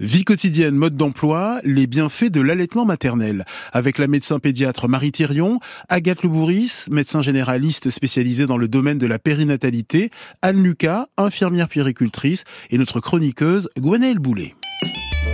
Vie 0.00 0.24
quotidienne, 0.24 0.74
mode 0.74 0.96
d'emploi, 0.96 1.60
les 1.62 1.86
bienfaits 1.86 2.24
de 2.24 2.40
l'allaitement 2.40 2.84
maternel. 2.84 3.44
Avec 3.72 3.98
la 3.98 4.08
médecin 4.08 4.40
pédiatre 4.40 4.88
Marie 4.88 5.12
Thirion, 5.12 5.60
Agathe 5.88 6.24
Lebouris, 6.24 6.86
médecin 6.90 7.22
généraliste 7.22 7.90
spécialisé 7.90 8.48
dans 8.48 8.56
le 8.56 8.66
domaine 8.66 8.98
de 8.98 9.06
la 9.06 9.20
périnatalité, 9.20 10.10
Anne 10.42 10.60
Lucas, 10.60 11.06
infirmière 11.16 11.68
puéricultrice, 11.68 12.42
et 12.70 12.78
notre 12.78 12.98
chroniqueuse 12.98 13.68
Gwenaëlle 13.78 14.18
Boulet. 14.18 14.56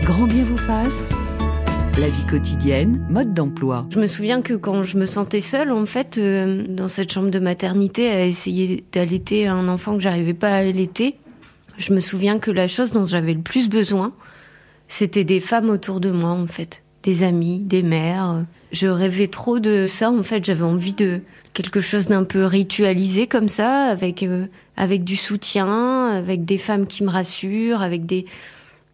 Grand 0.03 0.27
bien 0.27 0.45
vous 0.45 0.59
fasse. 0.59 1.11
La 1.99 2.11
vie 2.11 2.27
quotidienne, 2.27 3.03
mode 3.08 3.33
d'emploi. 3.33 3.87
Je 3.88 3.99
me 3.99 4.06
souviens 4.06 4.42
que 4.42 4.53
quand 4.53 4.83
je 4.83 4.99
me 4.99 5.06
sentais 5.06 5.40
seule, 5.40 5.72
en 5.72 5.87
fait, 5.87 6.19
euh, 6.19 6.67
dans 6.69 6.90
cette 6.90 7.11
chambre 7.11 7.31
de 7.31 7.38
maternité, 7.38 8.11
à 8.11 8.27
essayer 8.27 8.85
d'allaiter 8.92 9.47
un 9.47 9.69
enfant 9.69 9.95
que 9.95 10.03
j'arrivais 10.03 10.35
pas 10.35 10.51
à 10.51 10.56
allaiter, 10.56 11.17
je 11.79 11.95
me 11.95 12.01
souviens 12.01 12.38
que 12.38 12.51
la 12.51 12.69
chose 12.69 12.92
dont 12.92 13.06
j'avais 13.06 13.33
le 13.33 13.40
plus 13.40 13.71
besoin, 13.71 14.13
c'était 14.91 15.25
des 15.25 15.41
femmes 15.41 15.71
autour 15.71 16.01
de 16.01 16.11
moi, 16.11 16.30
en 16.30 16.47
fait. 16.47 16.83
Des 17.05 17.23
amis, 17.23 17.60
des 17.60 17.83
mères. 17.83 18.45
Je 18.73 18.88
rêvais 18.88 19.28
trop 19.28 19.60
de 19.60 19.87
ça, 19.87 20.10
en 20.10 20.23
fait. 20.23 20.45
J'avais 20.45 20.64
envie 20.64 20.92
de 20.92 21.20
quelque 21.55 21.80
chose 21.80 22.09
d'un 22.09 22.24
peu 22.24 22.45
ritualisé 22.45 23.27
comme 23.27 23.48
ça, 23.48 23.84
avec, 23.84 24.23
euh, 24.23 24.47
avec 24.77 25.05
du 25.05 25.16
soutien, 25.16 26.09
avec 26.09 26.45
des 26.45 26.59
femmes 26.59 26.87
qui 26.87 27.05
me 27.05 27.09
rassurent, 27.09 27.83
avec 27.83 28.05
des, 28.05 28.27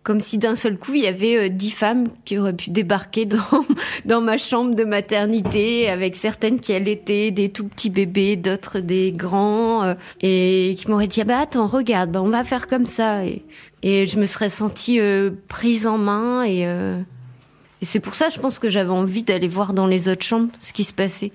comme 0.07 0.21
si 0.21 0.39
d'un 0.39 0.55
seul 0.55 0.79
coup 0.79 0.95
il 0.95 1.03
y 1.03 1.09
avait 1.09 1.37
euh, 1.37 1.49
dix 1.49 1.73
femmes 1.73 2.07
qui 2.25 2.39
auraient 2.39 2.53
pu 2.53 2.71
débarquer 2.71 3.25
dans, 3.27 3.67
dans 4.05 4.21
ma 4.21 4.39
chambre 4.39 4.73
de 4.73 4.85
maternité, 4.85 5.91
avec 5.91 6.15
certaines 6.15 6.61
qui 6.61 6.73
allaitaient 6.73 7.33
des 7.33 7.49
tout 7.49 7.67
petits 7.67 7.91
bébés, 7.91 8.37
d'autres 8.37 8.79
des 8.79 9.11
grands, 9.11 9.83
euh, 9.83 9.95
et 10.23 10.77
qui 10.79 10.89
m'auraient 10.89 11.09
dit 11.09 11.23
ah 11.23 11.25
bah 11.25 11.39
attends 11.41 11.67
regarde, 11.67 12.13
bah 12.13 12.23
on 12.23 12.31
va 12.31 12.45
faire 12.45 12.69
comme 12.69 12.87
ça, 12.87 13.25
et, 13.25 13.43
et 13.83 14.07
je 14.07 14.21
me 14.21 14.27
serais 14.27 14.49
sentie 14.49 15.01
euh, 15.01 15.33
prise 15.49 15.89
en 15.89 15.99
main 15.99 16.45
et, 16.45 16.61
et 16.61 17.85
c'est 17.85 18.01
pour 18.01 18.15
ça 18.15 18.29
je 18.29 18.39
pense 18.39 18.61
que 18.61 18.69
j'avais 18.69 18.91
envie 18.91 19.25
d'aller 19.25 19.49
voir 19.49 19.73
dans 19.73 19.89
les 19.89 20.09
autres 20.09 20.25
chambres 20.25 20.53
ce 20.61 20.73
qui 20.73 20.85
se 20.85 20.95
passait. 20.95 21.33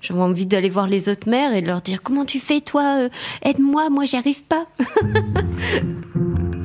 J'avais 0.00 0.20
envie 0.20 0.46
d'aller 0.46 0.68
voir 0.68 0.88
les 0.88 1.08
autres 1.08 1.28
mères 1.28 1.54
et 1.54 1.60
leur 1.60 1.82
dire 1.82 2.02
comment 2.02 2.24
tu 2.24 2.40
fais 2.40 2.60
toi, 2.60 3.08
aide-moi, 3.42 3.90
moi 3.90 4.06
j'y 4.06 4.16
arrive 4.16 4.42
pas. 4.42 4.66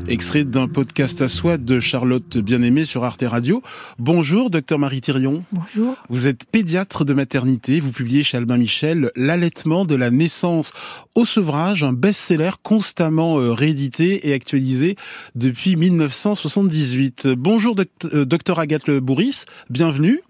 Extrait 0.09 0.43
d'un 0.43 0.67
podcast 0.67 1.21
à 1.21 1.29
soi 1.29 1.57
de 1.57 1.79
Charlotte 1.79 2.37
Bien-Aimée 2.37 2.83
sur 2.83 3.05
Arte 3.05 3.23
Radio. 3.25 3.61
Bonjour, 3.99 4.49
docteur 4.49 4.77
Marie 4.77 4.99
Thirion. 4.99 5.45
Bonjour. 5.51 5.95
Vous 6.09 6.27
êtes 6.27 6.45
pédiatre 6.45 7.05
de 7.05 7.13
maternité. 7.13 7.79
Vous 7.79 7.91
publiez 7.91 8.21
chez 8.21 8.37
Albin 8.37 8.57
Michel 8.57 9.11
L'allaitement 9.15 9.85
de 9.85 9.95
la 9.95 10.11
naissance 10.11 10.73
au 11.15 11.23
sevrage, 11.25 11.83
un 11.83 11.93
best-seller 11.93 12.51
constamment 12.63 13.39
euh, 13.39 13.53
réédité 13.53 14.27
et 14.27 14.33
actualisé 14.33 14.97
depuis 15.35 15.77
1978. 15.77 17.29
Bonjour, 17.29 17.75
docteur 17.75 18.59
Agathe 18.59 18.91
Bourris. 18.91 19.45
Bienvenue. 19.69 20.21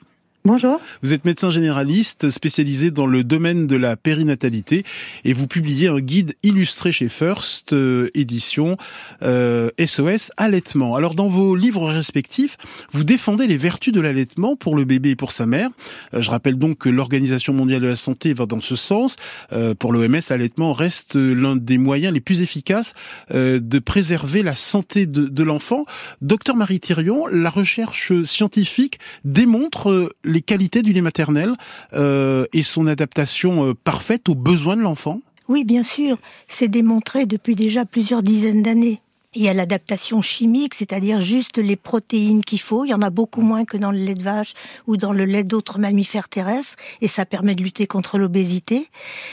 Bonjour. 0.46 0.82
Vous 1.02 1.14
êtes 1.14 1.24
médecin 1.24 1.52
généraliste 1.52 2.30
spécialisé 2.30 2.92
dans 2.92 3.06
le 3.06 3.24
domaine 3.24 3.66
de 3.66 3.78
la 3.78 3.96
périnatalité 3.96 4.84
et 5.24 5.32
vous 5.32 5.48
publiez 5.48 5.88
un 5.88 6.02
guide 6.02 6.36
illustré 6.44 6.92
chez 6.92 7.08
First 7.08 7.72
euh, 7.72 8.10
édition 8.14 8.76
euh, 9.22 9.70
SOS 9.80 10.34
allaitement. 10.36 10.96
Alors 10.96 11.16
dans 11.16 11.30
vos 11.30 11.56
livres 11.56 11.90
respectifs, 11.90 12.58
vous 12.92 13.06
défendez 13.06 13.48
les 13.48 13.56
vertus 13.56 13.94
de 13.94 14.02
l'allaitement 14.02 14.58
pour 14.58 14.76
le 14.76 14.84
bébé 14.84 15.12
et 15.12 15.16
pour 15.16 15.32
sa 15.32 15.46
mère. 15.46 15.70
Euh, 16.14 16.20
je 16.20 16.30
rappelle 16.30 16.58
donc 16.58 16.78
que 16.78 16.90
l'Organisation 16.90 17.54
mondiale 17.54 17.80
de 17.80 17.88
la 17.88 17.96
santé 17.96 18.34
va 18.34 18.46
dans 18.46 18.60
ce 18.60 18.76
sens. 18.76 19.16
Euh, 19.54 19.76
pour 19.76 19.94
l'OMS, 19.94 20.20
l'allaitement 20.30 20.74
reste 20.74 21.16
l'un 21.16 21.56
des 21.56 21.78
moyens 21.78 22.14
les 22.14 22.20
plus 22.20 22.42
efficaces 22.42 22.94
euh, 23.32 23.62
de 23.62 23.80
préserver 23.80 24.44
la 24.44 24.56
santé 24.56 25.06
de, 25.06 25.26
de 25.26 25.44
l'enfant. 25.46 25.86
Docteur 26.22 26.58
Marie 26.58 26.82
Thirion, 26.82 27.28
la 27.28 27.50
recherche 27.50 28.12
scientifique 28.24 29.00
démontre 29.24 30.10
les 30.34 30.42
qualités 30.42 30.82
du 30.82 30.92
lait 30.92 31.02
maternel 31.02 31.54
euh, 31.94 32.46
et 32.52 32.64
son 32.64 32.88
adaptation 32.88 33.70
euh, 33.70 33.74
parfaite 33.74 34.28
aux 34.28 34.36
besoins 34.36 34.76
de 34.76 34.82
l'enfant? 34.82 35.22
Oui, 35.48 35.64
bien 35.64 35.84
sûr. 35.84 36.18
C'est 36.48 36.68
démontré 36.68 37.26
depuis 37.26 37.56
déjà 37.56 37.86
plusieurs 37.86 38.24
dizaines 38.24 38.64
d'années. 38.64 39.02
Il 39.36 39.42
y 39.42 39.50
a 39.50 39.54
l'adaptation 39.54 40.22
chimique, 40.22 40.76
c'est-à-dire 40.76 41.20
juste 41.20 41.58
les 41.58 41.76
protéines 41.76 42.44
qu'il 42.44 42.60
faut. 42.60 42.86
Il 42.86 42.90
y 42.90 42.94
en 42.94 43.02
a 43.02 43.10
beaucoup 43.10 43.42
moins 43.42 43.66
que 43.66 43.78
dans 43.78 43.92
le 43.92 43.98
lait 43.98 44.14
de 44.14 44.22
vache 44.22 44.54
ou 44.86 44.96
dans 44.96 45.12
le 45.12 45.26
lait 45.26 45.44
d'autres 45.44 45.80
mammifères 45.80 46.30
terrestres, 46.30 46.76
et 47.02 47.08
ça 47.08 47.26
permet 47.26 47.56
de 47.56 47.64
lutter 47.64 47.88
contre 47.88 48.20
l'obésité. 48.20 48.90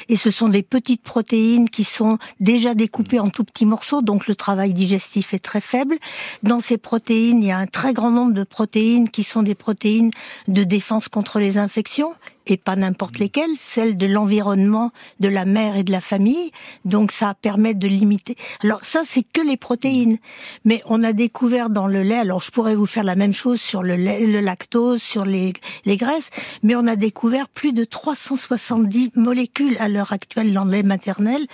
Et 0.08 0.16
ce 0.16 0.30
sont 0.30 0.48
des 0.48 0.62
petites 0.62 1.02
protéines 1.02 1.68
qui 1.68 1.84
sont 1.84 2.16
déjà 2.40 2.74
découpées 2.74 3.20
en 3.20 3.28
tout 3.28 3.44
petits 3.44 3.66
morceaux, 3.66 4.00
donc 4.00 4.26
le 4.26 4.34
travail 4.34 4.72
digestif 4.72 5.34
est 5.34 5.38
très 5.38 5.60
faible. 5.60 5.98
Dans 6.42 6.60
ces 6.60 6.78
protéines, 6.78 7.42
il 7.42 7.48
y 7.48 7.52
a 7.52 7.58
un 7.58 7.66
très 7.66 7.92
grand 7.92 8.10
nombre 8.10 8.32
de 8.32 8.44
protéines 8.44 9.10
qui 9.10 9.22
sont 9.22 9.42
des 9.42 9.54
protéines 9.54 10.10
de 10.48 10.64
défense 10.64 11.08
contre 11.08 11.40
les 11.40 11.58
infections 11.58 12.14
et 12.46 12.56
pas 12.56 12.76
n'importe 12.76 13.18
lesquelles, 13.18 13.50
celles 13.58 13.96
de 13.96 14.06
l'environnement, 14.06 14.92
de 15.20 15.28
la 15.28 15.44
mère 15.44 15.76
et 15.76 15.82
de 15.82 15.92
la 15.92 16.00
famille. 16.00 16.50
Donc 16.84 17.12
ça 17.12 17.34
permet 17.34 17.74
de 17.74 17.86
limiter. 17.86 18.36
Alors 18.62 18.84
ça, 18.84 19.02
c'est 19.04 19.22
que 19.22 19.40
les 19.40 19.56
protéines. 19.56 20.18
Mais 20.64 20.80
on 20.86 21.02
a 21.02 21.12
découvert 21.12 21.70
dans 21.70 21.86
le 21.86 22.02
lait, 22.02 22.18
alors 22.18 22.40
je 22.42 22.50
pourrais 22.50 22.74
vous 22.74 22.86
faire 22.86 23.04
la 23.04 23.14
même 23.14 23.34
chose 23.34 23.60
sur 23.60 23.82
le 23.82 23.96
lait, 23.96 24.26
le 24.26 24.40
lactose, 24.40 25.02
sur 25.02 25.24
les, 25.24 25.52
les 25.84 25.96
graisses, 25.96 26.30
mais 26.62 26.74
on 26.74 26.86
a 26.86 26.96
découvert 26.96 27.48
plus 27.48 27.72
de 27.72 27.84
370 27.84 29.12
molécules 29.16 29.76
à 29.78 29.88
l'heure 29.88 30.12
actuelle 30.12 30.52
dans 30.52 30.64
le 30.64 30.72
lait 30.72 30.82
maternel 30.82 31.46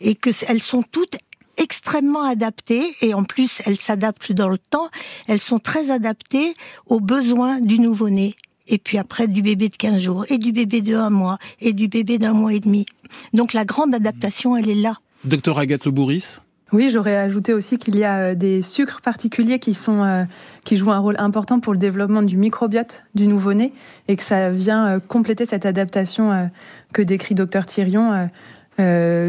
et 0.00 0.14
que 0.14 0.30
elles 0.48 0.62
sont 0.62 0.82
toutes 0.82 1.16
extrêmement 1.56 2.22
adaptées 2.22 2.96
et 3.02 3.14
en 3.14 3.24
plus 3.24 3.60
elles 3.66 3.78
s'adaptent 3.78 4.32
dans 4.32 4.48
le 4.48 4.58
temps, 4.58 4.88
elles 5.28 5.40
sont 5.40 5.58
très 5.58 5.90
adaptées 5.90 6.54
aux 6.86 7.00
besoins 7.00 7.60
du 7.60 7.78
nouveau-né 7.78 8.34
et 8.70 8.78
puis 8.78 8.96
après 8.96 9.28
du 9.28 9.42
bébé 9.42 9.68
de 9.68 9.76
15 9.76 10.00
jours, 10.00 10.24
et 10.30 10.38
du 10.38 10.52
bébé 10.52 10.80
de 10.80 10.94
un 10.94 11.10
mois, 11.10 11.38
et 11.60 11.74
du 11.74 11.88
bébé 11.88 12.18
d'un 12.18 12.32
mois 12.32 12.54
et 12.54 12.60
demi. 12.60 12.86
Donc 13.34 13.52
la 13.52 13.64
grande 13.64 13.94
adaptation, 13.94 14.56
elle 14.56 14.70
est 14.70 14.74
là. 14.74 14.96
Docteur 15.24 15.58
Agathe 15.58 15.84
Le 15.84 15.90
Bourris 15.90 16.40
oui, 16.72 16.88
j'aurais 16.88 17.16
ajouté 17.16 17.52
aussi 17.52 17.78
qu'il 17.78 17.98
y 17.98 18.04
a 18.04 18.18
euh, 18.18 18.34
des 18.36 18.62
sucres 18.62 19.00
particuliers 19.00 19.58
qui 19.58 19.74
sont 19.74 20.04
euh, 20.04 20.22
qui 20.64 20.76
jouent 20.76 20.92
un 20.92 21.00
rôle 21.00 21.16
important 21.18 21.58
pour 21.58 21.72
le 21.72 21.80
développement 21.80 22.22
du 22.22 22.36
microbiote 22.36 23.02
du 23.16 23.26
nouveau-né 23.26 23.72
et 24.06 24.14
que 24.14 24.22
ça 24.22 24.50
vient 24.50 24.86
euh, 24.86 25.00
compléter 25.00 25.46
cette 25.46 25.66
adaptation 25.66 26.48
que 26.92 27.02
décrit 27.02 27.34
docteur 27.34 27.66
Thirion 27.66 28.12
euh, 28.12 28.26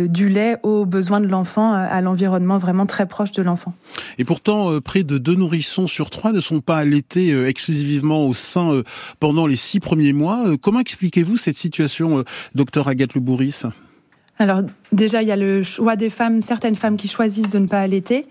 du 0.07 0.29
lait 0.29 0.57
aux 0.63 0.85
besoins 0.85 1.19
de 1.19 1.27
l'enfant, 1.27 1.73
à 1.73 2.01
l'environnement 2.01 2.57
vraiment 2.57 2.85
très 2.85 3.05
proche 3.05 3.31
de 3.31 3.41
l'enfant. 3.41 3.73
Et 4.17 4.25
pourtant, 4.25 4.71
euh, 4.71 4.81
près 4.81 5.03
de 5.03 5.17
deux 5.17 5.35
nourrissons 5.35 5.87
sur 5.87 6.09
trois 6.09 6.31
ne 6.31 6.39
sont 6.39 6.61
pas 6.61 6.77
allaités 6.77 7.31
euh, 7.31 7.47
exclusivement 7.47 8.27
au 8.27 8.33
sein 8.33 8.83
pendant 9.19 9.47
les 9.47 9.55
six 9.55 9.79
premiers 9.79 10.13
mois. 10.13 10.45
Comment 10.61 10.79
expliquez-vous 10.79 11.37
cette 11.37 11.57
situation, 11.57 12.23
docteur 12.55 12.87
Agathe 12.87 13.13
Le 13.13 13.21
Bourris 13.21 13.63
Alors 14.37 14.61
déjà, 14.91 15.21
il 15.21 15.27
y 15.27 15.31
a 15.31 15.35
le 15.35 15.63
choix 15.63 15.95
des 15.95 16.09
femmes, 16.09 16.41
certaines 16.41 16.75
femmes 16.75 16.97
qui 16.97 17.07
choisissent 17.07 17.49
de 17.49 17.59
ne 17.59 17.67
pas 17.67 17.79
allaiter. 17.79 18.25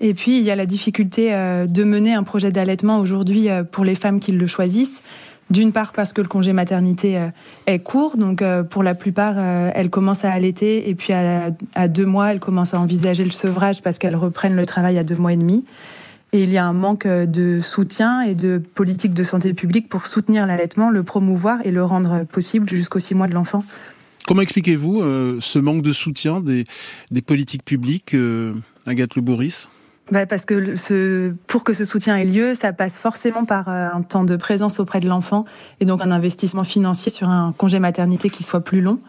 Et 0.00 0.12
puis, 0.12 0.38
il 0.38 0.44
y 0.44 0.50
a 0.50 0.56
la 0.56 0.66
difficulté 0.66 1.30
de 1.30 1.84
mener 1.84 2.12
un 2.12 2.22
projet 2.22 2.52
d'allaitement 2.52 2.98
aujourd'hui 2.98 3.48
pour 3.72 3.84
les 3.84 3.94
femmes 3.94 4.20
qui 4.20 4.32
le 4.32 4.46
choisissent. 4.46 5.02
D'une 5.48 5.70
part 5.72 5.92
parce 5.92 6.12
que 6.12 6.20
le 6.20 6.26
congé 6.26 6.52
maternité 6.52 7.16
euh, 7.18 7.28
est 7.66 7.78
court, 7.78 8.16
donc 8.16 8.42
euh, 8.42 8.64
pour 8.64 8.82
la 8.82 8.96
plupart, 8.96 9.34
euh, 9.36 9.70
elles 9.74 9.90
commencent 9.90 10.24
à 10.24 10.32
allaiter 10.32 10.88
et 10.88 10.94
puis 10.96 11.12
à, 11.12 11.52
deux 11.88 12.06
mois, 12.06 12.32
elles 12.32 12.40
commencent 12.40 12.74
à 12.74 12.80
envisager 12.80 13.22
le 13.24 13.30
sevrage 13.30 13.80
parce 13.80 13.98
qu'elles 13.98 14.16
reprennent 14.16 14.56
le 14.56 14.66
travail 14.66 14.98
à 14.98 15.04
deux 15.04 15.14
mois 15.14 15.32
et 15.32 15.36
demi. 15.36 15.64
Et 16.32 16.42
il 16.42 16.50
y 16.50 16.58
a 16.58 16.66
un 16.66 16.72
manque 16.72 17.06
de 17.06 17.60
soutien 17.60 18.22
et 18.22 18.34
de 18.34 18.58
politique 18.58 19.14
de 19.14 19.22
santé 19.22 19.54
publique 19.54 19.88
pour 19.88 20.08
soutenir 20.08 20.46
l'allaitement, 20.46 20.90
le 20.90 21.04
promouvoir 21.04 21.60
et 21.64 21.70
le 21.70 21.84
rendre 21.84 22.24
possible 22.24 22.68
jusqu'aux 22.68 22.98
six 22.98 23.14
mois 23.14 23.28
de 23.28 23.34
l'enfant. 23.34 23.64
Comment 24.26 24.42
expliquez-vous 24.42 25.02
ce 25.40 25.58
manque 25.60 25.82
de 25.82 25.92
soutien 25.92 26.40
des, 26.40 26.64
politiques 27.24 27.64
publiques, 27.64 28.16
Agathe 28.86 29.14
Le 29.14 29.22
bah 30.12 30.24
parce 30.24 30.44
que 30.44 30.76
ce, 30.76 31.32
pour 31.48 31.64
que 31.64 31.72
ce 31.72 31.84
soutien 31.84 32.16
ait 32.16 32.24
lieu, 32.24 32.54
ça 32.54 32.72
passe 32.72 32.96
forcément 32.96 33.44
par 33.44 33.68
euh, 33.68 33.88
un 33.92 34.02
temps 34.02 34.22
de 34.22 34.36
présence 34.36 34.78
auprès 34.78 35.00
de 35.00 35.08
l'enfant 35.08 35.44
et 35.80 35.84
donc 35.84 36.00
un 36.00 36.12
investissement 36.12 36.62
financier 36.62 37.10
sur 37.10 37.28
un 37.28 37.52
congé 37.56 37.80
maternité 37.80 38.30
qui 38.30 38.44
soit 38.44 38.60
plus 38.60 38.80
long. 38.80 39.00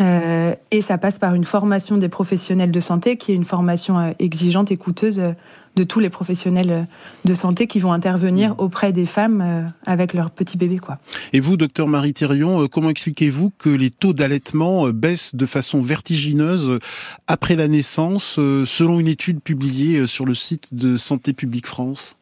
Euh, 0.00 0.54
et 0.70 0.82
ça 0.82 0.98
passe 0.98 1.18
par 1.18 1.34
une 1.34 1.44
formation 1.44 1.96
des 1.96 2.08
professionnels 2.08 2.70
de 2.70 2.80
santé 2.80 3.16
qui 3.16 3.32
est 3.32 3.34
une 3.34 3.44
formation 3.44 3.98
euh, 3.98 4.10
exigeante 4.18 4.70
et 4.70 4.76
coûteuse 4.76 5.18
euh, 5.18 5.32
de 5.76 5.84
tous 5.84 6.00
les 6.00 6.10
professionnels 6.10 6.86
de 7.24 7.34
santé 7.34 7.66
qui 7.66 7.78
vont 7.78 7.92
intervenir 7.92 8.50
mmh. 8.50 8.54
auprès 8.58 8.92
des 8.92 9.06
femmes 9.06 9.66
avec 9.84 10.14
leur 10.14 10.30
petit 10.30 10.56
bébé. 10.56 10.78
Quoi. 10.78 10.98
Et 11.32 11.40
vous, 11.40 11.56
docteur 11.56 11.86
Marie 11.86 12.14
Thirion, 12.14 12.66
comment 12.68 12.90
expliquez-vous 12.90 13.52
que 13.58 13.68
les 13.68 13.90
taux 13.90 14.12
d'allaitement 14.12 14.88
baissent 14.88 15.34
de 15.34 15.46
façon 15.46 15.80
vertigineuse 15.80 16.78
après 17.26 17.56
la 17.56 17.68
naissance, 17.68 18.34
selon 18.34 19.00
une 19.00 19.08
étude 19.08 19.40
publiée 19.40 20.06
sur 20.06 20.24
le 20.26 20.34
site 20.34 20.74
de 20.74 20.96
Santé 20.96 21.32
publique 21.32 21.66
France? 21.66 22.16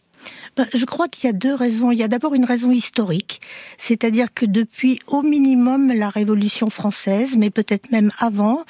Je 0.72 0.84
crois 0.84 1.08
qu'il 1.08 1.26
y 1.26 1.30
a 1.30 1.32
deux 1.32 1.54
raisons. 1.54 1.90
Il 1.90 1.98
y 1.98 2.02
a 2.02 2.08
d'abord 2.08 2.34
une 2.34 2.44
raison 2.44 2.70
historique, 2.70 3.40
c'est-à-dire 3.76 4.32
que 4.32 4.46
depuis 4.46 5.00
au 5.06 5.22
minimum 5.22 5.92
la 5.92 6.08
Révolution 6.08 6.70
française, 6.70 7.36
mais 7.36 7.50
peut-être 7.50 7.90
même 7.90 8.12
avant, 8.18 8.64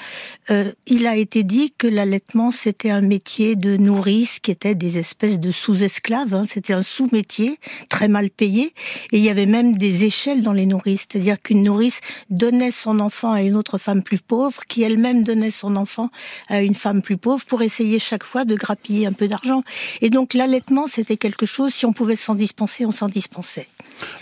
euh, 0.50 0.72
il 0.86 1.06
a 1.06 1.16
été 1.16 1.42
dit 1.42 1.72
que 1.76 1.86
l'allaitement 1.86 2.50
c'était 2.50 2.90
un 2.90 3.00
métier 3.00 3.56
de 3.56 3.76
nourrice 3.76 4.38
qui 4.40 4.50
était 4.50 4.74
des 4.74 4.98
espèces 4.98 5.38
de 5.38 5.52
sous-esclaves. 5.52 6.34
Hein. 6.34 6.44
C'était 6.48 6.72
un 6.72 6.82
sous-métier 6.82 7.58
très 7.88 8.08
mal 8.08 8.30
payé, 8.30 8.74
et 9.12 9.18
il 9.18 9.24
y 9.24 9.30
avait 9.30 9.46
même 9.46 9.76
des 9.76 10.04
échelles 10.04 10.42
dans 10.42 10.52
les 10.52 10.66
nourrices, 10.66 11.06
c'est-à-dire 11.10 11.40
qu'une 11.40 11.62
nourrice 11.62 12.00
donnait 12.30 12.70
son 12.70 13.00
enfant 13.00 13.32
à 13.32 13.42
une 13.42 13.56
autre 13.56 13.78
femme 13.78 14.02
plus 14.02 14.20
pauvre, 14.20 14.64
qui 14.66 14.82
elle-même 14.82 15.22
donnait 15.22 15.50
son 15.50 15.76
enfant 15.76 16.08
à 16.48 16.60
une 16.60 16.74
femme 16.74 17.02
plus 17.02 17.16
pauvre 17.16 17.44
pour 17.44 17.62
essayer 17.62 17.98
chaque 17.98 18.24
fois 18.24 18.44
de 18.44 18.54
grappiller 18.54 19.06
un 19.06 19.12
peu 19.12 19.28
d'argent. 19.28 19.62
Et 20.00 20.10
donc 20.10 20.34
l'allaitement 20.34 20.86
c'était 20.86 21.16
quelque 21.16 21.43
chose 21.46 21.72
si 21.72 21.86
on 21.86 21.92
pouvait 21.92 22.16
s'en 22.16 22.34
dispenser, 22.34 22.86
on 22.86 22.92
s'en 22.92 23.08
dispensait. 23.08 23.68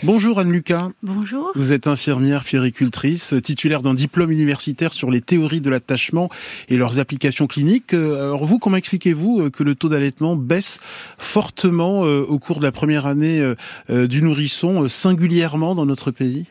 Bonjour 0.03 0.39
Anne-Lucas. 0.39 0.89
Bonjour. 1.01 1.51
Vous 1.55 1.73
êtes 1.73 1.87
infirmière 1.87 2.43
puéricultrice, 2.43 3.33
titulaire 3.43 3.81
d'un 3.81 3.93
diplôme 3.93 4.31
universitaire 4.31 4.93
sur 4.93 5.09
les 5.09 5.21
théories 5.21 5.61
de 5.61 5.69
l'attachement 5.69 6.29
et 6.69 6.77
leurs 6.77 6.99
applications 6.99 7.47
cliniques. 7.47 7.93
Euh, 7.93 8.25
alors 8.25 8.45
vous, 8.45 8.59
comment 8.59 8.77
expliquez-vous 8.77 9.41
euh, 9.41 9.49
que 9.49 9.63
le 9.63 9.75
taux 9.75 9.89
d'allaitement 9.89 10.35
baisse 10.35 10.79
fortement 11.17 12.05
euh, 12.05 12.23
au 12.23 12.39
cours 12.39 12.59
de 12.59 12.63
la 12.63 12.71
première 12.71 13.05
année 13.05 13.41
du 13.89 14.21
nourrisson, 14.21 14.87
singulièrement 14.87 15.75
dans 15.75 15.85
notre 15.85 16.11
pays? 16.11 16.45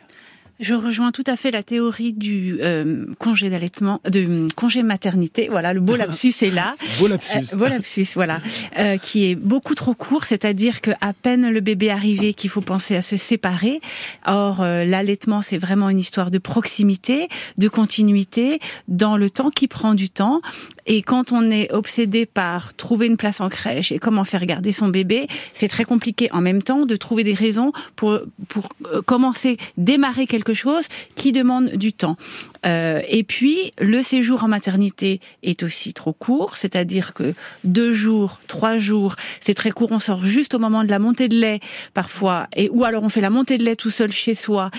Je 0.62 0.74
rejoins 0.74 1.10
tout 1.10 1.24
à 1.26 1.36
fait 1.36 1.50
la 1.50 1.62
théorie 1.62 2.12
du 2.12 2.58
euh, 2.60 3.06
congé 3.18 3.50
d'allaitement, 3.50 4.00
de 4.08 4.46
congé 4.54 4.82
maternité. 4.82 5.48
Voilà, 5.50 5.72
le 5.72 5.80
beau 5.80 5.96
lapsus 5.96 6.34
est 6.40 6.50
là. 6.50 6.76
beau 7.00 7.08
lapsus. 7.08 7.52
Euh, 7.52 7.56
beau 7.56 7.66
lapsus, 7.66 8.06
voilà, 8.14 8.40
euh, 8.78 8.96
qui 8.96 9.28
est 9.28 9.34
beaucoup 9.34 9.74
trop 9.74 9.94
court. 9.94 10.24
C'est-à-dire 10.24 10.80
que 10.80 10.92
à 11.00 11.12
peine 11.12 11.50
le 11.50 11.60
bébé 11.60 11.90
arrivé, 11.90 12.32
qu'il 12.32 12.48
faut 12.48 12.60
penser 12.60 12.94
à 12.94 13.02
se 13.02 13.16
séparer. 13.16 13.80
Or, 14.24 14.62
euh, 14.62 14.84
l'allaitement, 14.84 15.42
c'est 15.42 15.58
vraiment 15.58 15.90
une 15.90 15.98
histoire 15.98 16.30
de 16.30 16.38
proximité, 16.38 17.28
de 17.58 17.68
continuité, 17.68 18.60
dans 18.86 19.16
le 19.16 19.30
temps 19.30 19.50
qui 19.50 19.66
prend 19.66 19.94
du 19.94 20.10
temps. 20.10 20.40
Et 20.86 21.02
quand 21.02 21.32
on 21.32 21.50
est 21.50 21.72
obsédé 21.72 22.26
par 22.26 22.74
trouver 22.74 23.06
une 23.06 23.16
place 23.16 23.40
en 23.40 23.48
crèche 23.48 23.92
et 23.92 23.98
comment 23.98 24.24
faire 24.24 24.44
garder 24.46 24.72
son 24.72 24.88
bébé, 24.88 25.26
c'est 25.52 25.68
très 25.68 25.84
compliqué 25.84 26.30
en 26.32 26.40
même 26.40 26.62
temps 26.62 26.86
de 26.86 26.96
trouver 26.96 27.24
des 27.24 27.34
raisons 27.34 27.72
pour 27.96 28.20
pour 28.48 28.68
commencer, 29.06 29.56
démarrer 29.76 30.26
quelque 30.26 30.54
chose 30.54 30.86
qui 31.14 31.32
demande 31.32 31.70
du 31.70 31.92
temps. 31.92 32.16
Euh, 32.64 33.00
et 33.08 33.24
puis, 33.24 33.72
le 33.80 34.02
séjour 34.02 34.44
en 34.44 34.48
maternité 34.48 35.20
est 35.42 35.62
aussi 35.62 35.92
trop 35.92 36.12
court, 36.12 36.56
c'est-à-dire 36.56 37.12
que 37.12 37.34
deux 37.64 37.92
jours, 37.92 38.38
trois 38.46 38.78
jours, 38.78 39.16
c'est 39.40 39.54
très 39.54 39.70
court. 39.70 39.90
On 39.92 39.98
sort 39.98 40.24
juste 40.24 40.54
au 40.54 40.58
moment 40.58 40.84
de 40.84 40.90
la 40.90 40.98
montée 40.98 41.28
de 41.28 41.36
lait, 41.36 41.60
parfois, 41.94 42.46
et 42.56 42.68
ou 42.70 42.84
alors 42.84 43.02
on 43.02 43.08
fait 43.08 43.20
la 43.20 43.30
montée 43.30 43.58
de 43.58 43.64
lait 43.64 43.76
tout 43.76 43.90
seul 43.90 44.12
chez 44.12 44.34
soi. 44.34 44.70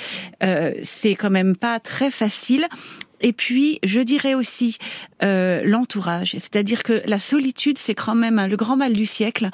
Euh, 0.44 0.74
c'est 0.84 1.16
quand 1.16 1.30
même 1.30 1.56
pas 1.56 1.80
très 1.80 2.12
facile. 2.12 2.68
Et 3.24 3.34
puis, 3.34 3.80
je 3.84 4.02
dirais 4.02 4.36
aussi 4.36 4.78
euh, 5.24 5.62
l'entourage, 5.64 6.34
c'est-à-dire 6.34 6.84
que 6.84 7.02
la 7.06 7.20
solitude, 7.20 7.78
c'est 7.78 7.96
quand 7.96 8.16
même 8.16 8.46
le 8.46 8.56
grand 8.58 8.76
mal 8.76 8.94
du 8.94 9.06
siècle. 9.06 9.50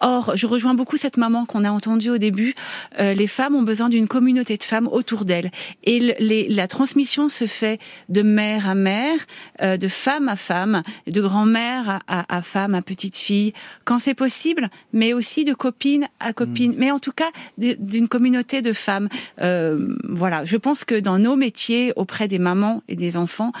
Or, 0.00 0.32
je 0.36 0.46
rejoins 0.46 0.74
beaucoup 0.74 0.98
cette 0.98 1.16
maman 1.16 1.46
qu'on 1.46 1.64
a 1.64 1.70
entendue 1.70 2.10
au 2.10 2.18
début. 2.18 2.54
Euh, 3.00 3.14
les 3.14 3.26
femmes 3.26 3.54
ont 3.54 3.62
besoin 3.62 3.88
d'une 3.88 4.06
communauté 4.06 4.58
de 4.58 4.62
femmes 4.62 4.88
autour 4.92 5.24
d'elles, 5.24 5.50
et 5.84 6.14
les, 6.20 6.48
la 6.48 6.68
transmission 6.68 7.30
se 7.30 7.46
fait 7.46 7.80
de 8.10 8.20
mère 8.20 8.68
à 8.68 8.74
mère, 8.74 9.18
euh, 9.62 9.78
de 9.78 9.88
femme 9.88 10.28
à 10.28 10.36
femme, 10.36 10.82
de 11.06 11.20
grand-mère 11.22 12.00
à, 12.06 12.36
à, 12.36 12.42
femme, 12.42 12.74
à 12.74 12.82
petite 12.82 13.16
fille, 13.16 13.54
quand 13.86 13.98
c'est 13.98 14.14
possible, 14.14 14.68
mais 14.92 15.14
aussi 15.14 15.44
de 15.44 15.54
copine 15.54 16.06
à 16.20 16.34
copine, 16.34 16.72
mmh. 16.72 16.78
mais 16.78 16.90
en 16.90 16.98
tout 16.98 17.12
cas 17.12 17.30
d'une 17.56 18.08
communauté 18.08 18.60
de 18.60 18.74
femmes. 18.74 19.08
Euh, 19.40 19.96
voilà, 20.06 20.44
je 20.44 20.58
pense 20.58 20.84
que 20.84 20.94
dans 20.94 21.18
nos 21.18 21.36
métiers 21.36 21.92
auprès 21.96 22.28
des 22.28 22.38
mamans 22.38 22.82
et 22.88 22.96
des 22.96 23.13
enfants, 23.16 23.52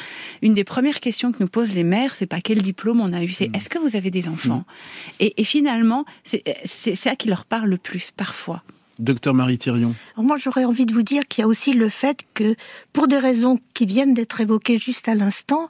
une 0.42 0.54
des 0.54 0.64
premières 0.64 1.00
questions 1.00 1.32
que 1.32 1.38
nous 1.40 1.48
posent 1.48 1.74
les 1.74 1.84
mères, 1.84 2.14
c'est 2.14 2.26
pas 2.26 2.40
quel 2.40 2.62
diplôme 2.62 3.00
on 3.00 3.12
a 3.12 3.22
eu, 3.22 3.28
c'est 3.28 3.48
mm. 3.48 3.54
est-ce 3.54 3.68
que 3.68 3.78
vous 3.78 3.96
avez 3.96 4.10
des 4.10 4.28
enfants? 4.28 4.64
Mm. 4.66 5.10
et, 5.20 5.40
et, 5.40 5.44
finalement, 5.44 6.04
c'est 6.22 6.94
ça 6.94 7.16
qui 7.16 7.28
leur 7.28 7.44
parle 7.44 7.68
le 7.68 7.78
plus 7.78 8.10
parfois. 8.10 8.62
Docteur 8.98 9.34
Marie 9.34 9.58
Thirion. 9.58 9.94
moi, 10.16 10.36
j'aurais 10.36 10.64
envie 10.64 10.86
de 10.86 10.94
vous 10.94 11.02
dire 11.02 11.26
qu'il 11.26 11.42
y 11.42 11.44
a 11.44 11.48
aussi 11.48 11.72
le 11.72 11.88
fait 11.88 12.18
que, 12.34 12.54
pour 12.92 13.08
des 13.08 13.18
raisons 13.18 13.58
qui 13.74 13.86
viennent 13.86 14.14
d'être 14.14 14.40
évoquées 14.40 14.78
juste 14.78 15.08
à 15.08 15.16
l'instant, 15.16 15.68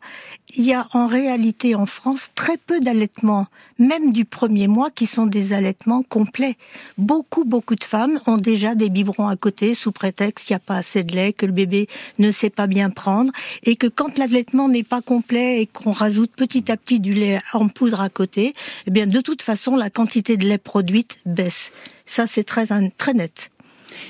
il 0.56 0.65
y 0.65 0.75
a 0.75 0.87
en 0.93 1.06
réalité 1.06 1.75
en 1.75 1.87
France 1.87 2.31
très 2.35 2.59
peu 2.59 2.81
d'allaitements, 2.81 3.47
même 3.79 4.12
du 4.12 4.26
premier 4.26 4.69
mois, 4.69 4.91
qui 4.91 5.06
sont 5.06 5.26
des 5.26 5.55
allaitements 5.55 6.03
complets. 6.03 6.56
Beaucoup, 6.99 7.44
beaucoup 7.44 7.75
de 7.75 7.85
femmes 7.85 8.21
ont 8.26 8.37
déjà 8.37 8.75
des 8.75 8.91
biberons 8.91 9.29
à 9.29 9.37
côté 9.37 9.75
sous 9.75 9.91
prétexte 9.91 10.47
qu'il 10.47 10.55
n'y 10.55 10.59
a 10.59 10.67
pas 10.67 10.76
assez 10.76 11.03
de 11.03 11.15
lait, 11.15 11.32
que 11.32 11.47
le 11.47 11.53
bébé 11.53 11.88
ne 12.19 12.31
sait 12.31 12.50
pas 12.50 12.67
bien 12.67 12.91
prendre, 12.91 13.32
et 13.62 13.76
que 13.76 13.87
quand 13.87 14.19
l'allaitement 14.19 14.69
n'est 14.69 14.82
pas 14.82 15.00
complet 15.00 15.62
et 15.62 15.67
qu'on 15.67 15.93
rajoute 15.93 16.32
petit 16.37 16.71
à 16.71 16.76
petit 16.76 17.00
du 17.00 17.15
lait 17.15 17.38
en 17.55 17.69
poudre 17.69 18.03
à 18.03 18.11
côté, 18.11 18.53
eh 18.87 18.91
bien, 18.91 19.06
de 19.06 19.21
toute 19.21 19.41
façon, 19.41 19.76
la 19.76 19.88
quantité 19.88 20.37
de 20.37 20.44
lait 20.44 20.59
produite 20.59 21.21
baisse. 21.25 21.73
Ça, 22.06 22.26
c'est 22.26 22.44
très, 22.44 22.66
très 22.96 23.14
net. 23.14 23.50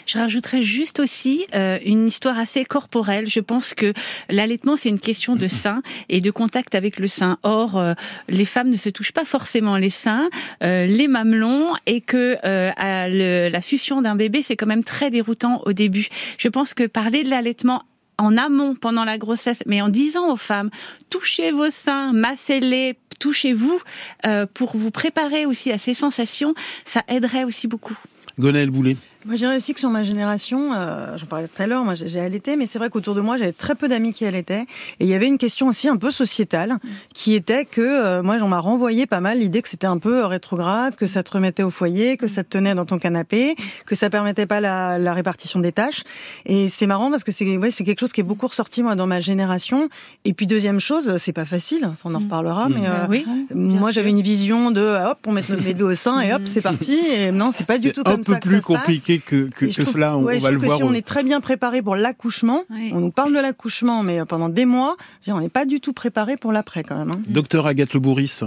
Je 0.07 0.19
rajouterais 0.19 0.63
juste 0.63 1.01
aussi 1.01 1.47
euh, 1.55 1.79
une 1.85 2.07
histoire 2.07 2.39
assez 2.39 2.65
corporelle. 2.65 3.29
Je 3.29 3.41
pense 3.41 3.75
que 3.75 3.93
l'allaitement, 4.29 4.77
c'est 4.77 4.89
une 4.89 4.99
question 4.99 5.37
de 5.37 5.47
sein 5.47 5.83
et 6.09 6.21
de 6.21 6.31
contact 6.31 6.75
avec 6.75 6.99
le 6.99 7.07
sein. 7.07 7.39
Or, 7.43 7.77
euh, 7.77 7.95
les 8.29 8.45
femmes 8.45 8.71
ne 8.71 8.77
se 8.77 8.89
touchent 8.89 9.13
pas 9.13 9.25
forcément 9.25 9.77
les 9.77 9.91
seins, 9.91 10.29
euh, 10.63 10.87
les 10.87 11.09
mamelons, 11.09 11.75
et 11.87 12.01
que 12.01 12.37
à 12.45 13.09
la 13.09 13.63
succion 13.63 14.03
d'un 14.03 14.17
bébé, 14.17 14.43
c'est 14.43 14.57
quand 14.57 14.67
même 14.67 14.85
très 14.85 15.11
déroutant 15.11 15.63
au 15.67 15.73
début. 15.73 16.09
Je 16.39 16.49
pense 16.49 16.75
que 16.75 16.87
parler 16.87 17.23
de 17.23 17.31
l'allaitement 17.31 17.85
en 18.19 18.37
amont 18.37 18.75
pendant 18.75 19.05
la 19.05 19.19
grossesse, 19.19 19.63
mais 19.67 19.81
en 19.83 19.89
disant 19.89 20.31
aux 20.33 20.37
femmes, 20.37 20.71
touchez 21.11 21.51
vos 21.53 21.71
seins, 21.71 22.13
massez-les, 22.13 22.97
touchez-vous, 23.19 23.81
euh, 24.27 24.47
pour 24.53 24.77
vous 24.77 24.91
préparer 24.91 25.47
aussi 25.47 25.73
à 25.73 25.79
ces 25.79 25.95
sensations, 25.95 26.55
ça 26.85 27.03
aiderait 27.09 27.45
aussi 27.45 27.69
beaucoup. 27.69 27.97
Gonel 28.39 28.71
Boulet. 28.71 28.97
Moi, 29.25 29.37
je 29.37 29.39
dirais 29.39 29.57
aussi 29.57 29.73
que 29.73 29.81
sur 29.81 29.89
ma 29.89 30.03
génération, 30.03 30.75
euh, 30.75 31.17
j'en 31.17 31.25
parlais 31.25 31.49
tout 31.49 31.63
à 31.63 31.67
l'heure, 31.67 31.83
moi 31.83 31.95
j'ai 31.95 32.21
allaité, 32.21 32.57
mais 32.57 32.67
c'est 32.67 32.79
vrai 32.79 32.91
qu'autour 32.91 33.15
de 33.15 33.23
moi, 33.23 33.39
j'avais 33.39 33.53
très 33.53 33.75
peu 33.75 33.89
d'amis 33.89 34.13
qui 34.13 34.27
allaitaient. 34.27 34.67
Et 35.01 35.05
il 35.05 35.07
y 35.07 35.15
avait 35.15 35.27
une 35.27 35.39
question 35.39 35.67
aussi 35.69 35.89
un 35.89 35.97
peu 35.97 36.11
sociétale, 36.11 36.77
qui 37.15 37.35
était 37.35 37.65
que 37.65 37.81
euh, 37.81 38.23
moi, 38.23 38.37
j'en 38.37 38.49
m'a 38.49 38.59
renvoyé 38.59 39.07
pas 39.07 39.21
mal 39.21 39.39
l'idée 39.39 39.63
que 39.63 39.69
c'était 39.71 39.87
un 39.87 39.97
peu 39.97 40.27
rétrograde, 40.27 40.97
que 40.97 41.07
ça 41.07 41.23
te 41.23 41.31
remettait 41.31 41.63
au 41.63 41.71
foyer, 41.71 42.19
que 42.19 42.27
ça 42.27 42.45
te 42.45 42.51
tenait 42.51 42.75
dans 42.75 42.85
ton 42.85 42.99
canapé, 42.99 43.57
que 43.87 43.95
ça 43.95 44.11
permettait 44.11 44.45
pas 44.45 44.61
la, 44.61 44.99
la 44.99 45.15
répartition 45.15 45.59
des 45.59 45.73
tâches. 45.73 46.03
Et 46.45 46.69
c'est 46.69 46.87
marrant 46.87 47.11
parce 47.11 47.25
que 47.25 47.33
c'est 47.33 47.57
ouais, 47.57 47.71
c'est 47.71 47.85
quelque 47.85 48.01
chose 48.01 48.13
qui 48.13 48.21
est 48.21 48.25
beaucoup 48.25 48.47
ressorti 48.47 48.83
moi 48.83 48.95
dans 48.95 49.07
ma 49.07 49.21
génération. 49.21 49.89
Et 50.27 50.35
puis 50.35 50.47
deuxième 50.47 50.81
chose, 50.81 51.17
c'est 51.17 51.33
pas 51.33 51.47
facile, 51.47 51.87
enfin, 51.87 52.11
on 52.11 52.15
en 52.15 52.19
reparlera, 52.19 52.69
mais 52.69 52.87
euh, 52.87 53.07
oui, 53.09 53.25
moi 53.55 53.91
j'avais 53.91 54.11
une 54.11 54.21
vision 54.21 54.71
de 54.71 54.83
hop, 54.83 55.19
on 55.27 55.33
met 55.33 55.43
notre 55.49 55.63
bébé 55.65 55.83
au 55.83 55.95
sein 55.95 56.21
et 56.21 56.35
hop, 56.35 56.43
c'est 56.45 56.61
parti. 56.61 56.95
Et 56.95 57.31
non, 57.31 57.53
c'est 57.53 57.67
pas 57.67 57.79
du 57.79 57.91
tout 57.93 58.03
comme 58.03 58.23
ça. 58.23 58.33
Un 58.33 58.35
peu 58.35 58.41
plus 58.41 58.61
compliqué 58.61 59.14
que, 59.19 59.49
que, 59.49 59.67
que 59.67 59.85
cela. 59.85 60.17
On, 60.17 60.23
ouais, 60.23 60.39
va 60.39 60.51
le 60.51 60.59
que 60.59 60.67
voir. 60.67 60.77
Si 60.77 60.83
on 60.83 60.93
est 60.93 61.07
très 61.07 61.23
bien 61.23 61.41
préparé 61.41 61.83
pour 61.83 61.97
l'accouchement, 61.97 62.63
on 62.71 63.01
nous 63.01 63.11
parle 63.11 63.35
de 63.35 63.41
l'accouchement, 63.41 64.03
mais 64.03 64.25
pendant 64.25 64.49
des 64.49 64.67
mois, 64.67 64.97
on 65.29 65.41
n'est 65.41 65.49
pas 65.49 65.65
du 65.65 65.81
tout 65.81 65.93
préparé 65.93 66.37
pour 66.37 66.53
l'après 66.53 66.83
quand 66.83 66.97
même. 66.97 67.11
Hein. 67.11 67.23
Docteur 67.27 67.67
Agathe 67.67 67.95
Le 67.95 68.01
Bourris. 68.01 68.41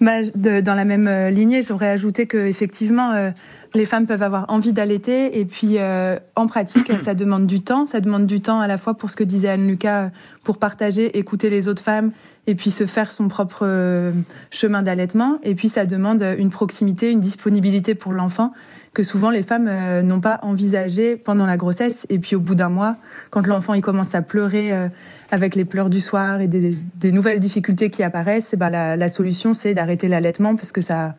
Bah, 0.00 0.22
de, 0.34 0.60
dans 0.60 0.74
la 0.74 0.84
même 0.84 1.06
euh, 1.06 1.30
lignée, 1.30 1.62
j'aurais 1.62 1.88
ajouté 1.88 2.26
que 2.26 2.36
effectivement, 2.36 3.12
euh, 3.12 3.30
les 3.72 3.86
femmes 3.86 4.08
peuvent 4.08 4.22
avoir 4.22 4.46
envie 4.48 4.72
d'allaiter 4.72 5.38
et 5.38 5.44
puis 5.44 5.78
euh, 5.78 6.18
en 6.34 6.48
pratique, 6.48 6.92
ça 7.02 7.14
demande 7.14 7.46
du 7.46 7.60
temps. 7.60 7.86
Ça 7.86 8.00
demande 8.00 8.26
du 8.26 8.40
temps 8.40 8.60
à 8.60 8.66
la 8.66 8.78
fois 8.78 8.94
pour 8.94 9.10
ce 9.10 9.16
que 9.16 9.22
disait 9.22 9.48
Anne 9.48 9.66
Lucas, 9.66 10.10
pour 10.42 10.58
partager, 10.58 11.18
écouter 11.18 11.50
les 11.50 11.68
autres 11.68 11.82
femmes 11.82 12.10
et 12.48 12.56
puis 12.56 12.72
se 12.72 12.86
faire 12.86 13.12
son 13.12 13.28
propre 13.28 13.60
euh, 13.62 14.12
chemin 14.50 14.82
d'allaitement. 14.82 15.38
Et 15.44 15.54
puis 15.54 15.68
ça 15.68 15.86
demande 15.86 16.22
une 16.36 16.50
proximité, 16.50 17.10
une 17.10 17.20
disponibilité 17.20 17.94
pour 17.94 18.12
l'enfant 18.12 18.52
que 18.94 19.02
souvent 19.02 19.30
les 19.30 19.42
femmes 19.42 19.68
euh, 19.68 20.02
n'ont 20.02 20.20
pas 20.20 20.38
envisagé 20.42 21.16
pendant 21.16 21.46
la 21.46 21.56
grossesse. 21.56 22.06
Et 22.10 22.18
puis 22.18 22.36
au 22.36 22.40
bout 22.40 22.54
d'un 22.54 22.68
mois, 22.68 22.96
quand 23.30 23.46
l'enfant 23.46 23.74
il 23.74 23.80
commence 23.80 24.14
à 24.14 24.22
pleurer 24.22 24.72
euh, 24.72 24.88
avec 25.30 25.54
les 25.54 25.64
pleurs 25.64 25.88
du 25.88 26.00
soir 26.00 26.40
et 26.40 26.48
des, 26.48 26.76
des 26.96 27.12
nouvelles 27.12 27.40
difficultés 27.40 27.90
qui 27.90 28.02
apparaissent, 28.02 28.54
bah, 28.56 28.70
la, 28.70 28.96
la 28.96 29.08
solution 29.08 29.54
c'est 29.54 29.74
d'arrêter 29.74 30.08
l'allaitement 30.08 30.56
parce 30.56 30.72
que 30.72 30.80
ça 30.80 31.14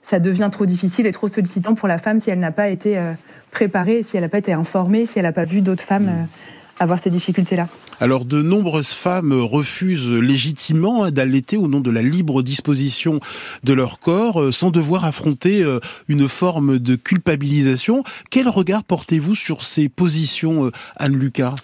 ça 0.00 0.18
devient 0.18 0.50
trop 0.52 0.66
difficile 0.66 1.06
et 1.06 1.12
trop 1.12 1.28
sollicitant 1.28 1.74
pour 1.74 1.88
la 1.88 1.96
femme 1.96 2.20
si 2.20 2.28
elle 2.28 2.38
n'a 2.38 2.52
pas 2.52 2.68
été 2.68 2.98
euh, 2.98 3.12
préparée, 3.50 4.02
si 4.02 4.16
elle 4.16 4.22
n'a 4.22 4.28
pas 4.28 4.38
été 4.38 4.52
informée, 4.52 5.06
si 5.06 5.18
elle 5.18 5.24
n'a 5.24 5.32
pas 5.32 5.46
vu 5.46 5.62
d'autres 5.62 5.82
femmes 5.82 6.26
avoir 6.78 6.98
ces 6.98 7.10
difficultés-là. 7.10 7.68
Alors 8.00 8.24
de 8.24 8.42
nombreuses 8.42 8.88
femmes 8.88 9.32
refusent 9.32 10.10
légitimement 10.10 11.10
d'allaiter 11.10 11.56
au 11.56 11.68
nom 11.68 11.80
de 11.80 11.90
la 11.90 12.02
libre 12.02 12.42
disposition 12.42 13.20
de 13.62 13.72
leur 13.72 14.00
corps 14.00 14.40
euh, 14.40 14.52
sans 14.52 14.70
devoir 14.70 15.04
affronter 15.04 15.62
euh, 15.62 15.78
une 16.08 16.28
forme 16.28 16.78
de 16.78 16.96
culpabilisation. 16.96 18.02
Quel 18.30 18.48
regard 18.48 18.84
portez-vous 18.84 19.34
sur 19.34 19.62
ces 19.62 19.88
positions, 19.88 20.66
euh, 20.66 20.70
Anne 20.96 21.16
Lucas 21.16 21.54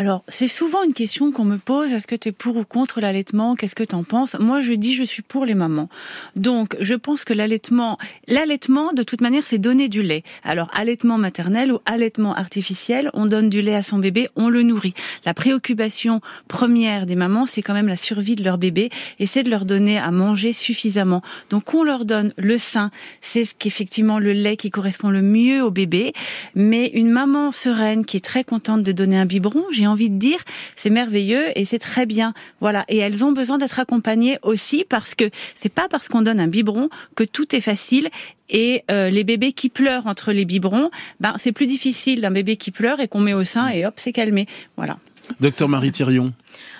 Alors, 0.00 0.24
c'est 0.28 0.48
souvent 0.48 0.82
une 0.82 0.94
question 0.94 1.30
qu'on 1.30 1.44
me 1.44 1.58
pose. 1.58 1.92
Est-ce 1.92 2.06
que 2.06 2.14
tu 2.14 2.30
es 2.30 2.32
pour 2.32 2.56
ou 2.56 2.64
contre 2.64 3.02
l'allaitement? 3.02 3.54
Qu'est-ce 3.54 3.74
que 3.74 3.84
tu 3.84 3.94
en 3.94 4.02
penses? 4.02 4.34
Moi, 4.40 4.62
je 4.62 4.72
dis 4.72 4.94
je 4.94 5.04
suis 5.04 5.20
pour 5.20 5.44
les 5.44 5.52
mamans. 5.52 5.90
Donc, 6.36 6.74
je 6.80 6.94
pense 6.94 7.26
que 7.26 7.34
l'allaitement, 7.34 7.98
l'allaitement, 8.26 8.94
de 8.94 9.02
toute 9.02 9.20
manière, 9.20 9.44
c'est 9.44 9.58
donner 9.58 9.88
du 9.88 10.00
lait. 10.00 10.22
Alors, 10.42 10.70
allaitement 10.72 11.18
maternel 11.18 11.70
ou 11.70 11.80
allaitement 11.84 12.34
artificiel, 12.34 13.10
on 13.12 13.26
donne 13.26 13.50
du 13.50 13.60
lait 13.60 13.74
à 13.74 13.82
son 13.82 13.98
bébé, 13.98 14.30
on 14.36 14.48
le 14.48 14.62
nourrit. 14.62 14.94
La 15.26 15.34
préoccupation 15.34 16.22
première 16.48 17.04
des 17.04 17.14
mamans, 17.14 17.44
c'est 17.44 17.60
quand 17.60 17.74
même 17.74 17.86
la 17.86 17.96
survie 17.96 18.36
de 18.36 18.42
leur 18.42 18.56
bébé 18.56 18.88
et 19.18 19.26
c'est 19.26 19.42
de 19.42 19.50
leur 19.50 19.66
donner 19.66 19.98
à 19.98 20.10
manger 20.10 20.54
suffisamment. 20.54 21.20
Donc, 21.50 21.74
on 21.74 21.84
leur 21.84 22.06
donne 22.06 22.32
le 22.38 22.56
sein. 22.56 22.90
C'est 23.20 23.44
ce 23.44 23.54
qu'effectivement 23.54 24.18
le 24.18 24.32
lait 24.32 24.56
qui 24.56 24.70
correspond 24.70 25.10
le 25.10 25.20
mieux 25.20 25.62
au 25.62 25.70
bébé. 25.70 26.14
Mais 26.54 26.86
une 26.86 27.10
maman 27.10 27.52
sereine 27.52 28.06
qui 28.06 28.16
est 28.16 28.24
très 28.24 28.44
contente 28.44 28.82
de 28.82 28.92
donner 28.92 29.18
un 29.18 29.26
biberon, 29.26 29.66
envie 29.90 30.10
de 30.10 30.18
dire, 30.18 30.38
c'est 30.76 30.90
merveilleux 30.90 31.46
et 31.58 31.64
c'est 31.64 31.78
très 31.78 32.06
bien. 32.06 32.32
Voilà. 32.60 32.84
Et 32.88 32.98
elles 32.98 33.24
ont 33.24 33.32
besoin 33.32 33.58
d'être 33.58 33.78
accompagnées 33.78 34.38
aussi 34.42 34.84
parce 34.88 35.14
que 35.14 35.30
c'est 35.54 35.72
pas 35.72 35.88
parce 35.88 36.08
qu'on 36.08 36.22
donne 36.22 36.40
un 36.40 36.46
biberon 36.46 36.88
que 37.16 37.24
tout 37.24 37.54
est 37.54 37.60
facile 37.60 38.08
et 38.48 38.84
euh, 38.90 39.10
les 39.10 39.24
bébés 39.24 39.52
qui 39.52 39.68
pleurent 39.68 40.06
entre 40.06 40.32
les 40.32 40.44
biberons, 40.44 40.90
ben 41.20 41.34
c'est 41.36 41.52
plus 41.52 41.66
difficile 41.66 42.20
d'un 42.20 42.30
bébé 42.30 42.56
qui 42.56 42.70
pleure 42.70 43.00
et 43.00 43.08
qu'on 43.08 43.20
met 43.20 43.34
au 43.34 43.44
sein 43.44 43.68
et 43.68 43.86
hop, 43.86 43.94
c'est 43.96 44.12
calmé. 44.12 44.46
Voilà. 44.76 44.98
Docteur 45.40 45.68
Marie 45.68 45.92
Thirion. 45.92 46.32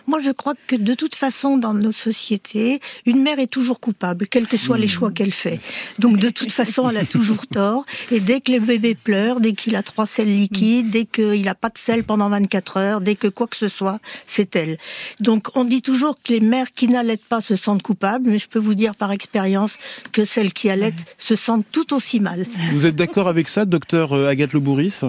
Moi, 0.06 0.20
je 0.20 0.30
crois 0.30 0.54
que 0.66 0.76
de 0.76 0.94
toute 0.94 1.14
façon, 1.14 1.56
dans 1.56 1.74
nos 1.74 1.92
sociétés, 1.92 2.80
une 3.06 3.22
mère 3.22 3.38
est 3.38 3.46
toujours 3.46 3.80
coupable, 3.80 4.26
quels 4.26 4.46
que 4.46 4.56
soient 4.56 4.78
les 4.78 4.86
mmh. 4.86 4.88
choix 4.88 5.10
qu'elle 5.10 5.32
fait. 5.32 5.60
Donc, 5.98 6.18
de 6.18 6.30
toute 6.30 6.52
façon, 6.52 6.88
elle 6.88 6.96
a 6.96 7.04
toujours 7.04 7.46
tort. 7.46 7.84
Et 8.10 8.20
dès 8.20 8.40
que 8.40 8.52
le 8.52 8.60
bébé 8.60 8.94
pleure, 8.94 9.40
dès 9.40 9.52
qu'il 9.52 9.76
a 9.76 9.82
trois 9.82 10.06
selles 10.06 10.34
liquides, 10.34 10.90
dès 10.90 11.04
qu'il 11.04 11.42
n'a 11.42 11.54
pas 11.54 11.68
de 11.68 11.78
sel 11.78 12.04
pendant 12.04 12.28
24 12.28 12.76
heures, 12.76 13.00
dès 13.00 13.14
que 13.14 13.28
quoi 13.28 13.46
que 13.46 13.56
ce 13.56 13.68
soit, 13.68 14.00
c'est 14.26 14.56
elle. 14.56 14.78
Donc, 15.20 15.56
on 15.56 15.64
dit 15.64 15.82
toujours 15.82 16.16
que 16.22 16.32
les 16.32 16.40
mères 16.40 16.70
qui 16.70 16.88
n'allaitent 16.88 17.26
pas 17.26 17.40
se 17.40 17.56
sentent 17.56 17.82
coupables, 17.82 18.28
mais 18.28 18.38
je 18.38 18.48
peux 18.48 18.58
vous 18.58 18.74
dire 18.74 18.94
par 18.94 19.12
expérience 19.12 19.76
que 20.12 20.24
celles 20.24 20.52
qui 20.52 20.70
allaitent 20.70 21.14
se 21.18 21.36
sentent 21.36 21.66
tout 21.70 21.94
aussi 21.94 22.20
mal. 22.20 22.46
Vous 22.72 22.86
êtes 22.86 22.96
d'accord 22.96 23.28
avec 23.28 23.48
ça, 23.48 23.64
docteur 23.64 24.12
euh, 24.12 24.28
Agathe 24.28 24.52
Le 24.52 24.60
Bourris 24.60 25.02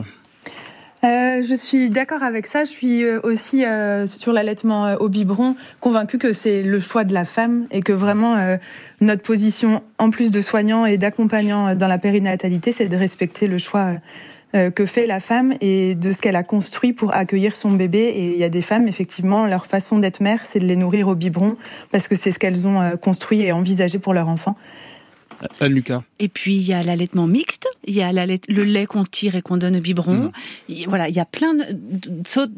euh, 1.03 1.41
je 1.41 1.55
suis 1.55 1.89
d'accord 1.89 2.22
avec 2.22 2.46
ça. 2.46 2.63
Je 2.63 2.70
suis 2.70 3.03
euh, 3.03 3.20
aussi 3.24 3.65
euh, 3.65 4.05
sur 4.05 4.34
l'allaitement 4.34 4.86
euh, 4.86 4.98
au 4.98 5.10
biberon, 5.10 5.55
convaincue 5.79 6.20
que 6.20 6.31
c'est 6.31 6.62
le 6.62 6.79
choix 6.79 7.03
de 7.03 7.13
la 7.13 7.25
femme 7.25 7.65
et 7.72 7.81
que 7.81 7.93
vraiment 7.93 8.38
notre 9.00 9.24
position, 9.24 9.81
en 9.98 10.10
plus 10.12 10.31
de 10.31 10.41
soignant 10.41 10.86
et 10.86 10.98
d'accompagnant 10.98 11.75
dans 11.75 11.88
la 11.88 11.98
périnatalité, 11.98 12.72
c'est 12.72 12.88
de 12.88 12.96
respecter 12.96 13.48
le 13.48 13.58
choix 13.58 13.96
que 14.53 14.86
fait 14.86 15.05
la 15.05 15.20
femme 15.20 15.55
et 15.62 15.96
de 15.96 16.12
ce 16.12 16.22
qu'elle 16.22 16.36
a 16.36 16.43
construit 16.43 16.93
pour 16.93 17.13
accueillir 17.13 17.55
son 17.55 17.72
bébé. 17.72 18.00
Et 18.00 18.34
il 18.34 18.38
y 18.38 18.43
a 18.43 18.50
des 18.50 18.62
femmes, 18.62 18.88
effectivement, 18.88 19.48
leur 19.48 19.65
façon 19.65 20.00
d'être 20.00 20.20
mère, 20.20 20.41
c'est 20.43 20.60
de 20.60 20.65
les 20.65 20.75
nourrir 20.75 21.08
au 21.08 21.15
biberon 21.15 21.55
parce 21.91 22.08
que 22.08 22.15
c'est 22.15 22.31
ce 22.31 22.39
qu'elles 22.39 22.67
ont 22.67 22.98
construit 22.98 23.41
et 23.41 23.51
envisagé 23.51 23.98
pour 23.98 24.13
leur 24.13 24.27
enfant. 24.27 24.55
Lucas. 25.62 26.04
Et 26.20 26.28
puis 26.28 26.56
il 26.56 26.64
y 26.64 26.74
a 26.74 26.84
l'allaitement 26.84 27.28
mixte, 27.28 27.68
il 27.86 27.96
y 27.96 28.02
a 28.02 28.12
le 28.12 28.64
lait 28.64 28.86
qu'on 28.86 29.06
tire 29.06 29.36
et 29.36 29.42
qu'on 29.42 29.58
donne 29.58 29.78
au 29.78 29.82
biberon. 29.82 30.32
Mm. 30.70 30.74
Voilà, 30.88 31.10
il 31.10 31.16
y 31.16 31.20
a 31.20 31.26
plein 31.26 31.54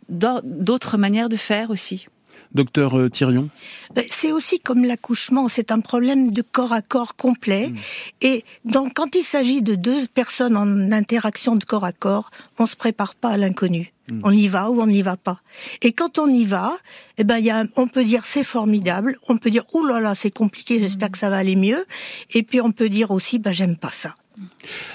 d'autres 0.10 0.98
manières 0.98 1.30
de 1.30 1.38
faire 1.38 1.70
aussi. 1.70 2.08
Docteur 2.54 2.98
euh, 2.98 3.10
Thirion 3.10 3.50
ben, 3.96 4.06
C'est 4.10 4.32
aussi 4.32 4.60
comme 4.60 4.86
l'accouchement, 4.86 5.48
c'est 5.50 5.72
un 5.72 5.80
problème 5.80 6.32
de 6.32 6.44
corps 6.44 6.74
à 6.74 6.82
corps 6.82 7.16
complet. 7.16 7.70
Mm. 7.70 7.76
Et 8.22 8.44
donc, 8.66 8.94
quand 8.94 9.16
il 9.16 9.24
s'agit 9.24 9.62
de 9.62 9.76
deux 9.76 10.08
personnes 10.08 10.56
en 10.56 10.92
interaction 10.92 11.56
de 11.56 11.64
corps 11.64 11.86
à 11.86 11.92
corps, 11.92 12.30
on 12.60 12.66
se 12.66 12.76
prépare 12.76 13.16
pas 13.16 13.30
à 13.30 13.38
l'inconnu. 13.38 13.93
Mm. 14.12 14.22
On 14.24 14.32
y 14.32 14.48
va 14.48 14.70
ou 14.70 14.82
on 14.82 14.88
n'y 14.88 15.02
va 15.02 15.18
pas. 15.18 15.42
Et 15.82 15.94
quand 15.94 16.20
on 16.20 16.28
y 16.28 16.46
va, 16.46 16.74
eh 17.18 17.24
ben, 17.24 17.40
y 17.40 17.50
a, 17.50 17.64
on 17.76 17.88
peut 17.88 18.04
dire 18.04 18.26
c'est 18.26 18.44
formidable, 18.44 19.18
on 19.30 19.38
peut 19.38 19.50
dire 19.50 19.64
oh 19.74 19.86
là 19.86 20.00
là 20.00 20.16
c'est 20.16 20.32
compliqué, 20.32 20.80
j'espère 20.80 21.12
que 21.12 21.18
ça 21.18 21.30
va 21.30 21.38
aller 21.38 21.56
mieux. 21.56 21.86
Et 22.32 22.44
puis 22.44 22.60
on 22.62 22.72
peut 22.72 22.90
dire 22.90 23.12
aussi 23.12 23.40
bah 23.40 23.52
j'aime 23.52 23.78
pas 23.78 23.92
ça. 23.92 24.16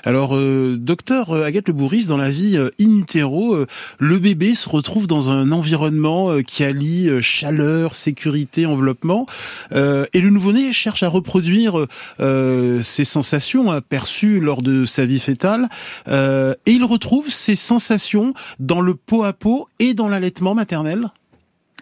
Alors, 0.05 0.37
euh, 0.37 0.77
docteur 0.79 1.31
euh, 1.31 1.45
Agathe 1.45 1.69
Le 1.69 1.75
Bourris, 1.75 2.07
dans 2.07 2.17
la 2.17 2.31
vie 2.31 2.57
euh, 2.57 2.71
in 2.81 2.99
utero, 2.99 3.57
le 3.99 4.19
bébé 4.19 4.55
se 4.55 4.69
retrouve 4.69 5.07
dans 5.07 5.31
un 5.31 5.53
environnement 5.53 6.43
qui 6.43 6.65
allie 6.65 7.11
chaleur, 7.21 7.95
sécurité, 7.95 8.67
enveloppement, 8.67 9.27
et 9.73 10.21
le 10.21 10.31
nouveau-né 10.31 10.73
cherche 10.73 11.03
à 11.03 11.09
reproduire 11.09 11.87
ces 12.19 13.05
sensations 13.05 13.73
hein, 13.73 13.81
perçues 13.81 14.41
lors 14.41 14.63
de 14.63 14.85
sa 14.85 15.05
vie 15.05 15.21
fétale, 15.21 15.69
et 16.09 16.73
il 16.73 16.85
retrouve 16.85 17.29
ces 17.29 17.57
sensations 17.57 18.35
dans 18.59 18.81
le 18.81 18.95
pot 18.95 19.25
à 19.25 19.33
pot 19.33 19.69
et 19.79 19.95
dans 19.95 20.09
l'allaitement 20.09 20.55
maternel. 20.55 21.11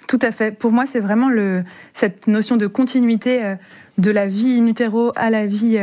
Tout 0.09 0.21
à 0.23 0.33
fait. 0.33 0.53
Pour 0.53 0.73
moi, 0.73 0.87
c'est 0.87 1.01
vraiment 1.01 1.31
cette 1.95 2.27
notion 2.27 2.57
de 2.57 2.67
continuité 2.67 3.57
de 3.99 4.11
la 4.11 4.27
vie 4.27 4.59
in 4.61 4.67
utero 4.67 5.13
à 5.17 5.31
la 5.31 5.47
vie 5.47 5.79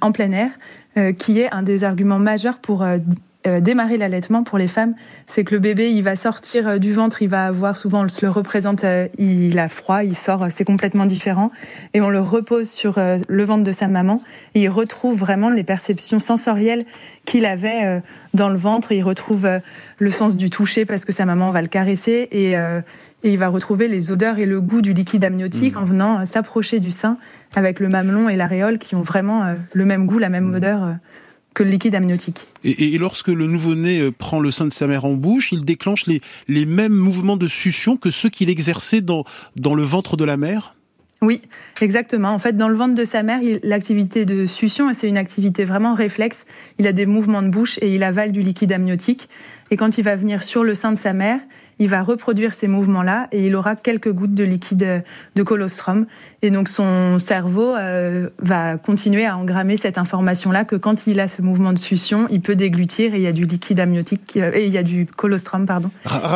en 0.00 0.12
plein 0.12 0.32
air. 0.32 0.50
Euh, 0.98 1.12
qui 1.12 1.40
est 1.40 1.52
un 1.52 1.62
des 1.62 1.84
arguments 1.84 2.18
majeurs 2.18 2.58
pour 2.58 2.82
euh, 2.82 2.98
euh, 3.46 3.60
démarrer 3.60 3.98
l'allaitement 3.98 4.42
pour 4.42 4.58
les 4.58 4.66
femmes, 4.66 4.94
c'est 5.26 5.44
que 5.44 5.54
le 5.54 5.60
bébé, 5.60 5.90
il 5.92 6.02
va 6.02 6.16
sortir 6.16 6.80
du 6.80 6.92
ventre, 6.92 7.22
il 7.22 7.28
va 7.28 7.46
avoir 7.46 7.76
souvent, 7.76 8.04
on 8.04 8.08
se 8.08 8.24
le 8.24 8.32
représente, 8.32 8.84
il 9.16 9.58
a 9.60 9.68
froid, 9.68 10.02
il 10.02 10.16
sort, 10.16 10.46
c'est 10.50 10.64
complètement 10.64 11.06
différent, 11.06 11.52
et 11.94 12.00
on 12.00 12.10
le 12.10 12.20
repose 12.20 12.68
sur 12.68 12.98
le 12.98 13.44
ventre 13.44 13.62
de 13.62 13.70
sa 13.70 13.86
maman, 13.86 14.20
et 14.54 14.62
il 14.62 14.68
retrouve 14.68 15.16
vraiment 15.16 15.50
les 15.50 15.62
perceptions 15.62 16.18
sensorielles 16.18 16.84
qu'il 17.26 17.46
avait 17.46 18.02
dans 18.34 18.48
le 18.48 18.56
ventre, 18.56 18.90
il 18.90 19.02
retrouve 19.02 19.48
le 19.98 20.10
sens 20.10 20.36
du 20.36 20.50
toucher 20.50 20.84
parce 20.84 21.04
que 21.04 21.12
sa 21.12 21.24
maman 21.24 21.52
va 21.52 21.62
le 21.62 21.68
caresser, 21.68 22.28
et, 22.32 22.52
et 22.54 23.30
il 23.30 23.38
va 23.38 23.48
retrouver 23.48 23.86
les 23.86 24.10
odeurs 24.10 24.38
et 24.38 24.46
le 24.46 24.60
goût 24.60 24.82
du 24.82 24.94
liquide 24.94 25.24
amniotique 25.24 25.76
mmh. 25.76 25.78
en 25.78 25.84
venant 25.84 26.26
s'approcher 26.26 26.80
du 26.80 26.90
sein 26.90 27.18
avec 27.54 27.80
le 27.80 27.88
mamelon 27.88 28.28
et 28.28 28.36
l'aréole 28.36 28.78
qui 28.78 28.94
ont 28.94 29.02
vraiment 29.02 29.44
euh, 29.44 29.54
le 29.72 29.84
même 29.84 30.06
goût, 30.06 30.18
la 30.18 30.28
même 30.28 30.50
mmh. 30.50 30.54
odeur 30.54 30.84
euh, 30.84 30.92
que 31.54 31.62
le 31.62 31.70
liquide 31.70 31.94
amniotique. 31.94 32.46
Et, 32.64 32.96
lorsque 32.98 33.28
le 33.28 33.46
nouveau-né 33.46 34.00
euh, 34.00 34.10
prend 34.10 34.40
le 34.40 34.50
sein 34.50 34.64
de 34.64 34.72
sa 34.72 34.86
mère 34.86 35.04
en 35.04 35.14
bouche, 35.14 35.52
il 35.52 35.64
déclenche 35.64 36.06
les, 36.06 36.20
les 36.46 36.66
mêmes 36.66 36.92
mouvements 36.92 37.36
de 37.36 37.46
succion 37.46 37.96
que 37.96 38.10
ceux 38.10 38.28
qu'il 38.28 38.50
exerçait 38.50 39.00
dans, 39.00 39.24
dans 39.56 39.74
le 39.74 39.82
ventre 39.82 40.16
de 40.16 40.24
la 40.24 40.36
mère? 40.36 40.74
Oui, 41.20 41.42
exactement. 41.80 42.28
En 42.28 42.38
fait, 42.38 42.56
dans 42.56 42.68
le 42.68 42.76
ventre 42.76 42.94
de 42.94 43.04
sa 43.04 43.24
mère, 43.24 43.40
l'activité 43.64 44.24
de 44.24 44.46
succion, 44.46 44.92
c'est 44.94 45.08
une 45.08 45.18
activité 45.18 45.64
vraiment 45.64 45.94
réflexe. 45.94 46.46
Il 46.78 46.86
a 46.86 46.92
des 46.92 47.06
mouvements 47.06 47.42
de 47.42 47.48
bouche 47.48 47.76
et 47.82 47.92
il 47.92 48.04
avale 48.04 48.30
du 48.30 48.40
liquide 48.40 48.72
amniotique. 48.72 49.28
Et 49.72 49.76
quand 49.76 49.98
il 49.98 50.04
va 50.04 50.14
venir 50.14 50.44
sur 50.44 50.62
le 50.62 50.76
sein 50.76 50.92
de 50.92 50.98
sa 50.98 51.12
mère, 51.12 51.40
il 51.78 51.88
va 51.88 52.02
reproduire 52.02 52.54
ces 52.54 52.68
mouvements-là 52.68 53.28
et 53.32 53.46
il 53.46 53.54
aura 53.54 53.76
quelques 53.76 54.12
gouttes 54.12 54.34
de 54.34 54.44
liquide 54.44 55.04
de 55.34 55.42
colostrum. 55.42 56.06
Et 56.42 56.50
donc 56.50 56.68
son 56.68 57.18
cerveau 57.18 57.74
euh, 57.74 58.28
va 58.38 58.78
continuer 58.78 59.26
à 59.26 59.36
engrammer 59.36 59.76
cette 59.76 59.98
information-là 59.98 60.64
que 60.64 60.76
quand 60.76 61.06
il 61.06 61.20
a 61.20 61.28
ce 61.28 61.42
mouvement 61.42 61.72
de 61.72 61.78
succion, 61.78 62.26
il 62.30 62.40
peut 62.40 62.56
déglutir 62.56 63.14
et 63.14 63.18
il 63.18 63.22
y 63.22 63.26
a 63.26 63.32
du 63.32 63.44
liquide 63.44 63.80
amniotique 63.80 64.36
euh, 64.36 64.52
et 64.54 64.66
il 64.66 64.72
y 64.72 64.78
a 64.78 64.82
du 64.82 65.06
colostrum 65.06 65.66
pardon 65.66 65.90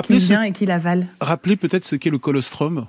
qui 0.04 0.18
vient 0.18 0.42
et 0.42 0.52
qui 0.52 0.66
l'avale. 0.66 1.06
Rappelez 1.20 1.56
peut-être 1.56 1.84
ce 1.84 1.96
qu'est 1.96 2.10
le 2.10 2.18
colostrum. 2.18 2.86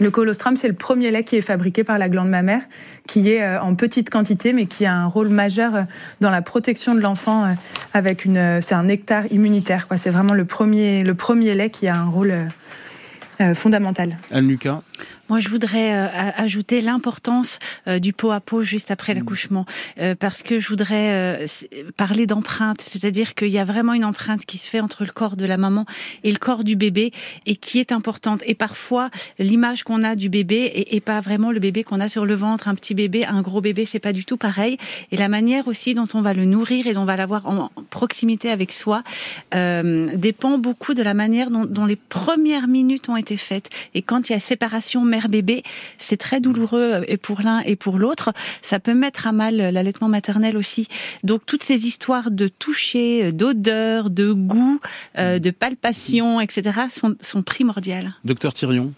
Le 0.00 0.10
colostrum, 0.10 0.56
c'est 0.56 0.68
le 0.68 0.74
premier 0.74 1.10
lait 1.10 1.22
qui 1.22 1.36
est 1.36 1.42
fabriqué 1.42 1.84
par 1.84 1.98
la 1.98 2.08
glande 2.08 2.28
mammaire, 2.28 2.62
qui 3.06 3.30
est 3.30 3.42
euh, 3.42 3.60
en 3.60 3.74
petite 3.74 4.08
quantité, 4.08 4.52
mais 4.52 4.66
qui 4.66 4.86
a 4.86 4.94
un 4.94 5.06
rôle 5.06 5.28
majeur 5.28 5.74
euh, 5.74 5.82
dans 6.20 6.30
la 6.30 6.40
protection 6.40 6.94
de 6.94 7.00
l'enfant. 7.00 7.44
Euh, 7.44 7.48
avec 7.92 8.24
une, 8.24 8.62
c'est 8.62 8.74
un 8.74 8.84
nectar 8.84 9.30
immunitaire. 9.30 9.86
Quoi. 9.86 9.98
C'est 9.98 10.10
vraiment 10.10 10.32
le 10.32 10.46
premier, 10.46 11.04
le 11.04 11.14
premier 11.14 11.54
lait 11.54 11.68
qui 11.68 11.88
a 11.88 11.94
un 11.94 12.06
rôle 12.06 12.34
fondamental. 13.54 14.16
Anne 14.30 14.46
Lucas? 14.46 14.82
Moi, 15.32 15.40
je 15.40 15.48
voudrais 15.48 15.94
euh, 15.94 16.08
ajouter 16.36 16.82
l'importance 16.82 17.58
euh, 17.88 17.98
du 17.98 18.12
pot 18.12 18.32
à 18.32 18.40
pot 18.40 18.64
juste 18.64 18.90
après 18.90 19.14
mmh. 19.14 19.16
l'accouchement, 19.16 19.64
euh, 19.98 20.14
parce 20.14 20.42
que 20.42 20.60
je 20.60 20.68
voudrais 20.68 21.46
parler 21.96 22.26
d'empreinte, 22.26 22.82
c'est-à-dire 22.82 23.34
qu'il 23.34 23.48
y 23.48 23.58
a 23.58 23.64
vraiment 23.64 23.94
une 23.94 24.04
empreinte 24.04 24.44
qui 24.44 24.58
se 24.58 24.68
fait 24.68 24.80
entre 24.80 25.04
le 25.06 25.10
corps 25.10 25.36
de 25.36 25.46
la 25.46 25.56
maman 25.56 25.86
et 26.22 26.32
le 26.32 26.36
corps 26.36 26.64
du 26.64 26.76
bébé, 26.76 27.12
et 27.46 27.56
qui 27.56 27.80
est 27.80 27.92
importante. 27.92 28.42
Et 28.44 28.54
parfois, 28.54 29.08
l'image 29.38 29.84
qu'on 29.84 30.02
a 30.02 30.16
du 30.16 30.28
bébé 30.28 30.86
est, 30.90 31.00
pas 31.00 31.20
vraiment 31.20 31.50
le 31.50 31.60
bébé 31.60 31.82
qu'on 31.82 32.00
a 32.00 32.10
sur 32.10 32.26
le 32.26 32.34
ventre. 32.34 32.68
Un 32.68 32.74
petit 32.74 32.92
bébé, 32.92 33.24
un 33.24 33.40
gros 33.40 33.62
bébé, 33.62 33.86
c'est 33.86 34.00
pas 34.00 34.12
du 34.12 34.26
tout 34.26 34.36
pareil. 34.36 34.76
Et 35.12 35.16
la 35.16 35.30
manière 35.30 35.66
aussi 35.66 35.94
dont 35.94 36.08
on 36.12 36.20
va 36.20 36.34
le 36.34 36.44
nourrir 36.44 36.86
et 36.86 36.92
dont 36.92 37.02
on 37.02 37.06
va 37.06 37.16
l'avoir 37.16 37.46
en 37.46 37.70
proximité 37.88 38.50
avec 38.50 38.70
soi 38.70 39.02
dépend 39.54 40.58
beaucoup 40.58 40.92
de 40.92 41.02
la 41.02 41.14
manière 41.14 41.50
dont, 41.50 41.64
dont 41.64 41.86
les 41.86 41.96
premières 41.96 42.68
minutes 42.68 43.08
ont 43.08 43.16
été 43.16 43.38
faites. 43.38 43.70
Et 43.94 44.02
quand 44.02 44.28
il 44.28 44.34
y 44.34 44.36
a 44.36 44.40
séparation 44.40 45.00
mère 45.00 45.21
bébé, 45.28 45.62
c'est 45.98 46.16
très 46.16 46.40
douloureux 46.40 47.04
et 47.08 47.16
pour 47.16 47.42
l'un 47.42 47.60
et 47.60 47.76
pour 47.76 47.98
l'autre. 47.98 48.32
Ça 48.62 48.78
peut 48.78 48.94
mettre 48.94 49.26
à 49.26 49.32
mal 49.32 49.56
l'allaitement 49.56 50.08
maternel 50.08 50.56
aussi. 50.56 50.88
Donc 51.22 51.46
toutes 51.46 51.62
ces 51.62 51.86
histoires 51.86 52.30
de 52.30 52.48
toucher, 52.48 53.32
d'odeur, 53.32 54.10
de 54.10 54.32
goût, 54.32 54.80
euh, 55.18 55.38
de 55.38 55.50
palpation, 55.50 56.40
etc. 56.40 56.80
sont, 56.90 57.16
sont 57.20 57.42
primordiales. 57.42 58.14
Docteur 58.24 58.54
Thirion 58.54 58.92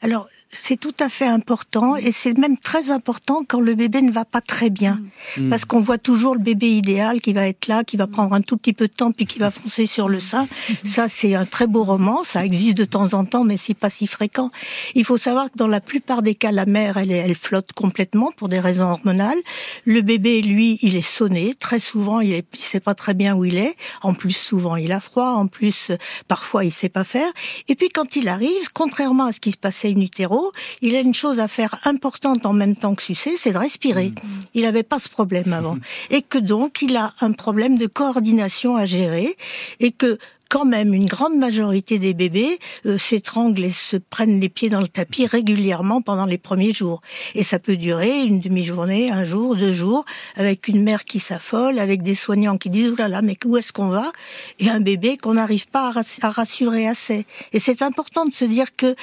alors, 0.00 0.28
c'est 0.50 0.78
tout 0.78 0.94
à 0.98 1.10
fait 1.10 1.26
important 1.26 1.96
et 1.96 2.10
c'est 2.10 2.36
même 2.36 2.56
très 2.56 2.90
important 2.90 3.42
quand 3.46 3.60
le 3.60 3.74
bébé 3.74 4.00
ne 4.00 4.10
va 4.10 4.24
pas 4.24 4.40
très 4.40 4.70
bien. 4.70 5.00
Mm. 5.36 5.50
Parce 5.50 5.66
qu'on 5.66 5.80
voit 5.80 5.98
toujours 5.98 6.34
le 6.34 6.40
bébé 6.40 6.68
idéal 6.70 7.20
qui 7.20 7.34
va 7.34 7.46
être 7.46 7.66
là, 7.66 7.84
qui 7.84 7.98
va 7.98 8.06
prendre 8.06 8.32
un 8.32 8.40
tout 8.40 8.56
petit 8.56 8.72
peu 8.72 8.88
de 8.88 8.92
temps 8.92 9.12
puis 9.12 9.26
qui 9.26 9.38
va 9.38 9.50
foncer 9.50 9.86
sur 9.86 10.08
le 10.08 10.20
sein. 10.20 10.48
Ça, 10.84 11.08
c'est 11.08 11.34
un 11.34 11.44
très 11.44 11.66
beau 11.66 11.84
roman. 11.84 12.24
Ça 12.24 12.44
existe 12.44 12.78
de 12.78 12.86
temps 12.86 13.12
en 13.12 13.26
temps, 13.26 13.44
mais 13.44 13.58
c'est 13.58 13.74
pas 13.74 13.90
si 13.90 14.06
fréquent. 14.06 14.50
Il 14.94 15.04
faut 15.04 15.18
savoir 15.18 15.50
que 15.50 15.56
dans 15.56 15.68
la 15.68 15.82
plupart 15.82 16.22
des 16.22 16.34
cas, 16.34 16.50
la 16.50 16.64
mère, 16.64 16.96
elle, 16.96 17.10
elle 17.10 17.34
flotte 17.34 17.72
complètement 17.72 18.32
pour 18.36 18.48
des 18.48 18.60
raisons 18.60 18.90
hormonales. 18.90 19.38
Le 19.84 20.00
bébé, 20.00 20.40
lui, 20.40 20.78
il 20.80 20.96
est 20.96 21.02
sonné. 21.02 21.54
Très 21.56 21.78
souvent, 21.78 22.20
il, 22.20 22.32
est, 22.32 22.46
il 22.54 22.62
sait 22.62 22.80
pas 22.80 22.94
très 22.94 23.12
bien 23.12 23.34
où 23.34 23.44
il 23.44 23.58
est. 23.58 23.76
En 24.00 24.14
plus, 24.14 24.36
souvent, 24.36 24.76
il 24.76 24.92
a 24.92 25.00
froid. 25.00 25.32
En 25.32 25.46
plus, 25.46 25.90
euh, 25.90 25.96
parfois, 26.26 26.64
il 26.64 26.72
sait 26.72 26.88
pas 26.88 27.04
faire. 27.04 27.30
Et 27.68 27.74
puis, 27.74 27.90
quand 27.90 28.16
il 28.16 28.28
arrive, 28.28 28.72
contrairement 28.72 29.26
à 29.26 29.32
ce 29.32 29.40
qui 29.40 29.52
se 29.52 29.58
passait 29.58 29.92
in 29.94 30.00
utero, 30.00 30.37
il 30.82 30.94
a 30.94 31.00
une 31.00 31.14
chose 31.14 31.38
à 31.40 31.48
faire 31.48 31.78
importante 31.84 32.46
en 32.46 32.52
même 32.52 32.76
temps 32.76 32.94
que 32.94 33.02
sucer, 33.02 33.34
c'est 33.36 33.52
de 33.52 33.58
respirer. 33.58 34.12
Il 34.54 34.62
n'avait 34.62 34.82
pas 34.82 34.98
ce 34.98 35.08
problème 35.08 35.52
avant. 35.52 35.78
Et 36.10 36.22
que 36.22 36.38
donc, 36.38 36.82
il 36.82 36.96
a 36.96 37.14
un 37.20 37.32
problème 37.32 37.78
de 37.78 37.86
coordination 37.86 38.76
à 38.76 38.86
gérer 38.86 39.36
et 39.80 39.92
que 39.92 40.18
quand 40.48 40.64
même 40.64 40.94
une 40.94 41.06
grande 41.06 41.36
majorité 41.36 41.98
des 41.98 42.14
bébés 42.14 42.58
euh, 42.86 42.98
s'étranglent 42.98 43.64
et 43.64 43.70
se 43.70 43.96
prennent 43.96 44.40
les 44.40 44.48
pieds 44.48 44.68
dans 44.68 44.80
le 44.80 44.88
tapis 44.88 45.26
régulièrement 45.26 46.00
pendant 46.00 46.26
les 46.26 46.38
premiers 46.38 46.72
jours. 46.72 47.00
Et 47.34 47.42
ça 47.42 47.58
peut 47.58 47.76
durer 47.76 48.22
une 48.22 48.40
demi-journée, 48.40 49.10
un 49.10 49.24
jour, 49.24 49.56
deux 49.56 49.72
jours, 49.72 50.04
avec 50.36 50.68
une 50.68 50.82
mère 50.82 51.04
qui 51.04 51.18
s'affole, 51.18 51.78
avec 51.78 52.02
des 52.02 52.14
soignants 52.14 52.58
qui 52.58 52.70
disent, 52.70 52.90
oulala, 52.90 53.08
là 53.08 53.20
là, 53.20 53.22
mais 53.22 53.36
où 53.44 53.56
est-ce 53.56 53.72
qu'on 53.72 53.88
va? 53.88 54.12
Et 54.58 54.68
un 54.68 54.80
bébé 54.80 55.16
qu'on 55.16 55.34
n'arrive 55.34 55.68
pas 55.68 55.92
à 56.22 56.30
rassurer 56.30 56.86
assez. 56.86 57.26
Et 57.52 57.58
c'est 57.58 57.82
important 57.82 58.24
de 58.24 58.32
se 58.32 58.44
dire 58.44 58.74
que 58.76 58.94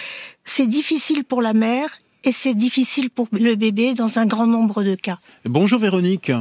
c'est 0.44 0.68
difficile 0.68 1.24
pour 1.24 1.42
la 1.42 1.54
mère 1.54 1.90
et 2.24 2.32
c'est 2.32 2.56
difficile 2.56 3.10
pour 3.10 3.28
le 3.32 3.56
bébé 3.56 3.94
dans 3.94 4.18
un 4.20 4.26
grand 4.26 4.48
nombre 4.48 4.84
de 4.84 4.96
cas. 4.96 5.20
Bonjour 5.46 5.80
Véronique, 5.80 6.32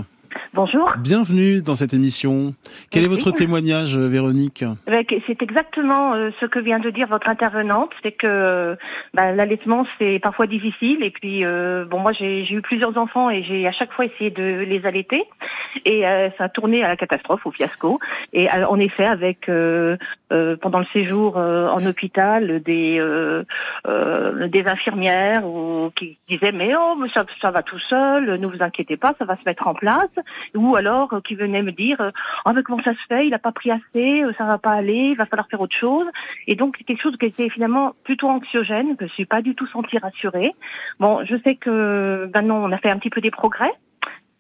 Bonjour. 0.53 0.93
bienvenue 0.99 1.63
dans 1.63 1.75
cette 1.75 1.95
émission. 1.95 2.55
Quel 2.91 3.05
est 3.05 3.09
votre 3.09 3.31
témoignage, 3.33 3.97
Véronique? 3.97 4.65
Avec- 4.87 5.15
C'est 5.27 5.43
exactement 5.43 6.15
euh, 6.15 6.31
ce 6.41 6.47
que 6.47 6.59
vient 6.59 6.79
de 6.79 6.91
dire 6.91 7.09
votre 7.09 7.29
intervenante, 7.29 7.91
c'est 8.03 8.13
que 8.13 8.27
euh, 8.27 8.77
bah, 9.15 9.33
l'allaitement 9.33 9.87
c'est 9.99 10.19
parfois 10.21 10.47
difficile 10.47 11.03
et 11.03 11.11
puis 11.11 11.45
euh, 11.45 11.85
bon 11.85 11.99
moi 11.99 12.13
j'ai 12.13 12.51
eu 12.53 12.61
plusieurs 12.63 12.97
enfants 12.97 13.31
et 13.31 13.43
j'ai 13.43 13.67
à 13.67 13.73
chaque 13.73 13.93
fois 13.93 14.05
essayé 14.05 14.31
de 14.31 14.65
les 14.69 14.87
allaiter 14.87 15.25
et 15.85 16.07
euh, 16.07 16.29
ça 16.39 16.45
a 16.45 16.49
tourné 16.49 16.85
à 16.85 16.89
la 16.89 16.97
catastrophe, 16.97 17.45
au 17.47 17.51
fiasco. 17.51 17.99
Et 18.33 18.49
euh, 18.53 18.67
en 18.69 18.79
effet 18.79 19.07
avec 19.07 19.49
euh, 19.49 19.97
euh, 20.33 20.57
pendant 20.57 20.79
le 20.79 20.87
séjour 20.93 21.37
euh, 21.39 21.69
en 21.69 21.85
hôpital 21.87 22.63
des 22.63 22.99
euh, 23.01 23.43
euh, 23.89 24.49
des 24.49 24.67
infirmières 24.67 25.45
ou 25.47 25.91
qui 25.97 26.19
disaient 26.29 26.53
mais 26.53 26.73
oh 26.79 26.95
mais 27.01 27.09
ça, 27.09 27.25
ça 27.41 27.51
va 27.51 27.63
tout 27.63 27.79
seul, 27.79 28.39
ne 28.39 28.47
vous 28.47 28.63
inquiétez 28.63 28.97
pas, 28.97 29.15
ça 29.19 29.25
va 29.25 29.37
se 29.37 29.43
mettre 29.47 29.67
en 29.67 29.75
place, 29.75 30.09
ou 30.55 30.77
alors 30.77 31.13
euh, 31.13 31.21
qui 31.21 31.35
venaient 31.35 31.63
me 31.63 31.73
dire 31.73 32.13
ah 32.45 32.53
mais 32.53 32.63
comment 32.63 32.83
ça 32.83 32.93
se 32.93 33.07
fait, 33.09 33.27
il 33.27 33.35
a 33.35 33.39
pas 33.39 33.53
pris 33.53 33.71
assez, 33.71 34.23
euh, 34.23 34.33
ça 34.39 34.45
va 34.45 34.59
pas 34.59 34.73
aller, 34.73 35.11
il 35.13 35.17
va 35.17 35.27
falloir 35.27 35.49
faire 35.49 35.61
autre 35.61 35.77
chose. 35.77 36.07
Et 36.47 36.57
donc 36.57 36.79
quelque 36.87 37.01
chose 37.01 37.17
qui 37.17 37.27
était 37.27 37.49
finalement 37.49 37.95
plutôt 38.05 38.29
anxiogène, 38.29 38.97
que 38.97 39.07
je 39.07 39.13
suis 39.13 39.27
pas 39.27 39.43
du 39.43 39.55
tout 39.55 39.67
sentie 39.67 39.99
rassurée. 39.99 40.53
Bon, 41.01 41.25
je 41.25 41.37
sais 41.45 41.57
que 41.57 42.31
maintenant 42.35 42.63
on 42.63 42.73
a 42.73 42.79
fait 42.79 42.91
un 42.91 42.99
petit 42.99 43.11
peu 43.11 43.21
des 43.21 43.31
progrès. 43.31 43.73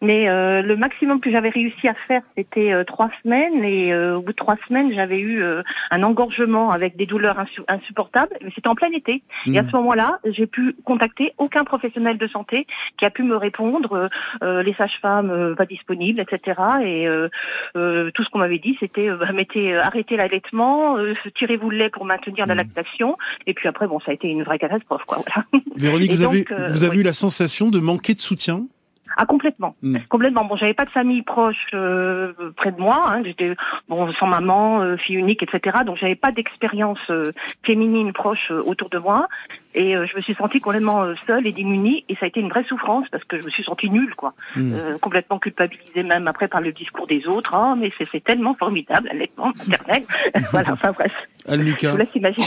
Mais 0.03 0.29
euh, 0.29 0.61
le 0.61 0.77
maximum 0.77 1.21
que 1.21 1.31
j'avais 1.31 1.49
réussi 1.49 1.89
à 1.89 1.95
faire, 1.95 2.21
c'était 2.37 2.73
euh, 2.73 2.85
trois 2.85 3.11
semaines. 3.23 3.65
Et 3.65 3.93
euh, 3.93 4.17
au 4.19 4.21
bout 4.23 4.33
de 4.33 4.37
trois 4.37 4.57
semaines, 4.69 4.93
j'avais 4.93 5.19
eu 5.19 5.43
euh, 5.43 5.63
un 5.91 6.03
engorgement 6.03 6.71
avec 6.71 6.97
des 6.97 7.07
douleurs 7.07 7.39
insu- 7.39 7.65
insupportables. 7.69 8.37
Mais 8.43 8.51
c'était 8.55 8.69
en 8.69 8.75
plein 8.75 8.91
été. 8.93 9.23
Et 9.47 9.59
à 9.59 9.63
Mm. 9.63 9.71
ce 9.71 9.77
moment-là, 9.77 10.19
j'ai 10.25 10.47
pu 10.47 10.77
contacter 10.85 11.33
aucun 11.39 11.65
professionnel 11.65 12.19
de 12.19 12.27
santé 12.27 12.67
qui 12.99 13.05
a 13.07 13.11
pu 13.11 13.23
me 13.23 13.37
répondre. 13.37 13.93
euh, 13.95 14.09
euh, 14.43 14.63
les 14.63 14.75
sages-femmes 14.75 15.31
euh, 15.31 15.55
pas 15.55 15.65
disponibles, 15.67 16.21
etc. 16.21 16.61
Et 16.85 17.09
euh, 17.09 17.29
euh, 17.77 18.11
tout 18.15 18.23
ce 18.25 18.31
qu'on 18.31 18.39
m'avait 18.41 18.59
dit, 18.59 18.77
c'était 18.81 19.09
bah, 19.11 19.33
mettez, 19.33 19.75
arrêtez 19.77 20.17
l'allaitement, 20.17 20.97
euh, 20.99 21.15
tirez-vous 21.35 21.71
le 21.71 21.77
lait 21.79 21.89
pour 21.91 22.05
maintenir 22.05 22.47
la 22.47 22.55
Mm. 22.55 22.59
lactation. 22.59 23.17
Et 23.47 23.55
puis 23.55 23.69
après, 23.69 23.87
bon, 23.87 24.01
ça 24.01 24.11
a 24.11 24.15
été 24.15 24.29
une 24.29 24.43
vraie 24.43 24.59
catastrophe, 24.59 25.05
quoi. 25.07 25.23
Voilà. 25.25 25.47
Véronique, 25.77 26.11
Et 26.11 26.15
vous 26.15 26.23
avez, 26.23 26.45
donc, 26.45 26.61
vous 26.71 26.85
avez 26.85 26.97
oui. 26.97 27.01
eu 27.01 27.05
la 27.05 27.13
sensation 27.13 27.71
de 27.71 27.79
manquer 27.81 28.15
de 28.15 28.21
soutien? 28.21 28.67
Ah 29.16 29.26
complètement, 29.26 29.76
Mm. 29.83 29.99
complètement. 30.09 30.44
Bon, 30.44 30.56
j'avais 30.56 30.75
pas 30.75 30.85
de 30.85 30.90
famille 30.90 31.23
proche 31.23 31.66
euh, 31.75 32.33
près 32.56 32.73
de 32.73 32.80
moi. 32.80 33.00
Hein. 33.06 33.23
J'étais 33.25 33.54
bon 33.88 34.12
sans 34.14 34.26
maman, 34.26 34.80
euh, 34.83 34.97
fille 34.97 35.16
unique, 35.16 35.42
etc. 35.42 35.78
Donc 35.87 35.97
j'avais 35.97 36.14
pas 36.16 36.33
d'expérience 36.33 36.99
euh, 37.11 37.30
féminine 37.62 38.12
proche 38.12 38.50
euh, 38.50 38.62
autour 38.64 38.90
de 38.90 38.99
moi. 38.99 39.28
Et 39.75 39.97
euh, 39.97 40.07
je 40.07 40.16
me 40.16 40.23
suis 40.23 40.35
sentie 40.35 40.61
complètement 40.61 41.02
euh, 41.02 41.14
seule 41.26 41.47
et 41.47 41.52
démunie. 41.52 42.04
Et 42.09 42.14
ça 42.14 42.26
a 42.26 42.28
été 42.28 42.40
une 42.40 42.49
vraie 42.49 42.64
souffrance 42.64 43.09
parce 43.11 43.25
que 43.25 43.38
je 43.38 43.45
me 43.45 43.50
suis 43.50 43.64
sentie 43.64 43.90
nulle, 43.90 44.14
quoi. 44.14 44.35
Mm. 44.57 44.73
Euh, 44.75 44.99
complètement 44.99 45.38
culpabilisée 45.38 46.02
même 46.02 46.28
après 46.28 46.49
par 46.49 46.61
le 46.61 46.73
discours 46.73 47.07
des 47.07 47.26
autres. 47.26 47.54
Ah 47.54 47.75
mais 47.76 47.93
c'est 47.99 48.09
c'est 48.11 48.23
tellement 48.23 48.54
formidable, 48.54 49.09
l'allaitement 49.09 49.52
maternel. 49.66 50.04
voilà. 50.52 50.73
Enfin 50.73 50.93
bref, 50.93 51.12
je 51.49 51.88
vous 51.88 51.97
laisse 51.97 52.14
imaginer. 52.14 52.47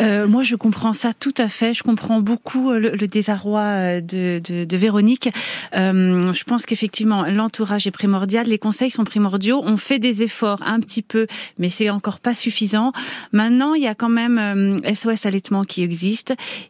Euh, 0.00 0.26
moi, 0.26 0.42
je 0.42 0.56
comprends 0.56 0.92
ça 0.92 1.12
tout 1.12 1.34
à 1.36 1.48
fait. 1.48 1.74
Je 1.74 1.82
comprends 1.82 2.20
beaucoup 2.20 2.70
euh, 2.70 2.78
le, 2.78 2.90
le 2.90 3.06
désarroi 3.06 4.00
de, 4.00 4.40
de, 4.42 4.64
de 4.64 4.76
Véronique. 4.76 5.28
Euh, 5.74 6.32
je 6.32 6.44
pense 6.44 6.64
qu'effectivement, 6.66 7.24
l'entourage 7.24 7.86
est 7.86 7.92
primordial. 7.92 8.46
Les 8.46 8.58
conseils 8.58 8.90
sont 8.90 9.04
primordiaux. 9.04 9.60
On 9.64 9.76
fait 9.76 9.98
des 9.98 10.22
efforts 10.22 10.62
un 10.64 10.80
petit 10.80 11.02
peu, 11.02 11.26
mais 11.58 11.68
c'est 11.68 11.90
encore 11.90 12.20
pas 12.20 12.34
suffisant. 12.34 12.92
Maintenant, 13.32 13.74
il 13.74 13.82
y 13.82 13.86
a 13.86 13.94
quand 13.94 14.08
même 14.08 14.38
euh, 14.38 14.94
SOS 14.94 15.26
allaitement 15.26 15.64
qui 15.64 15.82
existe. 15.82 16.01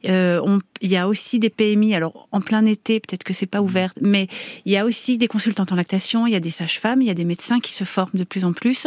Euh, 0.06 0.40
on, 0.42 0.60
il 0.82 0.90
y 0.90 0.96
a 0.96 1.08
aussi 1.08 1.38
des 1.38 1.50
PMI. 1.50 1.94
Alors, 1.94 2.28
en 2.32 2.40
plein 2.40 2.64
été, 2.66 3.00
peut-être 3.00 3.24
que 3.24 3.32
c'est 3.32 3.46
pas 3.46 3.62
ouvert, 3.62 3.92
mais 4.00 4.26
il 4.66 4.72
y 4.72 4.76
a 4.76 4.84
aussi 4.84 5.18
des 5.18 5.28
consultantes 5.28 5.72
en 5.72 5.76
lactation. 5.76 6.26
Il 6.26 6.32
y 6.32 6.36
a 6.36 6.40
des 6.40 6.50
sages-femmes. 6.50 7.00
Il 7.00 7.08
y 7.08 7.10
a 7.10 7.14
des 7.14 7.24
médecins 7.24 7.60
qui 7.60 7.72
se 7.72 7.84
forment 7.84 8.10
de 8.14 8.24
plus 8.24 8.44
en 8.44 8.52
plus. 8.52 8.86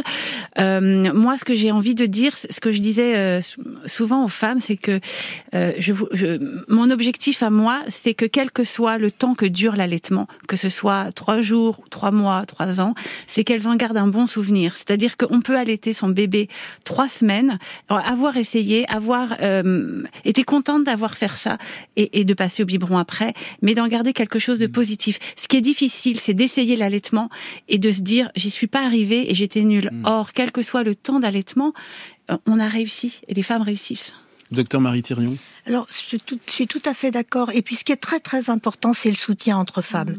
Euh, 0.59 1.13
moi, 1.13 1.37
ce 1.37 1.45
que 1.45 1.55
j'ai 1.55 1.71
envie 1.71 1.95
de 1.95 2.05
dire, 2.05 2.35
ce 2.37 2.59
que 2.59 2.71
je 2.71 2.79
disais 2.79 3.15
euh, 3.15 3.41
souvent 3.85 4.23
aux 4.23 4.29
femmes, 4.29 4.59
c'est 4.59 4.77
que 4.77 4.99
euh, 5.53 5.73
je, 5.79 5.93
je, 6.13 6.39
mon 6.67 6.89
objectif 6.91 7.43
à 7.43 7.49
moi, 7.49 7.81
c'est 7.87 8.13
que 8.13 8.25
quel 8.25 8.51
que 8.51 8.63
soit 8.63 8.97
le 8.97 9.11
temps 9.11 9.35
que 9.35 9.45
dure 9.45 9.75
l'allaitement, 9.75 10.27
que 10.47 10.55
ce 10.55 10.69
soit 10.69 11.11
trois 11.11 11.41
jours, 11.41 11.83
trois 11.89 12.11
mois, 12.11 12.45
trois 12.45 12.81
ans, 12.81 12.93
c'est 13.27 13.43
qu'elles 13.43 13.67
en 13.67 13.75
gardent 13.75 13.97
un 13.97 14.07
bon 14.07 14.25
souvenir. 14.25 14.75
C'est-à-dire 14.75 15.17
qu'on 15.17 15.41
peut 15.41 15.57
allaiter 15.57 15.93
son 15.93 16.09
bébé 16.09 16.49
trois 16.83 17.07
semaines, 17.07 17.59
avoir 17.89 18.37
essayé, 18.37 18.89
avoir 18.89 19.35
euh, 19.41 20.03
été 20.23 20.43
contente 20.43 20.83
d'avoir 20.83 21.15
fait 21.15 21.25
ça 21.29 21.57
et, 21.95 22.19
et 22.19 22.23
de 22.23 22.33
passer 22.33 22.63
au 22.63 22.65
biberon 22.65 22.97
après, 22.97 23.33
mais 23.61 23.75
d'en 23.75 23.87
garder 23.87 24.13
quelque 24.13 24.39
chose 24.39 24.59
de 24.59 24.67
positif. 24.67 25.19
Ce 25.35 25.47
qui 25.47 25.57
est 25.57 25.61
difficile, 25.61 26.19
c'est 26.19 26.33
d'essayer 26.33 26.75
l'allaitement 26.75 27.29
et 27.67 27.77
de 27.77 27.91
se 27.91 28.01
dire 28.01 28.29
j'y 28.35 28.49
suis 28.49 28.67
pas 28.67 28.85
arrivée 28.85 29.29
et 29.29 29.33
j'étais 29.33 29.63
nulle. 29.63 29.89
Mm. 29.91 30.05
Or, 30.05 30.33
quel 30.33 30.51
que 30.51 30.61
soit 30.61 30.83
le 30.83 30.95
temps 30.95 31.19
d'allaitement, 31.19 31.73
euh, 32.31 32.37
on 32.45 32.59
a 32.59 32.67
réussi 32.67 33.21
et 33.27 33.33
les 33.33 33.43
femmes 33.43 33.61
réussissent. 33.61 34.13
Docteur 34.51 34.79
Marie 34.79 35.01
Thirion 35.01 35.37
Alors, 35.65 35.87
je 35.89 35.95
suis 35.95 36.19
tout, 36.19 36.39
je 36.47 36.51
suis 36.51 36.67
tout 36.67 36.81
à 36.85 36.93
fait 36.93 37.09
d'accord. 37.09 37.51
Et 37.53 37.61
puis, 37.61 37.75
ce 37.75 37.83
qui 37.83 37.91
est 37.91 37.97
très 37.97 38.19
très 38.19 38.49
important, 38.49 38.93
c'est 38.93 39.09
le 39.09 39.15
soutien 39.15 39.57
entre 39.57 39.81
femmes. 39.81 40.15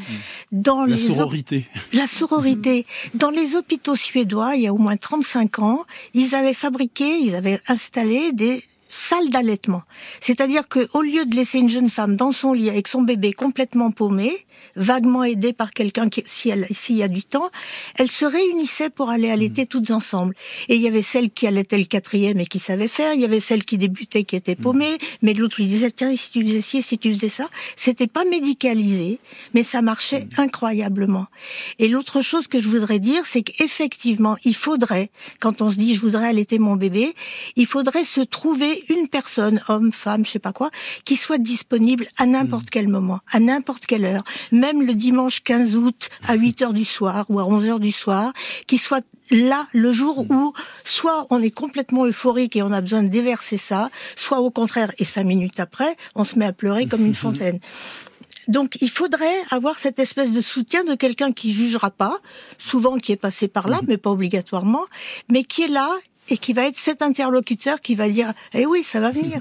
Dans 0.51 0.85
La 0.85 0.97
les 0.97 0.99
sororité. 0.99 1.69
La 1.93 2.07
sororité. 2.07 2.87
Dans 3.15 3.31
les 3.31 3.55
hôpitaux 3.55 3.95
suédois, 3.95 4.57
il 4.57 4.63
y 4.63 4.67
a 4.67 4.75
au 4.75 4.79
moins 4.79 4.97
35 4.97 5.61
ans, 5.61 5.85
ils 6.13 6.35
avaient 6.35 6.55
fabriqué, 6.55 7.19
ils 7.19 7.37
avaient 7.37 7.61
installé 7.69 8.33
des 8.33 8.65
salles 8.89 9.31
d'allaitement. 9.31 9.83
C'est-à-dire 10.21 10.69
que 10.69 10.89
au 10.95 11.03
lieu 11.03 11.25
de 11.25 11.35
laisser 11.35 11.59
une 11.59 11.71
jeune 11.71 11.91
femme 11.91 12.17
dans 12.17 12.33
son 12.33 12.53
lit 12.53 12.71
avec 12.71 12.89
son 12.89 13.03
bébé 13.03 13.33
complètement 13.33 13.91
paumé, 13.91 14.47
vaguement 14.75 15.25
aidée 15.25 15.53
par 15.53 15.71
quelqu'un 15.71 16.09
qui, 16.09 16.23
si 16.27 16.51
elle, 16.51 16.67
s'il 16.71 16.97
y 16.97 17.03
a 17.03 17.09
du 17.09 17.23
temps, 17.23 17.51
elles 17.97 18.11
se 18.11 18.25
réunissaient 18.25 18.91
pour 18.91 19.11
aller 19.11 19.31
allaiter 19.31 19.67
toutes 19.67 19.91
ensemble. 19.91 20.35
Et 20.69 20.77
il 20.77 20.83
y 20.83 20.89
avait 20.89 21.03
celle 21.03 21.31
qui 21.31 21.47
allaitait 21.47 21.79
le 21.79 21.85
quatrième 21.85 22.41
et 22.41 22.47
qui 22.47 22.59
savait 22.59 22.89
faire, 22.89 23.15
il 23.15 23.21
y 23.21 23.25
avait 23.25 23.41
celle 23.41 23.65
qui 23.65 23.79
débutait 23.79 24.25
qui 24.25 24.37
était 24.37 24.57
paumée, 24.57 24.99
mais 25.23 25.35
l'autre 25.35 25.57
lui 25.59 25.67
disait, 25.67 25.91
tiens, 25.91 26.15
si 26.17 26.31
tu 26.31 26.43
faisais 26.43 26.61
ci, 26.61 26.83
si 26.83 26.99
tu 26.99 27.13
faisais 27.15 27.29
ça? 27.29 27.49
C'était 27.77 28.07
pas 28.07 28.25
médicalisé, 28.25 29.19
mais 29.55 29.63
ça 29.63 29.83
marchait 29.83 30.27
incroyablement. 30.37 31.27
Et 31.79 31.89
l'autre 31.89 32.21
chose 32.21 32.47
que 32.47 32.61
je 32.61 32.69
voudrais 32.69 32.99
dire, 32.99 33.25
c'est 33.25 33.43
qu'effectivement, 33.43 34.37
il 34.45 34.55
faudrait, 34.55 35.11
quand 35.41 35.63
on 35.63 35.71
se 35.71 35.77
dit 35.77 35.95
je 35.95 36.01
voudrais 36.01 36.29
allaiter 36.29 36.59
mon 36.59 36.77
bébé, 36.77 37.15
il 37.57 37.67
faudrait 37.67 38.05
se 38.05 38.21
trouver 38.21 38.76
une 38.89 39.09
personne, 39.09 39.61
homme, 39.69 39.93
femme, 39.93 40.25
je 40.25 40.33
sais 40.33 40.39
pas 40.39 40.53
quoi, 40.53 40.71
qui 41.05 41.17
soit 41.17 41.39
disponible 41.39 42.07
à 42.19 42.27
n'importe 42.27 42.71
quel 42.71 42.89
moment, 42.89 43.21
à 43.31 43.41
n'importe 43.41 43.87
quelle 43.87 44.05
heure, 44.05 44.23
même 44.53 44.87
le 44.87 44.95
dimanche 44.95 45.43
15 45.43 45.77
août 45.77 46.09
à 46.27 46.35
8 46.37 46.63
heures 46.63 46.73
du 46.73 46.85
soir 46.85 47.27
ou 47.29 47.39
à 47.39 47.47
11 47.47 47.67
heures 47.67 47.81
du 47.81 47.93
soir, 47.93 48.33
qui 48.67 48.79
soit 48.79 49.05
là 49.31 49.67
le 49.73 49.93
jour 49.93 50.31
où 50.31 50.53
soit 50.85 51.27
on 51.31 51.43
est 51.43 51.51
complètement 51.51 52.07
euphorique 52.07 52.57
et 52.57 52.63
on 52.63 52.73
a 52.73 52.81
besoin 52.81 53.03
de 53.03 53.09
déverser 53.09 53.57
ça, 53.57 53.91
soit 54.15 54.41
au 54.41 54.51
contraire, 54.51 54.93
et 54.99 55.05
cinq 55.05 55.25
minutes 55.25 55.61
après, 55.61 55.97
on 56.15 56.25
se 56.25 56.39
met 56.39 56.47
à 56.47 56.53
pleurer 56.53 56.87
comme 56.87 57.05
une 57.05 57.15
fontaine. 57.27 57.59
Donc 58.49 58.77
il 58.81 58.91
faudrait 58.91 59.43
avoir 59.51 59.79
cette 59.79 59.99
espèce 59.99 60.31
de 60.31 60.41
soutien 60.41 60.85
de 60.85 60.95
quelqu'un 60.95 61.33
qui 61.33 61.53
jugera 61.53 61.91
pas, 61.91 62.19
souvent 62.59 62.99
qui 62.99 63.13
est 63.13 63.17
passé 63.17 63.49
par 63.49 63.69
là, 63.69 63.81
mais 63.87 63.97
pas 63.97 64.11
obligatoirement, 64.11 64.85
mais 65.29 65.43
qui 65.43 65.63
est 65.63 65.69
là 65.69 65.91
et 66.29 66.39
qui 66.39 66.53
va 66.53 66.67
être 66.67 66.77
cet 66.77 67.03
interlocuteur 67.03 67.81
qui 67.81 67.95
va 67.95 68.09
dire 68.09 68.33
"Eh 68.55 68.67
oui, 68.67 68.83
ça 68.83 69.01
va 69.01 69.11
venir." 69.11 69.41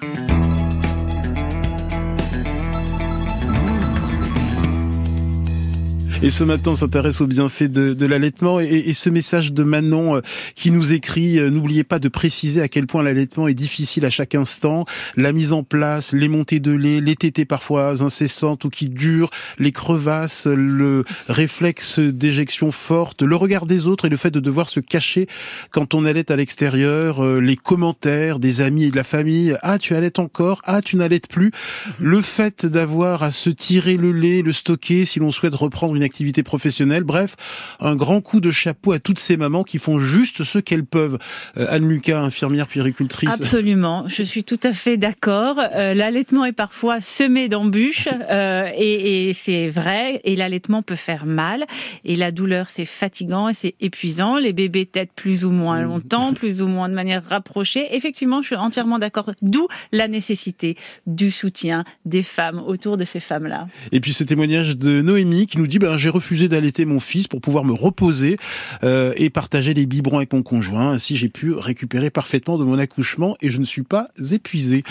Et 6.25 6.31
ce 6.31 6.43
matin, 6.43 6.71
on 6.71 6.75
s'intéresse 6.75 7.21
aux 7.21 7.27
bienfaits 7.27 7.71
de, 7.71 7.93
de 7.93 8.05
l'allaitement 8.07 8.59
et, 8.59 8.65
et, 8.65 8.93
ce 8.93 9.11
message 9.11 9.53
de 9.53 9.61
Manon 9.61 10.15
euh, 10.15 10.21
qui 10.55 10.71
nous 10.71 10.91
écrit 10.91 11.37
euh, 11.37 11.51
n'oubliez 11.51 11.83
pas 11.83 11.99
de 11.99 12.07
préciser 12.07 12.63
à 12.63 12.67
quel 12.67 12.87
point 12.87 13.03
l'allaitement 13.03 13.47
est 13.47 13.53
difficile 13.53 14.05
à 14.05 14.09
chaque 14.09 14.33
instant, 14.33 14.85
la 15.17 15.31
mise 15.33 15.53
en 15.53 15.61
place, 15.61 16.13
les 16.13 16.27
montées 16.27 16.59
de 16.59 16.71
lait, 16.71 16.99
les 16.99 17.15
tétées 17.15 17.45
parfois 17.45 18.01
incessantes 18.01 18.65
ou 18.65 18.71
qui 18.71 18.89
durent, 18.89 19.29
les 19.59 19.71
crevasses, 19.71 20.47
le 20.47 21.03
réflexe 21.29 21.99
d'éjection 21.99 22.71
forte, 22.71 23.21
le 23.21 23.35
regard 23.35 23.67
des 23.67 23.85
autres 23.85 24.05
et 24.05 24.09
le 24.09 24.17
fait 24.17 24.31
de 24.31 24.39
devoir 24.39 24.67
se 24.67 24.79
cacher 24.79 25.27
quand 25.69 25.93
on 25.93 26.05
allait 26.05 26.31
à 26.31 26.35
l'extérieur, 26.35 27.23
euh, 27.23 27.39
les 27.39 27.55
commentaires 27.55 28.39
des 28.39 28.61
amis 28.61 28.85
et 28.85 28.89
de 28.89 28.95
la 28.95 29.03
famille, 29.03 29.55
ah 29.61 29.77
tu 29.77 29.93
allaites 29.93 30.17
encore, 30.17 30.63
ah 30.63 30.81
tu 30.81 30.95
n'allaites 30.95 31.27
plus, 31.27 31.51
le 31.99 32.19
fait 32.21 32.65
d'avoir 32.65 33.21
à 33.21 33.29
se 33.29 33.51
tirer 33.51 33.95
le 33.95 34.11
lait, 34.11 34.41
le 34.41 34.53
stocker 34.53 35.05
si 35.05 35.19
l'on 35.19 35.29
souhaite 35.29 35.53
reprendre 35.53 35.93
une 35.93 36.01
activité 36.01 36.14
activité 36.15 36.43
professionnelle. 36.43 37.03
Bref, 37.03 37.35
un 37.81 37.97
grand 37.97 38.21
coup 38.21 38.39
de 38.39 38.49
chapeau 38.49 38.93
à 38.93 38.99
toutes 38.99 39.19
ces 39.19 39.35
mamans 39.35 39.65
qui 39.65 39.79
font 39.79 39.99
juste 39.99 40.45
ce 40.45 40.59
qu'elles 40.59 40.85
peuvent. 40.85 41.17
Euh, 41.57 41.65
Anne 41.67 41.89
Lucas, 41.89 42.21
infirmière 42.21 42.67
puéricultrice. 42.67 43.29
Absolument, 43.29 44.07
je 44.07 44.23
suis 44.23 44.45
tout 44.45 44.59
à 44.63 44.71
fait 44.71 44.95
d'accord. 44.95 45.59
Euh, 45.59 45.93
l'allaitement 45.93 46.45
est 46.45 46.53
parfois 46.53 47.01
semé 47.01 47.49
d'embûches 47.49 48.07
euh, 48.31 48.69
et, 48.77 49.27
et 49.27 49.33
c'est 49.33 49.67
vrai. 49.67 50.21
Et 50.23 50.37
l'allaitement 50.37 50.81
peut 50.81 50.95
faire 50.95 51.25
mal. 51.25 51.65
Et 52.05 52.15
la 52.15 52.31
douleur, 52.31 52.69
c'est 52.69 52.85
fatigant 52.85 53.49
et 53.49 53.53
c'est 53.53 53.75
épuisant. 53.81 54.37
Les 54.37 54.53
bébés 54.53 54.85
têtent 54.85 55.11
plus 55.13 55.43
ou 55.43 55.51
moins 55.51 55.81
mmh. 55.81 55.87
longtemps, 55.87 56.33
plus 56.33 56.61
ou 56.61 56.67
moins 56.67 56.87
de 56.87 56.93
manière 56.93 57.25
rapprochée. 57.27 57.93
Effectivement, 57.93 58.41
je 58.41 58.47
suis 58.47 58.55
entièrement 58.55 58.99
d'accord. 58.99 59.31
D'où 59.41 59.67
la 59.91 60.07
nécessité 60.07 60.77
du 61.07 61.29
soutien 61.29 61.83
des 62.05 62.23
femmes 62.23 62.63
autour 62.65 62.95
de 62.95 63.03
ces 63.03 63.19
femmes-là. 63.19 63.67
Et 63.91 63.99
puis 63.99 64.13
ce 64.13 64.23
témoignage 64.23 64.77
de 64.77 65.01
Noémie 65.01 65.45
qui 65.45 65.57
nous 65.57 65.67
dit 65.67 65.77
ben, 65.77 65.94
j'ai 65.97 66.09
refusé 66.09 66.47
d'allaiter 66.47 66.85
mon 66.85 66.99
fils 66.99 67.27
pour 67.27 67.41
pouvoir 67.41 67.63
me 67.63 67.73
reposer 67.73 68.37
euh, 68.83 69.13
et 69.15 69.29
partager 69.29 69.73
les 69.73 69.85
biberons 69.85 70.17
avec 70.17 70.33
mon 70.33 70.43
conjoint. 70.43 70.91
Ainsi, 70.91 71.17
j'ai 71.17 71.29
pu 71.29 71.53
récupérer 71.53 72.09
parfaitement 72.09 72.57
de 72.57 72.63
mon 72.63 72.77
accouchement 72.77 73.37
et 73.41 73.49
je 73.49 73.59
ne 73.59 73.65
suis 73.65 73.83
pas 73.83 74.09
épuisé. 74.31 74.83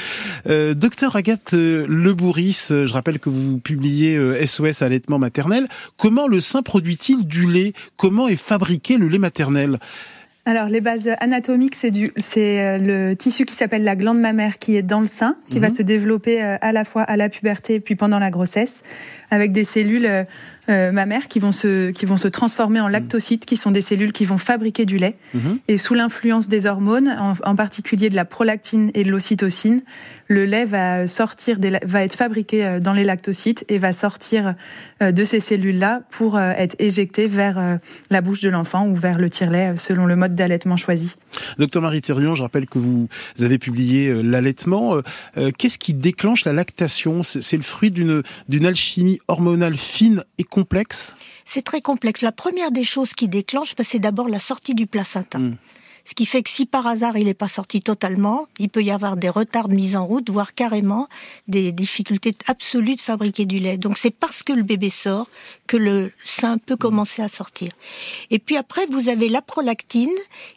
Euh, 0.47 0.75
docteur 0.75 1.17
Agathe 1.17 1.53
Lebouris, 1.53 2.67
je 2.71 2.93
rappelle 2.93 3.19
que 3.19 3.29
vous 3.29 3.59
publiez 3.59 4.47
SOS 4.47 4.83
euh, 4.83 4.87
allaitement 4.87 5.19
maternel. 5.19 5.67
Comment 5.97 6.27
le 6.27 6.41
sein 6.41 6.63
produit-il 6.63 7.27
du 7.27 7.51
lait? 7.51 7.73
Comment 7.97 8.29
est 8.29 8.37
fabriqué 8.37 8.97
le 8.97 9.09
lait 9.09 9.19
maternel? 9.19 9.79
Alors, 10.47 10.69
les 10.69 10.83
bases 10.83 11.09
anatomiques, 11.21 11.75
c'est 11.75 11.91
du, 11.91 12.13
c'est 12.19 12.79
le 12.79 13.15
tissu 13.15 13.47
qui 13.47 13.55
s'appelle 13.55 13.83
la 13.83 13.97
glande 13.97 14.21
mammaire 14.21 14.59
qui 14.59 14.77
est 14.77 14.83
dans 14.83 15.01
le 15.01 15.07
sein, 15.07 15.37
qui 15.49 15.59
va 15.59 15.69
mhm. 15.69 15.75
se 15.75 15.83
développer 15.83 16.43
à 16.43 16.73
la 16.73 16.85
fois 16.85 17.03
à 17.03 17.17
la 17.17 17.31
puberté 17.31 17.81
puis 17.81 17.97
pendant 17.97 18.19
la 18.19 18.31
grossesse, 18.31 18.83
avec 19.31 19.53
des 19.53 19.65
cellules 19.65 20.27
euh, 20.69 20.93
ma 20.93 21.07
mère 21.07 21.29
qui 21.29 21.39
vont 21.39 21.53
se 21.53 21.91
qui 21.91 22.07
vont 22.07 22.17
se 22.17 22.29
transformer 22.29 22.81
en 22.81 22.89
lactocytes, 22.89 23.45
qui 23.45 23.57
sont 23.57 23.71
des 23.71 23.83
cellules 23.83 24.13
qui 24.13 24.25
vont 24.25 24.39
fabriquer 24.39 24.87
du 24.87 24.97
lait. 24.97 25.17
Mhm. 25.35 25.59
Et 25.69 25.79
sous 25.79 25.95
l'influence 25.95 26.49
des 26.49 26.67
hormones, 26.67 27.09
en, 27.09 27.35
en, 27.45 27.57
particulier 27.57 28.11
de 28.11 28.17
la 28.17 28.25
prolactine 28.25 28.91
et 28.95 29.05
de 29.05 29.11
l'ocytocine, 29.11 29.83
le 30.29 30.45
lait 30.45 30.65
va 30.65 31.07
sortir 31.07 31.59
des, 31.59 31.79
va 31.83 32.03
être 32.03 32.15
fabriqué 32.15 32.65
euh, 32.65 32.81
dans 32.81 32.93
les 32.93 33.05
lactocytes 33.05 33.65
et 33.69 33.79
va 33.79 33.93
sortir 33.93 34.55
euh, 35.03 35.13
de 35.13 35.25
ces 35.25 35.41
cellules-là 35.41 36.03
pour 36.11 36.39
être 36.39 36.77
éjecté 36.79 37.27
vers 37.27 37.79
la 38.11 38.21
bouche 38.21 38.41
de 38.41 38.49
l'enfant 38.49 38.89
ou 38.89 38.95
vers 38.95 39.19
le 39.19 39.29
tire-lait 39.29 39.77
selon 39.77 40.07
le 40.07 40.17
mode 40.17 40.35
d'allaitement 40.35 40.77
choisi. 40.77 41.17
Docteur 41.59 41.83
Marie 41.83 42.01
Thérion, 42.01 42.35
je 42.35 42.43
rappelle 42.43 42.67
que 42.67 42.79
vous 42.79 43.09
avez 43.41 43.59
publié 43.59 44.23
l'allaitement. 44.23 45.01
Qu'est-ce 45.59 45.79
qui 45.79 45.95
déclenche 45.95 46.45
la 46.45 46.53
lactation? 46.53 47.23
C'est 47.23 47.57
le 47.57 47.63
fruit 47.63 47.91
d'une 47.91 48.23
d'une 48.49 48.67
alchimie 48.67 49.19
hormonale 49.29 49.77
fine 49.77 50.25
et 50.39 50.45
complexe? 50.45 51.17
C'est 51.45 51.63
très 51.63 51.81
complexe. 51.81 52.23
La 52.23 52.33
première 52.33 52.71
des 52.71 52.85
choses 52.85 53.15
qui 53.15 53.29
déclenche, 53.29 53.75
bah, 53.77 53.85
c'est 53.85 53.99
d'abord 53.99 54.29
la 54.29 54.39
sortie 54.39 54.75
du 54.75 54.87
placenta. 54.87 55.39
Hmm. 55.39 55.57
Ce 56.07 56.15
qui 56.15 56.27
fait 56.27 56.43
que 56.43 56.51
si 56.51 56.67
par 56.67 56.87
hasard 56.87 57.17
il 57.17 57.25
n'est 57.25 57.33
pas 57.35 57.49
sorti 57.49 57.81
totalement, 57.81 58.47
il 58.59 58.69
peut 58.69 58.83
y 58.83 58.91
avoir 58.91 59.17
des 59.17 59.31
retards 59.31 59.69
de 59.69 59.75
mise 59.75 59.97
en 59.97 60.05
route, 60.05 60.29
voire 60.29 60.55
carrément 60.55 61.09
des 61.49 61.73
difficultés 61.73 62.35
absolues 62.47 62.97
de 62.97 63.01
fabriquer 63.01 63.47
du 63.47 63.59
lait. 63.59 63.79
Donc 63.79 63.97
c'est 63.97 64.11
parce 64.11 64.43
que 64.43 64.53
le 64.53 64.63
bébé 64.63 64.91
sort 64.91 65.29
que 65.67 65.79
le 65.79 66.13
sein 66.23 66.59
peut 66.59 66.77
commencer 66.77 67.23
à 67.23 67.29
sortir. 67.29 67.73
Et 68.31 68.39
puis 68.39 68.59
après, 68.59 68.85
vous 68.91 69.09
avez 69.09 69.31
la 69.31 69.41
prolactine 69.41 70.13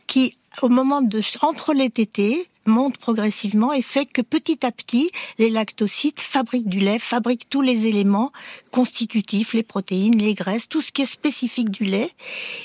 qui, 0.05 0.35
au 0.61 0.69
moment 0.69 1.01
de 1.01 1.21
entre 1.41 1.73
les 1.73 1.89
tétés, 1.89 2.49
monte 2.65 2.97
progressivement 2.97 3.73
et 3.73 3.81
fait 3.81 4.05
que 4.05 4.21
petit 4.21 4.65
à 4.65 4.71
petit, 4.71 5.09
les 5.37 5.49
lactocytes 5.49 6.19
fabriquent 6.19 6.69
du 6.69 6.79
lait, 6.79 6.99
fabriquent 6.99 7.49
tous 7.49 7.61
les 7.61 7.87
éléments 7.87 8.31
constitutifs, 8.71 9.53
les 9.53 9.63
protéines, 9.63 10.17
les 10.17 10.33
graisses, 10.33 10.67
tout 10.67 10.81
ce 10.81 10.91
qui 10.91 11.03
est 11.03 11.05
spécifique 11.05 11.69
du 11.69 11.85
lait. 11.85 12.11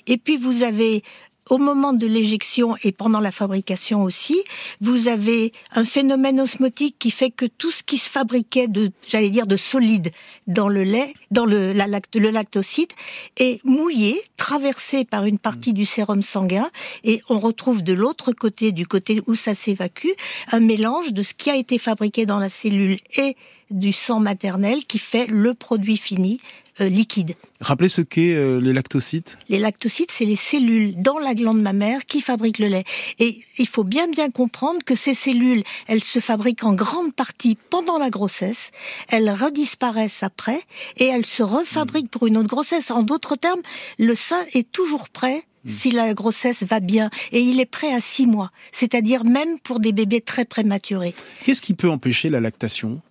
Et 0.06 0.18
puis 0.18 0.36
vous 0.36 0.62
avez 0.62 1.02
au 1.50 1.58
moment 1.58 1.92
de 1.92 2.06
l'éjection 2.06 2.76
et 2.82 2.92
pendant 2.92 3.20
la 3.20 3.32
fabrication 3.32 4.02
aussi, 4.02 4.42
vous 4.80 5.08
avez 5.08 5.52
un 5.72 5.84
phénomène 5.84 6.40
osmotique 6.40 6.96
qui 6.98 7.10
fait 7.10 7.30
que 7.30 7.46
tout 7.46 7.70
ce 7.70 7.82
qui 7.82 7.98
se 7.98 8.08
fabriquait 8.08 8.68
de, 8.68 8.90
j'allais 9.06 9.30
dire, 9.30 9.46
de 9.46 9.56
solide 9.56 10.10
dans 10.46 10.68
le 10.68 10.84
lait, 10.84 11.14
dans 11.30 11.44
le, 11.44 11.72
la, 11.72 11.86
le 11.86 12.30
lactocyte, 12.30 12.94
est 13.36 13.64
mouillé, 13.64 14.22
traversé 14.36 15.04
par 15.04 15.24
une 15.24 15.38
partie 15.38 15.72
du 15.72 15.84
sérum 15.84 16.22
sanguin, 16.22 16.70
et 17.04 17.20
on 17.28 17.38
retrouve 17.38 17.82
de 17.82 17.92
l'autre 17.92 18.32
côté, 18.32 18.72
du 18.72 18.86
côté 18.86 19.20
où 19.26 19.34
ça 19.34 19.54
s'évacue, 19.54 20.12
un 20.50 20.60
mélange 20.60 21.12
de 21.12 21.22
ce 21.22 21.34
qui 21.34 21.50
a 21.50 21.56
été 21.56 21.78
fabriqué 21.78 22.26
dans 22.26 22.38
la 22.38 22.48
cellule 22.48 22.98
et 23.16 23.36
du 23.70 23.92
sang 23.92 24.20
maternel 24.20 24.84
qui 24.84 24.98
fait 24.98 25.26
le 25.26 25.54
produit 25.54 25.96
fini, 25.96 26.40
euh, 26.80 26.88
liquide. 26.88 27.34
Rappelez 27.60 27.90
ce 27.90 28.00
qu'est 28.00 28.34
euh, 28.34 28.58
les 28.58 28.72
lactocytes. 28.72 29.36
Les 29.50 29.58
lactocytes, 29.58 30.10
c'est 30.10 30.24
les 30.24 30.36
cellules 30.36 30.94
dans 30.96 31.18
la 31.18 31.34
glande 31.34 31.60
mammaire 31.60 32.06
qui 32.06 32.22
fabriquent 32.22 32.58
le 32.58 32.68
lait. 32.68 32.84
Et 33.18 33.44
il 33.58 33.68
faut 33.68 33.84
bien 33.84 34.08
bien 34.08 34.30
comprendre 34.30 34.82
que 34.82 34.94
ces 34.94 35.12
cellules, 35.12 35.62
elles 35.86 36.02
se 36.02 36.18
fabriquent 36.18 36.64
en 36.64 36.72
grande 36.72 37.14
partie 37.14 37.58
pendant 37.68 37.98
la 37.98 38.08
grossesse, 38.08 38.70
elles 39.08 39.30
redisparaissent 39.30 40.22
après 40.22 40.62
et 40.96 41.04
elles 41.04 41.26
se 41.26 41.42
refabriquent 41.42 42.10
pour 42.10 42.26
une 42.26 42.38
autre 42.38 42.48
grossesse. 42.48 42.90
En 42.90 43.02
d'autres 43.02 43.36
termes, 43.36 43.60
le 43.98 44.14
sein 44.14 44.42
est 44.54 44.72
toujours 44.72 45.10
prêt 45.10 45.44
hmm. 45.64 45.68
si 45.68 45.90
la 45.90 46.14
grossesse 46.14 46.62
va 46.62 46.80
bien. 46.80 47.10
Et 47.32 47.40
il 47.40 47.60
est 47.60 47.66
prêt 47.66 47.92
à 47.92 48.00
six 48.00 48.26
mois, 48.26 48.50
c'est-à-dire 48.72 49.24
même 49.24 49.58
pour 49.60 49.78
des 49.78 49.92
bébés 49.92 50.22
très 50.22 50.46
prématurés. 50.46 51.14
Qu'est-ce 51.44 51.60
qui 51.60 51.74
peut 51.74 51.90
empêcher 51.90 52.30
la 52.30 52.40
lactation? 52.40 53.02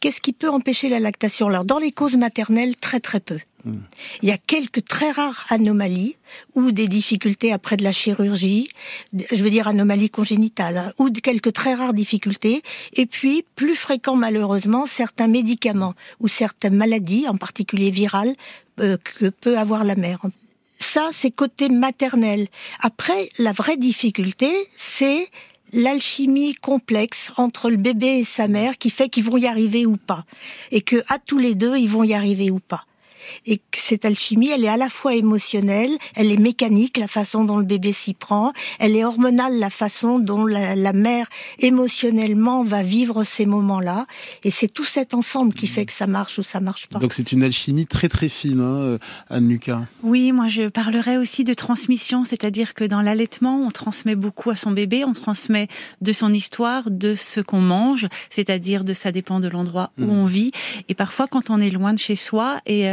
Qu'est-ce 0.00 0.20
qui 0.20 0.32
peut 0.32 0.48
empêcher 0.48 0.88
la 0.88 1.00
lactation 1.00 1.48
Alors, 1.48 1.64
dans 1.64 1.78
les 1.78 1.92
causes 1.92 2.16
maternelles, 2.16 2.76
très 2.76 3.00
très 3.00 3.20
peu. 3.20 3.38
Hmm. 3.64 3.72
Il 4.22 4.28
y 4.28 4.32
a 4.32 4.38
quelques 4.38 4.84
très 4.84 5.10
rares 5.10 5.44
anomalies 5.48 6.14
ou 6.54 6.70
des 6.70 6.86
difficultés 6.86 7.52
après 7.52 7.76
de 7.76 7.82
la 7.82 7.90
chirurgie, 7.90 8.68
je 9.12 9.42
veux 9.42 9.50
dire 9.50 9.66
anomalies 9.66 10.10
congénitales, 10.10 10.76
hein, 10.76 10.92
ou 10.98 11.10
quelques 11.10 11.52
très 11.52 11.74
rares 11.74 11.94
difficultés. 11.94 12.62
Et 12.92 13.06
puis, 13.06 13.44
plus 13.56 13.74
fréquent 13.74 14.14
malheureusement, 14.14 14.86
certains 14.86 15.28
médicaments 15.28 15.94
ou 16.20 16.28
certaines 16.28 16.76
maladies, 16.76 17.26
en 17.26 17.36
particulier 17.36 17.90
virales, 17.90 18.34
euh, 18.80 18.96
que 19.18 19.28
peut 19.28 19.58
avoir 19.58 19.82
la 19.82 19.96
mère. 19.96 20.20
Ça, 20.78 21.08
c'est 21.12 21.32
côté 21.32 21.68
maternel. 21.68 22.46
Après, 22.78 23.30
la 23.38 23.50
vraie 23.50 23.76
difficulté, 23.76 24.48
c'est 24.76 25.28
l'alchimie 25.72 26.54
complexe 26.54 27.32
entre 27.36 27.70
le 27.70 27.76
bébé 27.76 28.18
et 28.18 28.24
sa 28.24 28.48
mère 28.48 28.78
qui 28.78 28.90
fait 28.90 29.08
qu'ils 29.08 29.24
vont 29.24 29.36
y 29.36 29.46
arriver 29.46 29.86
ou 29.86 29.96
pas. 29.96 30.24
Et 30.70 30.80
que, 30.80 31.02
à 31.08 31.18
tous 31.18 31.38
les 31.38 31.54
deux, 31.54 31.76
ils 31.76 31.88
vont 31.88 32.04
y 32.04 32.14
arriver 32.14 32.50
ou 32.50 32.58
pas 32.58 32.84
et 33.46 33.58
que 33.58 33.78
cette 33.78 34.04
alchimie, 34.04 34.50
elle 34.50 34.64
est 34.64 34.68
à 34.68 34.76
la 34.76 34.88
fois 34.88 35.14
émotionnelle, 35.14 35.90
elle 36.14 36.30
est 36.30 36.40
mécanique, 36.40 36.96
la 36.98 37.08
façon 37.08 37.44
dont 37.44 37.58
le 37.58 37.64
bébé 37.64 37.92
s'y 37.92 38.14
prend, 38.14 38.52
elle 38.78 38.96
est 38.96 39.04
hormonale, 39.04 39.58
la 39.58 39.70
façon 39.70 40.18
dont 40.18 40.46
la, 40.46 40.92
mère 40.92 41.28
émotionnellement 41.58 42.64
va 42.64 42.82
vivre 42.82 43.24
ces 43.24 43.46
moments-là, 43.46 44.06
et 44.42 44.50
c'est 44.50 44.68
tout 44.68 44.84
cet 44.84 45.14
ensemble 45.14 45.52
qui 45.52 45.66
fait 45.66 45.86
que 45.86 45.92
ça 45.92 46.06
marche 46.06 46.38
ou 46.38 46.42
ça 46.42 46.60
marche 46.60 46.86
pas. 46.86 46.98
Donc 46.98 47.12
c'est 47.12 47.32
une 47.32 47.42
alchimie 47.42 47.86
très 47.86 48.08
très 48.08 48.28
fine, 48.28 48.60
hein, 48.60 48.78
euh, 48.78 48.98
Anne 49.28 49.48
Lucas. 49.48 49.82
Oui, 50.02 50.32
moi 50.32 50.48
je 50.48 50.68
parlerai 50.68 51.18
aussi 51.18 51.44
de 51.44 51.52
transmission, 51.52 52.24
c'est-à-dire 52.24 52.74
que 52.74 52.84
dans 52.84 53.02
l'allaitement, 53.02 53.62
on 53.64 53.70
transmet 53.70 54.16
beaucoup 54.16 54.50
à 54.50 54.56
son 54.56 54.70
bébé, 54.70 55.04
on 55.04 55.12
transmet 55.12 55.68
de 56.00 56.12
son 56.12 56.32
histoire, 56.32 56.90
de 56.90 57.14
ce 57.14 57.40
qu'on 57.40 57.60
mange, 57.60 58.06
c'est-à-dire 58.30 58.84
de 58.84 58.94
ça 58.94 59.12
dépend 59.12 59.40
de 59.40 59.48
l'endroit 59.48 59.90
où 59.98 60.04
mm. 60.04 60.10
on 60.10 60.24
vit, 60.24 60.50
et 60.88 60.94
parfois 60.94 61.26
quand 61.28 61.50
on 61.50 61.60
est 61.60 61.70
loin 61.70 61.92
de 61.92 61.98
chez 61.98 62.16
soi 62.16 62.60
et 62.66 62.92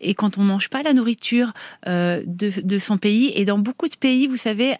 et 0.00 0.14
quand 0.14 0.38
on 0.38 0.42
mange 0.42 0.68
pas 0.68 0.82
la 0.82 0.92
nourriture 0.92 1.52
euh, 1.86 2.22
de, 2.26 2.52
de, 2.62 2.78
son 2.78 2.98
pays, 2.98 3.32
et 3.34 3.44
dans 3.44 3.58
beaucoup 3.58 3.88
de 3.88 3.96
pays, 3.96 4.26
vous 4.26 4.36
savez, 4.36 4.74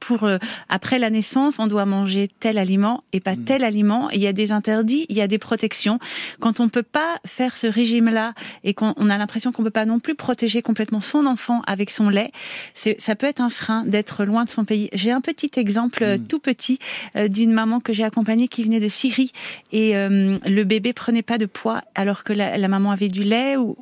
pour 0.00 0.24
euh, 0.24 0.38
après 0.68 0.98
la 0.98 1.10
naissance, 1.10 1.58
on 1.58 1.66
doit 1.66 1.84
manger 1.84 2.28
tel 2.40 2.56
aliment 2.56 3.04
et 3.12 3.20
pas 3.20 3.34
mm. 3.34 3.44
tel 3.44 3.64
aliment. 3.64 4.08
Il 4.10 4.20
y 4.20 4.26
a 4.26 4.32
des 4.32 4.52
interdits, 4.52 5.06
il 5.08 5.16
y 5.16 5.20
a 5.20 5.26
des 5.26 5.38
protections. 5.38 5.98
Quand 6.40 6.60
on 6.60 6.68
peut 6.68 6.82
pas 6.82 7.16
faire 7.26 7.56
ce 7.56 7.66
régime-là 7.66 8.32
et 8.64 8.72
qu'on 8.72 8.92
a 8.92 9.18
l'impression 9.18 9.52
qu'on 9.52 9.62
peut 9.62 9.70
pas 9.70 9.84
non 9.84 9.98
plus 9.98 10.14
protéger 10.14 10.62
complètement 10.62 11.00
son 11.00 11.26
enfant 11.26 11.62
avec 11.66 11.90
son 11.90 12.08
lait, 12.08 12.30
ça 12.74 13.14
peut 13.16 13.26
être 13.26 13.40
un 13.40 13.50
frein 13.50 13.84
d'être 13.84 14.24
loin 14.24 14.44
de 14.44 14.50
son 14.50 14.64
pays. 14.64 14.88
J'ai 14.94 15.10
un 15.10 15.20
petit 15.20 15.50
exemple 15.56 16.04
mm. 16.04 16.26
tout 16.26 16.38
petit 16.38 16.78
euh, 17.16 17.28
d'une 17.28 17.52
maman 17.52 17.80
que 17.80 17.92
j'ai 17.92 18.04
accompagnée 18.04 18.48
qui 18.48 18.62
venait 18.62 18.80
de 18.80 18.88
Syrie 18.88 19.32
et 19.72 19.92
le 19.94 20.62
bébé 20.64 20.92
prenait 20.92 21.22
pas 21.22 21.38
de 21.38 21.46
poids 21.46 21.82
alors 21.94 22.24
que 22.24 22.32
la, 22.32 22.56
la 22.56 22.68
maman 22.68 22.90
avait 22.90 23.08
du 23.08 23.22
lait 23.22 23.56
ou 23.56 23.76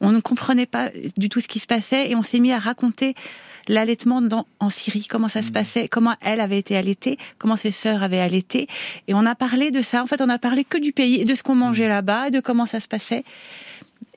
On 0.00 0.12
ne 0.12 0.20
comprenait 0.20 0.66
pas 0.66 0.90
du 1.16 1.28
tout 1.28 1.40
ce 1.40 1.48
qui 1.48 1.58
se 1.58 1.66
passait 1.66 2.10
et 2.10 2.16
on 2.16 2.22
s'est 2.22 2.40
mis 2.40 2.52
à 2.52 2.58
raconter 2.58 3.14
l'allaitement 3.68 4.20
en 4.60 4.70
Syrie, 4.70 5.06
comment 5.08 5.28
ça 5.28 5.42
se 5.42 5.50
mmh. 5.50 5.52
passait, 5.52 5.88
comment 5.88 6.14
elle 6.20 6.40
avait 6.40 6.58
été 6.58 6.76
allaitée, 6.76 7.18
comment 7.38 7.56
ses 7.56 7.70
sœurs 7.70 8.02
avaient 8.02 8.20
allaité. 8.20 8.66
Et 9.08 9.14
on 9.14 9.26
a 9.26 9.34
parlé 9.34 9.70
de 9.70 9.82
ça. 9.82 10.02
En 10.02 10.06
fait, 10.06 10.20
on 10.20 10.28
a 10.28 10.38
parlé 10.38 10.64
que 10.64 10.78
du 10.78 10.92
pays, 10.92 11.24
de 11.24 11.34
ce 11.34 11.42
qu'on 11.42 11.54
mangeait 11.54 11.86
mmh. 11.86 11.90
là-bas, 11.90 12.30
de 12.30 12.40
comment 12.40 12.66
ça 12.66 12.80
se 12.80 12.88
passait. 12.88 13.24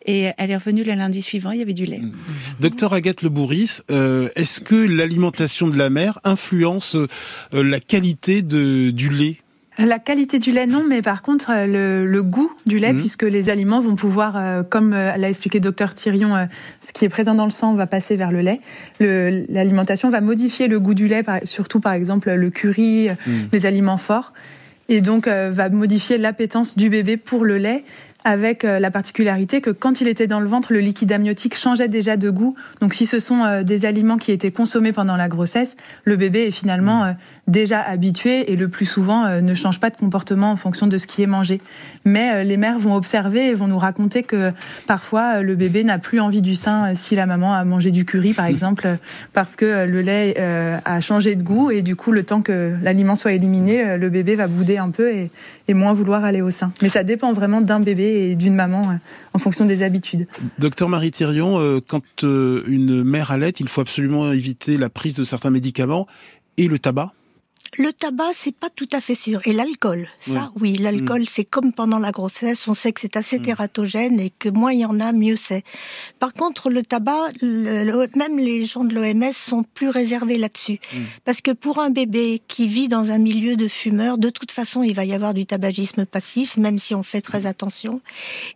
Et 0.07 0.31
elle 0.37 0.51
est 0.51 0.55
revenue 0.55 0.83
le 0.83 0.93
lundi 0.93 1.21
suivant, 1.21 1.51
il 1.51 1.59
y 1.59 1.61
avait 1.61 1.73
du 1.73 1.85
lait. 1.85 1.99
Mmh. 1.99 2.11
Docteur 2.59 2.93
Agathe 2.93 3.23
Le 3.23 3.29
Bourris, 3.29 3.79
euh, 3.89 4.29
est-ce 4.35 4.61
que 4.61 4.75
l'alimentation 4.75 5.67
de 5.67 5.77
la 5.77 5.89
mère 5.89 6.19
influence 6.23 6.95
euh, 6.95 7.07
la 7.51 7.79
qualité 7.79 8.41
de, 8.41 8.91
du 8.91 9.09
lait? 9.09 9.37
La 9.77 9.99
qualité 9.99 10.39
du 10.39 10.51
lait, 10.51 10.67
non, 10.67 10.83
mais 10.87 11.01
par 11.01 11.21
contre, 11.21 11.51
euh, 11.51 12.05
le, 12.05 12.23
goût 12.23 12.51
du 12.65 12.79
lait, 12.79 12.93
mhm. 12.93 12.99
puisque 12.99 13.23
les 13.23 13.49
aliments 13.49 13.81
vont 13.81 13.95
pouvoir, 13.95 14.37
euh, 14.37 14.63
comme 14.63 14.93
euh, 14.93 15.15
l'a 15.17 15.29
expliqué 15.29 15.59
docteur 15.59 15.93
Thirion, 15.93 16.47
ce 16.81 16.93
qui 16.93 17.05
est 17.05 17.09
présent 17.09 17.35
dans 17.35 17.45
le 17.45 17.51
sang 17.51 17.75
va 17.75 17.87
passer 17.87 18.15
vers 18.15 18.31
le 18.31 18.39
lait. 18.39 18.61
L'alimentation 18.99 20.09
va 20.09 20.21
modifier 20.21 20.67
le 20.67 20.79
goût 20.79 20.93
du 20.93 21.07
lait, 21.07 21.23
surtout 21.43 21.79
par 21.79 21.93
exemple 21.93 22.31
le 22.31 22.49
curry, 22.49 23.09
mhm. 23.27 23.49
les 23.51 23.65
aliments 23.65 23.97
forts, 23.97 24.33
et 24.87 25.01
donc 25.01 25.27
va 25.27 25.69
modifier 25.69 26.17
l'appétence 26.17 26.77
du 26.77 26.89
bébé 26.89 27.17
pour 27.17 27.43
le 27.43 27.57
lait 27.57 27.83
avec 28.23 28.63
la 28.63 28.89
particularité 28.89 29.61
que 29.61 29.69
quand 29.69 30.01
il 30.01 30.07
était 30.07 30.25
dans 30.25 30.39
le 30.39 30.47
ventre, 30.47 30.73
le 30.73 30.79
liquide 30.79 31.11
amniotique 31.11 31.55
changeait 31.55 31.87
déjà 31.87 32.17
de 32.17 32.31
goût. 32.31 32.55
Donc 32.81 32.95
si 32.95 33.05
ce 33.05 33.19
sont 33.19 33.61
des 33.61 33.85
aliments 33.85 34.17
qui 34.17 34.31
étaient 34.31 34.51
consommés 34.51 34.93
pendant 34.93 35.15
la 35.15 35.27
grossesse, 35.27 35.75
le 36.05 36.15
bébé 36.15 36.47
est 36.47 36.51
finalement 36.51 37.05
mhm 37.05 37.15
déjà 37.47 37.79
habitués 37.79 38.51
et 38.51 38.55
le 38.55 38.69
plus 38.69 38.85
souvent 38.85 39.25
euh, 39.25 39.41
ne 39.41 39.53
changent 39.53 39.79
pas 39.79 39.89
de 39.89 39.97
comportement 39.97 40.51
en 40.51 40.55
fonction 40.55 40.87
de 40.87 40.97
ce 40.97 41.05
qui 41.05 41.21
est 41.21 41.27
mangé. 41.27 41.61
Mais 42.03 42.33
euh, 42.33 42.43
les 42.43 42.57
mères 42.57 42.79
vont 42.79 42.95
observer 42.95 43.49
et 43.49 43.53
vont 43.53 43.67
nous 43.67 43.77
raconter 43.77 44.23
que 44.23 44.51
parfois 44.87 45.37
euh, 45.37 45.41
le 45.41 45.55
bébé 45.55 45.83
n'a 45.83 45.99
plus 45.99 46.19
envie 46.19 46.41
du 46.41 46.55
sein 46.55 46.95
si 46.95 47.15
la 47.15 47.25
maman 47.25 47.53
a 47.53 47.63
mangé 47.63 47.91
du 47.91 48.05
curry 48.05 48.33
par 48.33 48.45
exemple 48.45 48.97
parce 49.33 49.55
que 49.55 49.85
le 49.85 50.01
lait 50.01 50.37
a 50.37 50.99
changé 51.01 51.35
de 51.35 51.43
goût 51.43 51.71
et 51.71 51.81
du 51.81 51.95
coup 51.95 52.11
le 52.11 52.23
temps 52.23 52.41
que 52.41 52.73
l'aliment 52.81 53.15
soit 53.15 53.33
éliminé, 53.33 53.97
le 53.97 54.09
bébé 54.09 54.35
va 54.35 54.47
bouder 54.47 54.77
un 54.77 54.89
peu 54.89 55.11
et, 55.13 55.31
moins 55.73 55.93
vouloir 55.93 56.23
aller 56.23 56.41
au 56.41 56.51
sein. 56.51 56.71
Mais 56.81 56.89
ça 56.89 57.03
dépend 57.03 57.33
vraiment 57.33 57.61
d'un 57.61 57.79
bébé 57.79 58.29
et 58.29 58.35
d'une 58.35 58.55
maman 58.55 58.97
en 59.33 59.39
fonction 59.39 59.65
des 59.65 59.83
habitudes. 59.83 60.27
Docteur 60.59 60.89
Marie 60.89 61.11
Thirion, 61.11 61.81
quand 61.87 62.23
une 62.23 63.03
mère 63.03 63.31
allait, 63.31 63.49
il 63.49 63.67
faut 63.67 63.81
absolument 63.81 64.31
éviter 64.31 64.77
la 64.77 64.89
prise 64.89 65.15
de 65.15 65.23
certains 65.23 65.51
médicaments 65.51 66.07
et 66.57 66.67
le 66.67 66.79
tabac? 66.79 67.13
Le 67.77 67.91
tabac, 67.91 68.31
c'est 68.33 68.55
pas 68.55 68.69
tout 68.69 68.87
à 68.91 69.01
fait 69.01 69.15
sûr. 69.15 69.41
Et 69.45 69.53
l'alcool, 69.53 70.07
ça, 70.21 70.51
oui, 70.59 70.75
l'alcool, 70.75 71.23
mm. 71.23 71.27
c'est 71.27 71.43
comme 71.43 71.73
pendant 71.73 71.99
la 71.99 72.11
grossesse. 72.11 72.67
On 72.67 72.73
sait 72.73 72.93
que 72.93 73.01
c'est 73.01 73.17
assez 73.17 73.39
mm. 73.39 73.41
tératogène 73.41 74.19
et 74.19 74.29
que 74.29 74.49
moins 74.49 74.71
il 74.71 74.79
y 74.79 74.85
en 74.85 74.99
a, 74.99 75.11
mieux 75.11 75.35
c'est. 75.35 75.63
Par 76.19 76.33
contre, 76.33 76.69
le 76.69 76.83
tabac, 76.83 77.31
même 77.41 78.37
les 78.37 78.65
gens 78.65 78.83
de 78.83 78.93
l'OMS 78.93 79.33
sont 79.33 79.63
plus 79.63 79.89
réservés 79.89 80.37
là-dessus. 80.37 80.79
Mm. 80.93 80.97
Parce 81.25 81.41
que 81.41 81.51
pour 81.51 81.79
un 81.79 81.89
bébé 81.89 82.41
qui 82.47 82.67
vit 82.67 82.87
dans 82.87 83.11
un 83.11 83.17
milieu 83.17 83.55
de 83.55 83.67
fumeurs, 83.67 84.17
de 84.17 84.29
toute 84.29 84.51
façon, 84.51 84.83
il 84.83 84.93
va 84.93 85.05
y 85.05 85.13
avoir 85.13 85.33
du 85.33 85.45
tabagisme 85.45 86.05
passif, 86.05 86.57
même 86.57 86.79
si 86.79 86.95
on 86.95 87.03
fait 87.03 87.21
très 87.21 87.45
attention. 87.45 88.01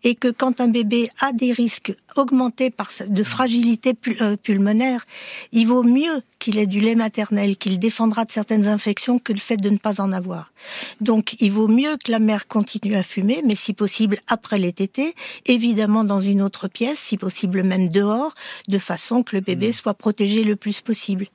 Et 0.03 0.15
que 0.15 0.29
quand 0.29 0.61
un 0.61 0.67
bébé 0.67 1.09
a 1.19 1.33
des 1.33 1.51
risques 1.51 1.93
augmentés 2.15 2.69
par 2.69 2.89
de 3.05 3.23
fragilité 3.23 3.95
euh, 4.21 4.35
pulmonaire, 4.35 5.05
il 5.51 5.67
vaut 5.67 5.83
mieux 5.83 6.21
qu'il 6.39 6.57
ait 6.57 6.67
du 6.67 6.79
lait 6.79 6.95
maternel, 6.95 7.57
qu'il 7.57 7.79
défendra 7.79 8.23
de 8.23 8.31
certaines 8.31 8.67
infections 8.67 8.98
que 9.17 9.31
le 9.31 9.39
fait 9.39 9.57
de 9.57 9.69
ne 9.69 9.77
pas 9.77 10.01
en 10.01 10.12
avoir. 10.12 10.51
Donc, 10.99 11.35
il 11.39 11.51
vaut 11.51 11.67
mieux 11.67 11.95
que 12.03 12.12
la 12.12 12.19
mère 12.19 12.47
continue 12.47 12.95
à 12.95 13.03
fumer, 13.03 13.41
mais 13.45 13.55
si 13.55 13.73
possible 13.73 14.19
après 14.27 14.59
les 14.59 14.73
tétés, 14.73 15.15
évidemment 15.45 16.03
dans 16.03 16.21
une 16.21 16.41
autre 16.41 16.67
pièce, 16.67 16.99
si 16.99 17.17
possible 17.17 17.63
même 17.63 17.88
dehors, 17.88 18.33
de 18.67 18.77
façon 18.77 19.23
que 19.23 19.35
le 19.35 19.41
bébé 19.41 19.69
mmh. 19.69 19.73
soit 19.73 19.93
protégé 19.93 20.43
le 20.43 20.55
plus 20.55 20.81
possible. 20.81 21.27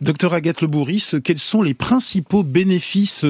Docteur 0.00 0.32
Agathe 0.32 0.60
Le 0.60 0.68
Bourris, 0.68 1.12
quels 1.24 1.38
sont 1.38 1.62
les 1.62 1.74
principaux 1.74 2.42
bénéfices 2.42 3.24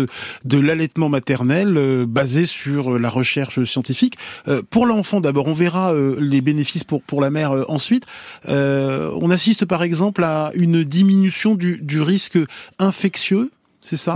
de 0.44 0.58
l'allaitement 0.58 1.08
maternel 1.08 1.76
euh, 1.76 2.06
basé 2.06 2.44
sur 2.44 2.98
la 2.98 3.08
recherche 3.08 3.64
scientifique? 3.64 4.16
Euh, 4.48 4.62
Pour 4.68 4.86
l'enfant 4.86 5.20
d'abord, 5.20 5.46
on 5.46 5.52
verra 5.52 5.94
euh, 5.94 6.16
les 6.20 6.40
bénéfices 6.40 6.84
pour, 6.84 7.02
pour 7.02 7.20
la 7.20 7.30
mère 7.30 7.64
ensuite. 7.68 8.04
On 8.46 9.30
assiste 9.30 9.64
par 9.64 9.82
exemple 9.82 10.24
à 10.24 10.50
une 10.54 10.84
diminution 10.84 11.54
du, 11.54 11.78
du 11.78 12.00
risque 12.00 12.38
infectieux 12.78 13.50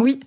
Oui. 0.03 0.21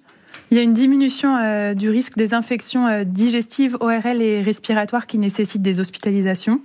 Il 0.51 0.57
y 0.57 0.59
a 0.59 0.63
une 0.63 0.73
diminution 0.73 1.37
euh, 1.37 1.73
du 1.73 1.89
risque 1.89 2.17
des 2.17 2.33
infections 2.33 2.87
euh, 2.87 3.03
digestives, 3.03 3.77
ORL 3.79 4.21
et 4.21 4.41
respiratoires 4.43 5.07
qui 5.07 5.17
nécessitent 5.17 5.61
des 5.61 5.79
hospitalisations. 5.79 6.61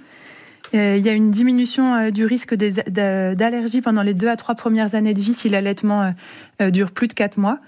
Euh, 0.74 0.96
il 0.96 1.04
y 1.04 1.08
a 1.08 1.12
une 1.12 1.30
diminution 1.30 2.10
du 2.10 2.24
risque 2.24 2.54
d'allergie 2.54 3.80
pendant 3.80 4.02
les 4.02 4.14
deux 4.14 4.28
à 4.28 4.36
trois 4.36 4.54
premières 4.54 4.94
années 4.94 5.14
de 5.14 5.20
vie 5.20 5.34
si 5.34 5.48
l'allaitement 5.48 6.14
dure 6.60 6.92
plus 6.92 7.08
de 7.08 7.14
quatre 7.14 7.38
mois. 7.38 7.58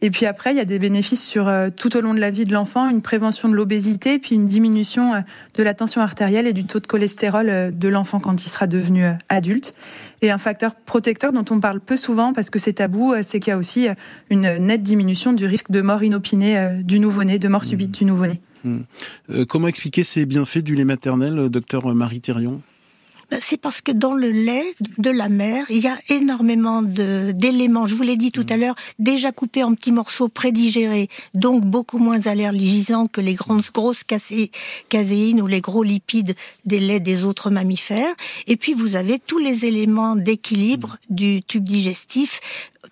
Et 0.00 0.10
puis 0.10 0.26
après, 0.26 0.52
il 0.52 0.56
y 0.56 0.60
a 0.60 0.64
des 0.64 0.78
bénéfices 0.78 1.26
sur 1.26 1.52
tout 1.76 1.96
au 1.96 2.00
long 2.00 2.14
de 2.14 2.20
la 2.20 2.30
vie 2.30 2.44
de 2.44 2.52
l'enfant, 2.52 2.88
une 2.88 3.02
prévention 3.02 3.48
de 3.48 3.54
l'obésité, 3.54 4.18
puis 4.18 4.36
une 4.36 4.46
diminution 4.46 5.24
de 5.54 5.62
la 5.62 5.74
tension 5.74 6.00
artérielle 6.00 6.46
et 6.46 6.52
du 6.52 6.64
taux 6.64 6.78
de 6.78 6.86
cholestérol 6.86 7.76
de 7.76 7.88
l'enfant 7.88 8.20
quand 8.20 8.44
il 8.44 8.48
sera 8.48 8.68
devenu 8.68 9.04
adulte. 9.28 9.74
Et 10.20 10.30
un 10.30 10.38
facteur 10.38 10.74
protecteur 10.74 11.32
dont 11.32 11.44
on 11.50 11.60
parle 11.60 11.80
peu 11.80 11.96
souvent 11.96 12.32
parce 12.32 12.50
que 12.50 12.58
c'est 12.58 12.74
tabou, 12.74 13.12
euh, 13.12 13.22
c'est 13.22 13.38
qu'il 13.38 13.52
y 13.52 13.54
a 13.54 13.58
aussi 13.58 13.88
euh, 13.88 13.94
une 14.30 14.58
nette 14.58 14.82
diminution 14.82 15.32
du 15.32 15.46
risque 15.46 15.70
de 15.70 15.80
mort 15.80 16.02
inopinée 16.02 16.58
euh, 16.58 16.82
du 16.82 16.98
nouveau-né, 16.98 17.38
de 17.38 17.48
mort 17.48 17.64
subite 17.64 17.90
mmh. 17.90 17.98
du 17.98 18.04
nouveau-né. 18.04 18.40
Mmh. 18.64 19.44
comment 19.48 19.68
expliquer 19.68 20.02
ces 20.02 20.26
bienfaits 20.26 20.58
du 20.58 20.74
lait 20.74 20.84
maternel, 20.84 21.48
docteur 21.48 21.94
Marie 21.94 22.20
Thérion? 22.20 22.60
C'est 23.40 23.56
parce 23.56 23.80
que 23.80 23.92
dans 23.92 24.14
le 24.14 24.30
lait 24.30 24.74
de 24.96 25.10
la 25.10 25.28
mère, 25.28 25.66
il 25.70 25.78
y 25.78 25.86
a 25.86 25.98
énormément 26.08 26.82
d'éléments. 26.82 27.86
Je 27.86 27.94
vous 27.94 28.02
l'ai 28.02 28.16
dit 28.16 28.30
tout 28.30 28.46
à 28.48 28.56
l'heure, 28.56 28.74
déjà 28.98 29.32
coupés 29.32 29.62
en 29.62 29.74
petits 29.74 29.92
morceaux 29.92 30.28
prédigérés, 30.28 31.08
donc 31.34 31.64
beaucoup 31.64 31.98
moins 31.98 32.26
allergisants 32.26 33.06
que 33.06 33.20
les 33.20 33.34
grandes 33.34 33.64
grosses 33.72 34.04
caséines 34.88 35.42
ou 35.42 35.46
les 35.46 35.60
gros 35.60 35.82
lipides 35.82 36.34
des 36.64 36.80
laits 36.80 37.02
des 37.02 37.24
autres 37.24 37.50
mammifères. 37.50 38.14
Et 38.46 38.56
puis 38.56 38.72
vous 38.72 38.96
avez 38.96 39.18
tous 39.18 39.38
les 39.38 39.66
éléments 39.66 40.16
d'équilibre 40.16 40.96
du 41.10 41.42
tube 41.42 41.64
digestif 41.64 42.40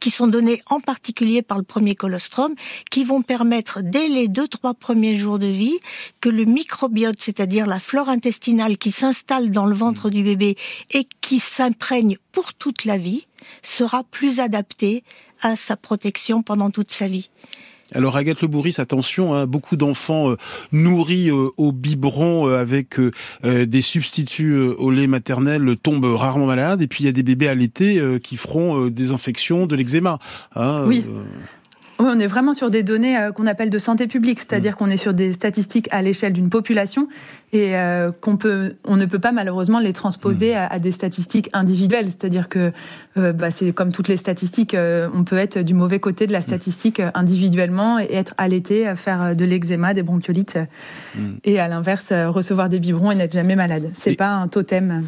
qui 0.01 0.11
sont 0.11 0.27
donnés 0.27 0.62
en 0.66 0.81
particulier 0.81 1.42
par 1.42 1.59
le 1.59 1.64
premier 1.64 1.94
colostrum, 1.94 2.55
qui 2.90 3.05
vont 3.05 3.22
permettre 3.22 3.81
dès 3.83 4.09
les 4.09 4.29
deux 4.29 4.49
trois 4.49 4.75
premiers 4.75 5.16
jours 5.16 5.38
de 5.38 5.46
vie 5.46 5.79
que 6.20 6.29
le 6.29 6.44
microbiote, 6.44 7.20
c'est-à-dire 7.20 7.66
la 7.66 7.81
flore 7.81 8.09
intestinale 8.09 8.79
qui 8.79 8.92
s'installe 8.92 9.51
dans 9.51 9.66
le 9.66 9.75
ventre 9.75 10.11
du 10.11 10.22
bébé 10.22 10.57
et 10.90 11.07
qui 11.20 11.38
s'imprègne 11.38 12.18
pour 12.33 12.55
toute 12.55 12.85
la 12.85 12.99
vie, 12.99 13.27
sera 13.62 14.05
plus 14.05 14.40
adapté 14.40 15.05
à 15.40 15.57
sa 15.57 15.77
protection 15.77 16.42
pendant 16.42 16.70
toute 16.70 16.90
sa 16.90 17.09
vie. 17.09 17.31
Alors 17.92 18.16
Agathe 18.16 18.42
Le 18.42 18.49
Bourris, 18.49 18.77
attention, 18.79 19.35
hein, 19.35 19.46
beaucoup 19.46 19.77
d'enfants 19.77 20.31
euh, 20.31 20.37
nourris 20.72 21.31
euh, 21.31 21.51
au 21.57 21.72
biberon 21.72 22.49
euh, 22.49 22.61
avec 22.61 22.96
des 23.44 23.83
substituts 23.83 24.57
au 24.57 24.90
lait 24.90 25.07
maternel 25.07 25.77
tombent 25.83 26.05
rarement 26.05 26.46
malades. 26.46 26.83
Et 26.83 26.87
puis 26.87 27.05
il 27.05 27.07
y 27.07 27.09
a 27.09 27.12
des 27.12 27.22
bébés 27.22 27.49
allaités 27.49 28.01
qui 28.22 28.37
feront 28.37 28.88
des 28.88 29.12
infections, 29.12 29.66
de 29.66 29.77
l'eczéma. 29.77 30.18
Hein, 30.55 30.85
oui. 30.87 31.05
Oui, 31.99 32.07
on 32.11 32.19
est 32.19 32.27
vraiment 32.27 32.53
sur 32.53 32.69
des 32.69 32.83
données 32.83 33.17
euh, 33.17 33.33
qu'on 33.33 33.47
appelle 33.47 33.71
de 33.71 33.79
santé 33.79 34.07
publique, 34.07 34.41
c'est-à-dire 34.41 34.73
mm. 34.73 34.77
qu'on 34.77 34.91
est 34.91 34.97
sur 34.99 35.15
des 35.15 35.33
statistiques 35.33 35.89
à 35.91 36.03
l'échelle 36.03 36.35
d'une 36.35 36.51
population 36.51 37.09
et 37.53 37.75
euh, 37.75 38.13
qu'on 38.13 38.37
peut, 38.37 38.75
on 38.85 38.97
ne 38.97 39.07
peut 39.07 39.19
pas 39.19 39.33
malheureusement 39.33 39.79
les 39.79 39.95
transposer 39.95 40.55
mm. 40.55 40.69
à, 40.71 40.79
des 40.79 40.93
statistiques 40.93 41.49
individuelles. 41.55 42.07
C'est-à-dire 42.07 42.51
que 42.51 42.73
euh, 43.17 43.33
bah, 43.33 43.51
c'est 43.51 43.73
comme 43.73 43.93
toutes 43.93 44.09
les 44.09 44.19
statistiques, 44.19 44.77
on 44.77 45.25
peut 45.25 45.39
être 45.39 45.59
du 45.59 45.73
mauvais 45.73 45.99
côté 45.99 46.27
de 46.27 46.33
la 46.33 46.41
mm. 46.41 46.43
statistique 46.43 47.03
individuellement 47.15 47.99
et 47.99 48.09
être 48.13 48.35
allaité, 48.37 48.93
faire 48.97 49.35
de 49.35 49.45
l'eczéma, 49.45 49.95
des 49.95 50.03
bronchiolites, 50.03 50.59
et 51.45 51.59
à 51.59 51.69
l'inverse 51.69 52.13
recevoir 52.13 52.69
des 52.69 52.79
biberons 52.79 53.11
et 53.11 53.15
n'être 53.15 53.33
jamais 53.33 53.57
malade. 53.57 53.91
C'est 53.95 54.17
pas 54.17 54.35
un 54.35 54.49
totem. 54.49 55.05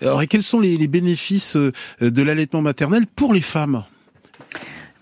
Alors, 0.00 0.22
et 0.22 0.26
quels 0.26 0.42
sont 0.42 0.60
les 0.60 0.88
bénéfices 0.88 1.56
de 1.56 2.22
l'allaitement 2.22 2.62
maternel 2.62 3.06
pour 3.06 3.34
les 3.34 3.40
femmes? 3.40 3.84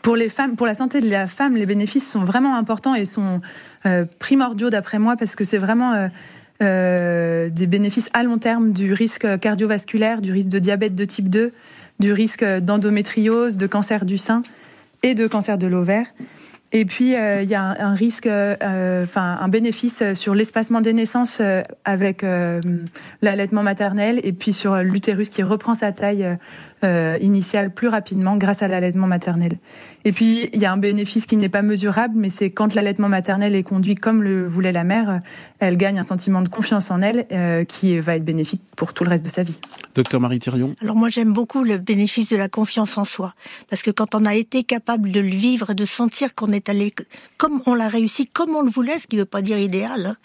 Pour 0.03 0.17
les 0.17 0.29
femmes, 0.29 0.57
pour 0.57 0.67
la 0.67 0.75
santé 0.75 1.01
de 1.01 1.11
la 1.11 1.27
femme, 1.27 1.57
les 1.57 1.67
bénéfices 1.67 2.09
sont 2.09 2.25
vraiment 2.25 2.57
importants 2.57 2.95
et 2.95 3.05
sont 3.05 3.41
euh, 3.87 4.05
primordiaux 4.19 4.71
d'après 4.71 4.99
moi 4.99 5.17
parce 5.17 5.37
que 5.37 5.45
c'est 5.45 5.59
vraiment 5.59 5.93
euh, 5.93 6.09
euh, 6.63 7.51
des 7.51 7.67
bénéfices 7.67 8.09
à 8.15 8.23
long 8.23 8.39
terme 8.39 8.73
du 8.73 8.93
risque 8.93 9.27
cardiovasculaire, 9.41 10.21
du 10.21 10.33
risque 10.33 10.49
de 10.49 10.59
diabète 10.59 10.95
de 10.95 11.05
type 11.05 11.29
2, 11.29 11.53
du 11.99 12.13
risque 12.13 12.45
d'endométriose, 12.45 13.57
de 13.57 13.67
cancer 13.67 14.05
du 14.05 14.19
sein 14.19 14.43
et 15.03 15.15
de 15.15 15.27
cancer 15.27 15.59
de 15.59 15.67
l'ovaire. 15.67 16.07
Et 16.73 16.85
puis 16.85 17.15
il 17.15 17.49
y 17.49 17.55
a 17.57 17.63
un, 17.63 17.95
risque, 17.95 18.29
enfin 18.29 19.39
un 19.41 19.49
bénéfice 19.49 20.05
sur 20.15 20.37
l'espacement 20.37 20.81
des 20.81 20.93
naissances 20.93 21.43
avec 21.85 22.25
l'allaitement 23.23 23.65
maternel 23.65 24.21
et 24.23 24.33
puis 24.33 24.53
sur 24.53 24.77
l'utérus 24.77 25.31
qui 25.31 25.43
reprend 25.43 25.75
sa 25.75 25.91
taille 25.91 26.39
euh, 26.85 27.19
initiale 27.21 27.73
plus 27.73 27.89
rapidement 27.89 28.37
grâce 28.37 28.63
à 28.63 28.69
l'allaitement 28.69 29.07
maternel. 29.07 29.59
Et 30.05 30.13
puis, 30.13 30.49
il 30.53 30.61
y 30.61 30.65
a 30.65 30.73
un 30.73 30.79
bénéfice 30.79 31.27
qui 31.27 31.37
n'est 31.37 31.51
pas 31.51 31.63
mesurable, 31.63 32.15
mais 32.17 32.31
c'est 32.31 32.51
quand 32.51 32.75
l'allaitement 32.75 33.09
maternel 33.09 33.55
est 33.55 33.63
conduit 33.63 33.95
comme 33.95 34.23
le 34.23 34.47
voulait 34.47 34.73
la 34.73 34.85
mère, 34.85 35.21
elle 35.59 35.77
gagne 35.77 35.99
un 35.99 36.05
sentiment 36.05 36.41
de 36.41 36.49
confiance 36.49 36.91
en 36.91 37.03
elle 37.03 37.27
euh, 37.33 37.65
qui 37.65 37.99
va 38.01 38.17
être 38.17 38.25
bénéfique 38.25 38.63
pour 38.77 38.95
tout 38.95 39.05
le 39.05 39.11
reste 39.11 39.25
de 39.25 39.31
sa 39.31 39.43
vie. 39.43 39.59
Docteur 39.95 40.21
Marie 40.21 40.39
Thirion. 40.39 40.75
Alors 40.81 40.97
moi, 40.97 41.09
j'aime 41.09 41.33
beaucoup 41.33 41.65
le 41.65 41.77
bénéfice 41.77 42.29
de 42.31 42.37
la 42.37 42.49
confiance 42.49 42.97
en 42.97 43.05
soi, 43.05 43.35
parce 43.69 43.83
que 43.83 43.91
quand 43.91 44.15
on 44.15 44.25
a 44.25 44.35
été 44.35 44.65
capable 44.65 45.11
de 45.11 45.21
le 45.21 45.29
vivre, 45.29 45.75
de 45.75 45.85
sentir 45.85 46.35
qu'on 46.35 46.49
est 46.49 46.69
allé 46.69 46.93
comme 47.37 47.61
on 47.67 47.75
l'a 47.75 47.89
réussi, 47.89 48.27
comme 48.27 48.51
on 48.55 48.63
le 48.63 48.71
voulait, 48.71 48.99
ce 48.99 49.07
qui 49.07 49.17
ne 49.17 49.23
veut 49.23 49.27
pas 49.27 49.43
dire 49.43 49.59
idéal, 49.59 50.07
hein, 50.07 50.17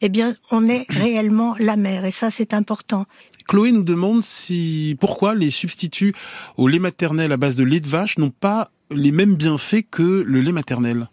eh 0.00 0.08
bien, 0.08 0.34
on 0.50 0.68
est 0.68 0.86
réellement 0.88 1.54
la 1.60 1.76
mère, 1.76 2.04
et 2.04 2.10
ça, 2.10 2.30
c'est 2.30 2.54
important. 2.54 3.06
Chloé 3.50 3.72
nous 3.72 3.82
demande 3.82 4.22
si 4.22 4.96
pourquoi 5.00 5.34
les 5.34 5.50
substituts 5.50 6.14
au 6.56 6.68
lait 6.68 6.78
maternel 6.78 7.32
à 7.32 7.36
base 7.36 7.56
de 7.56 7.64
lait 7.64 7.80
de 7.80 7.88
vache 7.88 8.16
n'ont 8.16 8.30
pas 8.30 8.70
les 8.92 9.10
mêmes 9.10 9.34
bienfaits 9.34 9.86
que 9.90 10.22
le 10.24 10.40
lait 10.40 10.52
maternel? 10.52 11.08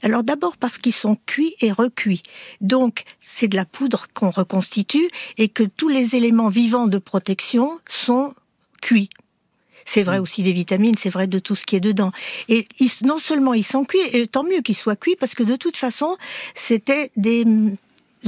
Alors 0.00 0.24
d'abord 0.24 0.56
parce 0.56 0.78
qu'ils 0.78 0.94
sont 0.94 1.18
cuits 1.26 1.54
et 1.60 1.70
recuits. 1.70 2.22
Donc 2.62 3.04
c'est 3.20 3.46
de 3.46 3.56
la 3.56 3.66
poudre 3.66 4.06
qu'on 4.14 4.30
reconstitue 4.30 5.06
et 5.36 5.50
que 5.50 5.64
tous 5.64 5.90
les 5.90 6.16
éléments 6.16 6.48
vivants 6.48 6.86
de 6.86 6.96
protection 6.96 7.78
sont 7.90 8.32
cuits. 8.80 9.10
C'est 9.84 10.02
vrai 10.02 10.18
mm. 10.18 10.22
aussi 10.22 10.42
des 10.42 10.54
vitamines, 10.54 10.96
c'est 10.96 11.10
vrai 11.10 11.26
de 11.26 11.38
tout 11.38 11.56
ce 11.56 11.66
qui 11.66 11.76
est 11.76 11.80
dedans. 11.80 12.10
Et 12.48 12.64
non 13.04 13.18
seulement 13.18 13.52
ils 13.52 13.62
sont 13.62 13.84
cuits, 13.84 14.00
et 14.14 14.26
tant 14.26 14.44
mieux 14.44 14.62
qu'ils 14.62 14.76
soient 14.76 14.96
cuits 14.96 15.16
parce 15.20 15.34
que 15.34 15.42
de 15.42 15.56
toute 15.56 15.76
façon, 15.76 16.16
c'était 16.54 17.10
des 17.18 17.44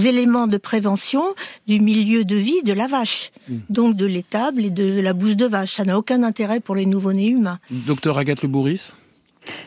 éléments 0.07 0.47
de 0.47 0.57
prévention 0.57 1.23
du 1.67 1.81
milieu 1.81 2.25
de 2.25 2.37
vie 2.37 2.63
de 2.65 2.73
la 2.73 2.87
vache, 2.87 3.31
mm. 3.49 3.57
donc 3.71 3.97
de 3.97 4.07
l'étable 4.07 4.65
et 4.65 4.71
de 4.71 5.01
la 5.01 5.13
bouse 5.13 5.37
de 5.37 5.47
vache. 5.47 5.75
Ça 5.75 5.85
n'a 5.85 5.99
aucun 5.99 6.23
intérêt 6.23 6.61
pour 6.61 6.75
les 6.75 6.87
nouveau-nés 6.87 7.29
humains. 7.29 7.59
Docteur 7.71 8.19
Agathe 8.19 8.43
Le 8.43 8.49
Bourris 8.49 8.93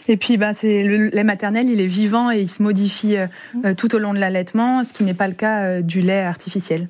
et 0.07 0.17
puis, 0.17 0.37
bah, 0.37 0.53
c'est 0.53 0.83
le 0.83 1.07
lait 1.07 1.23
maternel, 1.23 1.67
il 1.67 1.81
est 1.81 1.87
vivant 1.87 2.31
et 2.31 2.41
il 2.41 2.49
se 2.49 2.61
modifie 2.61 3.17
euh, 3.17 3.27
euh, 3.65 3.73
tout 3.73 3.95
au 3.95 3.97
long 3.99 4.13
de 4.13 4.19
l'allaitement, 4.19 4.83
ce 4.83 4.93
qui 4.93 5.03
n'est 5.03 5.13
pas 5.13 5.27
le 5.27 5.33
cas 5.33 5.63
euh, 5.63 5.81
du 5.81 6.01
lait 6.01 6.21
artificiel. 6.21 6.87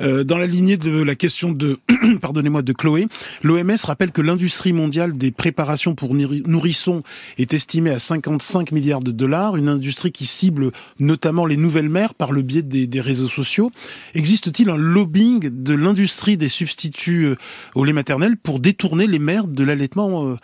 Dans 0.00 0.38
la 0.38 0.46
lignée 0.46 0.76
de 0.76 1.02
la 1.02 1.14
question 1.14 1.52
de, 1.52 1.78
pardonnez-moi, 2.20 2.62
de 2.62 2.72
Chloé, 2.72 3.06
l'OMS 3.42 3.76
rappelle 3.84 4.12
que 4.12 4.22
l'industrie 4.22 4.72
mondiale 4.72 5.16
des 5.16 5.30
préparations 5.30 5.94
pour 5.94 6.14
nourrissons 6.14 7.02
est 7.38 7.54
estimée 7.54 7.90
à 7.90 7.98
55 7.98 8.72
milliards 8.72 9.00
de 9.00 9.12
dollars, 9.12 9.56
une 9.56 9.68
industrie 9.68 10.12
qui 10.12 10.26
cible 10.26 10.72
notamment 10.98 11.46
les 11.46 11.56
nouvelles 11.56 11.88
mères 11.88 12.14
par 12.14 12.32
le 12.32 12.42
biais 12.42 12.62
des, 12.62 13.00
réseaux 13.00 13.28
sociaux. 13.28 13.70
Existe-t-il 14.14 14.70
un 14.70 14.76
lobbying 14.76 15.50
de 15.50 15.74
l'industrie 15.74 16.36
des 16.36 16.48
substituts 16.48 17.34
au 17.74 17.84
lait 17.84 17.92
maternel 17.92 18.36
pour 18.36 18.60
détourner 18.60 19.06
les 19.06 19.18
mères 19.18 19.46
de 19.46 19.64
l'allaitement 19.64 20.36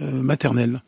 maternel? 0.00 0.82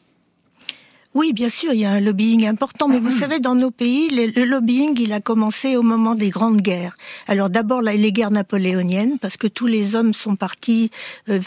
Oui, 1.14 1.32
bien 1.32 1.48
sûr, 1.48 1.72
il 1.72 1.80
y 1.80 1.84
a 1.84 1.92
un 1.92 2.00
lobbying 2.00 2.44
important, 2.46 2.88
mais 2.88 2.98
vous 2.98 3.12
ah. 3.16 3.20
savez, 3.20 3.38
dans 3.38 3.54
nos 3.54 3.70
pays, 3.70 4.10
le 4.10 4.44
lobbying, 4.44 4.98
il 5.00 5.12
a 5.12 5.20
commencé 5.20 5.76
au 5.76 5.82
moment 5.82 6.16
des 6.16 6.30
grandes 6.30 6.60
guerres. 6.60 6.94
Alors 7.28 7.50
d'abord, 7.50 7.82
les 7.82 8.12
guerres 8.12 8.32
napoléoniennes, 8.32 9.18
parce 9.20 9.36
que 9.36 9.46
tous 9.46 9.66
les 9.66 9.94
hommes 9.94 10.12
sont 10.12 10.34
partis, 10.34 10.90
euh, 11.28 11.38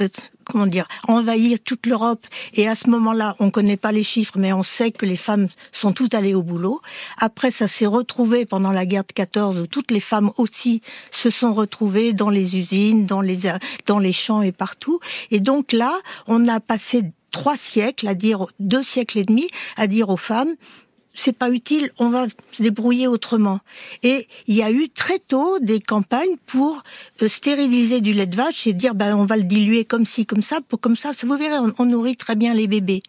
comment 0.46 0.68
dire, 0.68 0.88
envahir 1.10 1.60
toute 1.64 1.86
l'Europe. 1.86 2.26
Et 2.54 2.68
à 2.68 2.76
ce 2.76 2.90
moment-là, 2.90 3.36
on 3.40 3.48
ne 3.48 3.52
connaît 3.52 3.76
pas 3.78 3.92
les 3.92 4.04
chiffres, 4.04 4.38
mais 4.38 4.54
on 4.54 4.64
sait 4.64 4.92
que 4.92 5.06
les 5.06 5.18
femmes 5.18 5.50
sont 5.74 5.92
toutes 5.92 6.14
allées 6.14 6.34
au 6.34 6.44
boulot. 6.44 6.80
Après, 7.18 7.52
ça 7.52 7.68
s'est 7.68 7.86
retrouvé 7.86 8.46
pendant 8.46 8.72
la 8.72 8.86
guerre 8.86 9.04
de 9.04 9.12
14, 9.12 9.60
où 9.60 9.68
toutes 9.68 9.92
les 9.92 10.00
femmes 10.00 10.32
aussi 10.38 10.82
se 11.12 11.30
sont 11.30 11.54
retrouvées 11.54 12.14
dans 12.14 12.30
les 12.30 12.58
usines, 12.58 13.06
dans 13.06 13.22
les, 13.22 13.40
dans 13.86 14.00
les 14.00 14.14
champs 14.14 14.42
et 14.42 14.54
partout. 14.54 15.02
Et 15.32 15.42
donc 15.42 15.74
là, 15.74 15.94
on 16.28 16.48
a 16.48 16.62
passé 16.62 17.04
trois 17.32 17.58
siècles, 17.58 18.08
à 18.08 18.14
dire 18.14 18.46
deux 18.60 18.84
siècles 18.84 19.20
et 19.20 19.24
demi, 19.24 19.48
à 19.76 19.88
dire 19.88 20.10
aux 20.10 20.18
femmes 20.18 20.56
c'est 21.18 21.34
pas 21.34 21.50
utile, 21.50 21.92
on 21.98 22.10
va 22.10 22.28
se 22.54 22.62
débrouiller 22.62 23.08
autrement. 23.08 23.60
Et 24.04 24.28
il 24.46 24.56
y 24.56 24.64
a 24.64 24.72
eu 24.72 24.88
très 24.90 25.20
tôt 25.20 25.58
des 25.60 25.80
campagnes 25.80 26.38
pour 26.46 26.84
euh, 27.22 27.28
stériliser 27.28 28.02
du 28.02 28.14
lait 28.14 28.28
de 28.28 28.36
vache 28.36 28.68
et 28.68 28.74
dire 28.74 28.94
ben 28.94 29.16
on 29.16 29.26
va 29.26 29.36
le 29.36 29.44
diluer 29.44 29.84
comme 29.84 30.06
ci 30.06 30.26
comme 30.26 30.44
ça 30.44 30.60
pour 30.62 30.80
comme 30.80 30.96
ça, 30.96 31.12
vous 31.24 31.38
verrez 31.38 31.58
on, 31.80 31.86
nourrit 31.86 32.16
très 32.16 32.36
bien 32.36 32.54
les 32.54 32.68
bébés. 32.68 33.02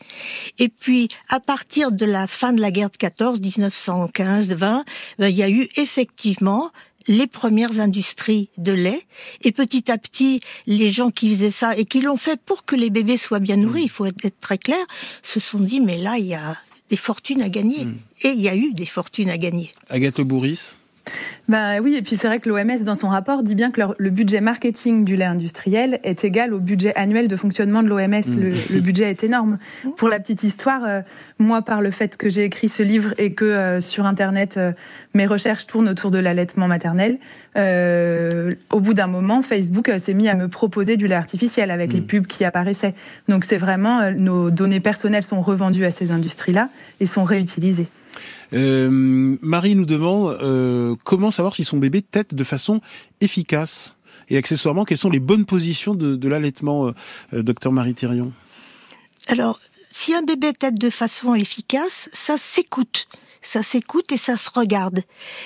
Et 0.59 0.69
puis 0.69 1.09
à 1.29 1.39
partir 1.39 1.93
de 1.93 2.07
la 2.07 2.27
fin 2.27 2.53
de 2.53 2.61
la 2.61 2.71
guerre 2.71 2.91
de 2.91 2.97
14 2.97 3.41
1915 3.41 4.49
20, 4.49 4.85
ben, 5.19 5.29
il 5.29 5.37
y 5.37 5.43
a 5.43 5.51
eu 5.51 5.69
effectivement 5.77 6.71
les 7.07 7.27
premières 7.27 7.81
industries 7.81 8.51
de 8.59 8.73
lait. 8.73 9.07
Et 9.43 9.53
petit 9.53 9.91
à 9.91 9.99
petit, 9.99 10.41
les 10.67 10.91
gens 10.91 11.11
qui 11.11 11.31
faisaient 11.31 11.51
ça 11.51 11.77
et 11.77 11.85
qui 11.85 12.01
l'ont 12.01 12.17
fait 12.17 12.41
pour 12.41 12.65
que 12.65 12.77
les 12.77 12.91
bébés 12.91 13.17
soient 13.17 13.41
bien 13.41 13.57
nourris, 13.57 13.85
il 13.85 13.91
faut 13.91 14.07
être 14.07 14.41
très 14.41 14.59
clair, 14.59 14.85
se 15.23 15.41
sont 15.41 15.61
dit, 15.61 15.81
mais 15.81 15.99
là, 15.99 16.19
il 16.19 16.27
y 16.27 16.35
a 16.35 16.57
des 16.91 16.97
fortunes 16.97 17.43
à 17.43 17.49
gagner. 17.49 17.85
Hmm. 17.85 17.99
Et 18.23 18.29
il 18.29 18.41
y 18.41 18.49
a 18.49 18.57
eu 18.57 18.73
des 18.73 18.87
fortunes 18.87 19.31
à 19.31 19.39
gagner. 19.39 19.73
Agathe 19.89 20.21
Bourris 20.23 20.78
bah 21.49 21.81
oui, 21.81 21.95
et 21.97 22.03
puis 22.03 22.19
c'est 22.19 22.27
vrai 22.27 22.41
que 22.41 22.49
l'OMS 22.49 22.85
dans 22.85 22.95
son 22.95 23.09
rapport 23.09 23.43
dit 23.43 23.55
bien 23.55 23.71
que 23.71 23.81
le 23.97 24.11
budget 24.11 24.43
marketing 24.43 25.07
du 25.07 25.17
lait 25.17 25.25
industriel 25.25 25.99
est 26.05 26.23
égal 26.25 26.53
au 26.53 26.61
budget 26.61 26.95
annuel 26.95 27.27
de 27.27 27.37
fonctionnement 27.37 27.83
de 27.83 27.89
l'OMS. 27.89 28.07
Mm. 28.07 28.53
Le, 28.71 28.81
budget 28.81 29.09
est 29.09 29.25
énorme. 29.25 29.59
Pour 29.97 30.11
la 30.11 30.21
petite 30.21 30.43
histoire, 30.43 30.85
euh, 30.85 31.01
moi 31.39 31.63
par 31.63 31.81
le 31.81 31.91
fait 31.91 32.19
que 32.19 32.29
j'ai 32.29 32.45
écrit 32.45 32.69
ce 32.69 32.83
livre 32.83 33.15
et 33.17 33.33
que 33.33 33.47
euh, 33.47 33.81
sur 33.81 34.05
internet 34.05 34.59
euh, 34.59 34.73
mes 35.15 35.27
recherches 35.27 35.67
tournent 35.67 35.89
autour 35.89 36.11
de 36.11 36.19
l'allaitement 36.19 36.69
maternel, 36.69 37.19
au 37.57 38.81
bout 38.81 38.95
d'un 38.95 39.09
moment 39.09 39.43
Facebook 39.43 39.91
s'est 39.99 40.15
mis 40.15 40.29
à 40.29 40.37
me 40.37 40.47
proposer 40.47 40.97
du 40.97 41.09
lait 41.09 41.17
artificiel 41.17 41.73
avec 41.73 41.93
les 41.93 42.01
mm. 42.03 42.07
pubs 42.07 42.27
qui 42.27 42.45
apparaissaient. 42.45 42.95
Donc 43.27 43.45
c'est 43.45 43.57
vraiment 43.57 44.13
nos 44.13 44.51
données 44.51 44.81
personnelles 44.81 45.25
sont 45.25 45.41
revendues 45.41 45.85
à 45.85 45.91
ces 45.91 46.13
industries-là 46.13 46.69
et 47.01 47.07
sont 47.07 47.25
réutilisées. 47.25 47.89
Euh, 48.53 49.37
Marie 49.43 49.75
nous 49.75 49.85
demande 49.85 50.39
euh, 50.43 50.95
comment 51.05 51.31
savoir 51.31 51.55
si 51.55 51.65
son 51.65 51.77
bébé 51.77 52.03
tète 52.03 52.35
de 52.35 52.45
façon 52.45 52.81
efficace 53.21 53.95
et 54.29 54.37
accessoirement 54.37 54.85
quelles 54.85 54.99
sont 54.99 55.11
les 55.11 55.21
bonnes 55.21 55.47
positions 55.47 55.95
de, 55.95 56.29
l'allaitement, 56.29 56.93
euh, 57.33 57.43
docteur 57.43 57.73
Marie 57.73 57.95
Thirion. 57.95 58.33
Alors, 59.29 59.59
si 59.91 60.15
un 60.15 60.23
bébé 60.23 60.53
tète 60.53 60.79
de 60.79 60.91
façon 60.91 61.35
efficace, 61.35 62.09
ça 62.13 62.37
s'écoute, 62.37 63.09
ça 63.43 63.63
s'écoute 63.63 64.13
et 64.13 64.17
ça 64.17 64.37
se 64.37 64.51
regarde. 64.51 65.03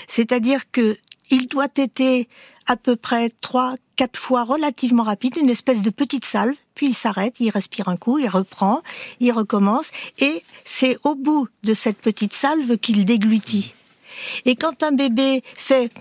C'est-à-dire 0.09 0.71
que 0.71 0.97
il 1.31 1.47
doit 1.47 1.69
téter 1.69 2.29
à 2.67 2.77
peu 2.77 2.97
près 2.97 3.31
trois, 3.41 3.75
quatre 4.03 4.19
fois 4.19 4.43
relativement 4.43 5.05
rapide, 5.05 5.37
une 5.37 5.49
espèce 5.49 5.81
de 5.81 5.91
petite 5.91 6.25
salve, 6.25 6.57
puis 6.75 6.89
il 6.89 6.93
s'arrête, 6.93 7.39
il 7.39 7.51
respire 7.51 7.87
un 7.87 7.97
coup, 7.97 8.19
il 8.19 8.27
reprend, 8.27 8.83
il 9.21 9.31
recommence, 9.31 9.93
et 10.19 10.43
c'est 10.65 10.99
au 11.05 11.15
bout 11.15 11.47
de 11.63 11.73
cette 11.73 11.99
petite 11.99 12.33
salve 12.33 12.79
qu'il 12.79 13.05
déglutit. 13.05 13.75
Et 14.45 14.57
quand 14.57 14.83
un 14.83 14.91
bébé 14.91 15.45
fait 15.55 15.93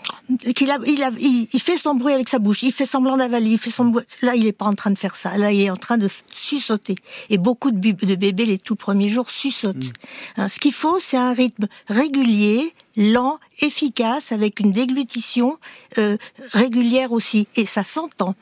qu'il 0.56 0.72
a, 0.72 0.80
il, 0.88 1.04
a, 1.04 1.12
il, 1.20 1.48
fait 1.60 1.78
son 1.78 1.94
bruit 1.94 2.12
avec 2.12 2.28
sa 2.28 2.40
bouche, 2.40 2.64
il 2.64 2.72
fait 2.72 2.86
semblant 2.86 3.18
d'avaler, 3.18 3.52
il 3.52 3.60
fait 3.60 3.70
son 3.70 3.94
là 4.24 4.36
il 4.36 4.48
est 4.48 4.52
pas 4.52 4.66
en 4.66 4.74
train 4.74 4.90
de 4.90 4.98
faire 4.98 5.16
ça, 5.16 5.38
là 5.38 5.52
il 5.52 5.62
est 5.62 5.70
en 5.70 5.78
train 5.78 6.00
de 6.00 6.10
sussauter. 6.32 6.96
Et 7.30 7.38
beaucoup 7.38 7.70
de, 7.70 7.92
de 7.92 8.16
bébés 8.16 8.46
les 8.46 8.58
tout 8.58 8.76
premiers 8.76 9.10
jours 9.10 9.30
sussautent. 9.30 9.76
Mm. 9.76 10.38
Hein, 10.38 10.48
ce 10.48 10.60
qu'il 10.60 10.74
faut, 10.74 11.00
c'est 11.00 11.18
un 11.18 11.34
rythme 11.34 11.68
régulier, 11.88 12.74
lent, 12.96 13.40
efficace, 13.62 14.32
avec 14.32 14.60
une 14.60 14.72
déglutition 14.72 15.58
euh, 15.98 16.18
régulière 16.52 17.12
aussi, 17.12 17.48
et 17.56 17.66
ça 17.66 17.84
s'entend. 17.84 18.36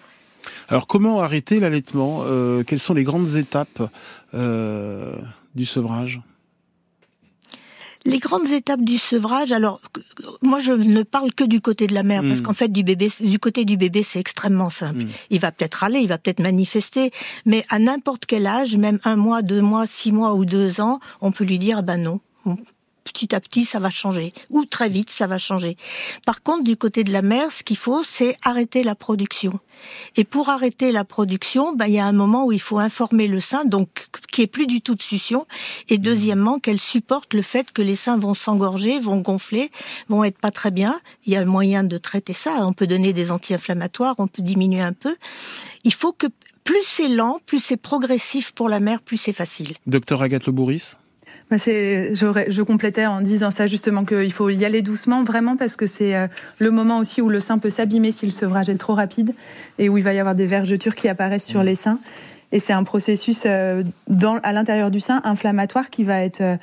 Alors 0.68 0.88
comment 0.88 1.20
arrêter 1.20 1.60
l'allaitement 1.60 2.22
euh, 2.24 2.64
Quelles 2.64 2.80
sont 2.80 2.94
les 2.94 3.04
grandes 3.04 3.36
étapes 3.36 3.90
euh, 4.34 5.16
du 5.56 5.66
sevrage? 5.66 6.22
Les 8.06 8.20
grandes 8.20 8.50
étapes 8.50 8.82
du 8.82 8.98
sevrage, 8.98 9.52
alors 9.52 9.82
moi 10.42 10.60
je 10.60 10.72
ne 10.72 11.04
parle 11.04 11.34
que 11.34 11.44
du 11.44 11.60
côté 11.60 11.86
de 11.86 11.94
la 11.94 12.04
mère, 12.04 12.22
parce 12.22 12.40
hmm. 12.40 12.44
qu'en 12.44 12.54
fait 12.54 12.70
du 12.70 12.82
bébé, 12.82 13.12
du 13.20 13.40
côté 13.40 13.66
du 13.66 13.76
bébé 13.76 14.04
c'est 14.04 14.20
extrêmement 14.20 14.70
simple. 14.70 15.04
Hmm. 15.04 15.10
Il 15.30 15.40
va 15.42 15.52
peut-être 15.52 15.84
aller, 15.84 16.00
il 16.00 16.08
va 16.08 16.18
peut-être 16.18 16.40
manifester, 16.40 17.12
mais 17.46 17.66
à 17.68 17.78
n'importe 17.78 18.26
quel 18.26 18.48
âge, 18.48 18.78
même 18.78 19.00
un 19.04 19.18
mois, 19.18 19.42
deux 19.42 19.62
mois, 19.62 19.86
six 19.86 20.14
mois 20.14 20.34
ou 20.34 20.46
deux 20.46 20.80
ans, 20.80 21.00
on 21.20 21.34
peut 21.34 21.44
lui 21.44 21.60
dire 21.60 21.84
ben 21.84 21.98
non, 21.98 22.22
petit 23.12 23.36
à 23.36 23.40
petit, 23.40 23.66
ça 23.66 23.80
va 23.80 23.90
changer. 23.90 24.34
Ou 24.50 24.66
très 24.66 24.90
vite, 24.90 25.10
ça 25.10 25.28
va 25.28 25.38
changer. 25.38 25.78
Par 26.26 26.42
contre, 26.44 26.64
du 26.64 26.78
côté 26.78 27.04
de 27.04 27.12
la 27.12 27.22
mère, 27.22 27.52
ce 27.52 27.64
qu'il 27.64 27.78
faut, 27.78 28.04
c'est 28.04 28.38
arrêter 28.44 28.84
la 28.84 28.96
production. 28.96 29.60
Et 30.16 30.24
pour 30.24 30.50
arrêter 30.50 30.92
la 30.92 31.04
production, 31.06 31.74
ben, 31.74 31.88
il 31.88 31.94
y 31.94 32.00
a 32.00 32.06
un 32.06 32.12
moment 32.12 32.46
où 32.46 32.52
il 32.52 32.62
faut 32.62 32.80
informer 32.80 33.28
le 33.28 33.40
sein, 33.40 33.66
donc 33.66 34.08
qui 34.32 34.42
est 34.42 34.48
plus 34.48 34.68
du 34.68 34.82
tout 34.82 34.96
de 34.96 35.02
succion. 35.02 35.46
Et 35.90 35.98
mmh. 35.98 36.02
deuxièmement, 36.02 36.60
qu'elle 36.60 36.80
supporte 36.80 37.34
le 37.34 37.42
fait 37.42 37.72
que 37.72 37.82
les 37.82 37.96
seins 37.96 38.18
vont 38.18 38.34
s'engorger, 38.34 39.00
vont 39.00 39.18
gonfler, 39.18 39.72
vont 40.08 40.24
être 40.24 40.38
pas 40.38 40.52
très 40.52 40.72
bien. 40.72 41.00
Il 41.26 41.34
y 41.34 41.36
a 41.36 41.46
moyen 41.46 41.84
de 41.84 41.98
traiter 41.98 42.34
ça. 42.34 42.66
On 42.68 42.74
peut 42.74 42.88
donner 42.88 43.14
des 43.14 43.32
anti-inflammatoires, 43.32 44.16
on 44.18 44.28
peut 44.28 44.42
diminuer 44.42 44.82
un 44.82 44.94
peu. 44.94 45.16
Il 45.84 45.94
faut 45.94 46.14
que 46.14 46.28
plus 46.64 46.84
c'est 46.84 47.08
lent, 47.08 47.40
plus 47.46 47.60
c'est 47.60 47.78
progressif 47.78 48.52
pour 48.52 48.70
la 48.70 48.80
mère, 48.80 49.02
plus 49.02 49.18
c'est 49.18 49.34
facile. 49.34 49.74
Docteur 49.88 50.22
Agathe 50.22 50.46
Le 50.46 50.52
Bourris 50.52 50.94
bah, 51.50 51.58
c'est, 51.58 52.14
je 52.16 52.62
complétais 52.62 53.06
en 53.06 53.22
disant 53.22 53.52
ça 53.52 53.68
justement 53.68 54.06
qu'il 54.06 54.32
faut 54.32 54.50
y 54.50 54.66
aller 54.66 54.82
doucement 54.82 55.24
vraiment 55.24 55.58
parce 55.58 55.76
que 55.76 55.88
c'est 55.88 56.16
euh, 56.16 56.28
le 56.60 56.72
moment 56.72 57.00
aussi 57.00 57.22
où 57.22 57.30
le 57.30 57.40
sein 57.40 57.58
peut 57.58 57.70
s'abîmer 57.70 58.12
si 58.12 58.26
le 58.26 58.32
sevrage 58.32 58.70
est 58.70 58.78
trop 58.78 58.94
rapide 58.94 59.34
et 59.80 59.90
où 59.90 59.98
il 59.98 60.04
va 60.04 60.14
y 60.14 60.20
avoir 60.20 60.36
des 60.36 60.46
vergetures 60.46 60.96
qui 60.96 61.08
apparaissent 61.08 61.48
sur 61.48 61.62
mmh. 61.62 61.66
les 61.66 61.76
seins. 61.76 62.00
Et 62.52 62.60
c'est 62.60 62.74
un 62.74 62.84
processus 62.84 63.46
dans, 64.08 64.38
à 64.42 64.54
l'intérieur 64.54 64.90
du 64.90 65.00
sein 65.00 65.22
inflammatoire 65.24 65.92
qui 65.92 66.04
va 66.04 66.24
être 66.24 66.58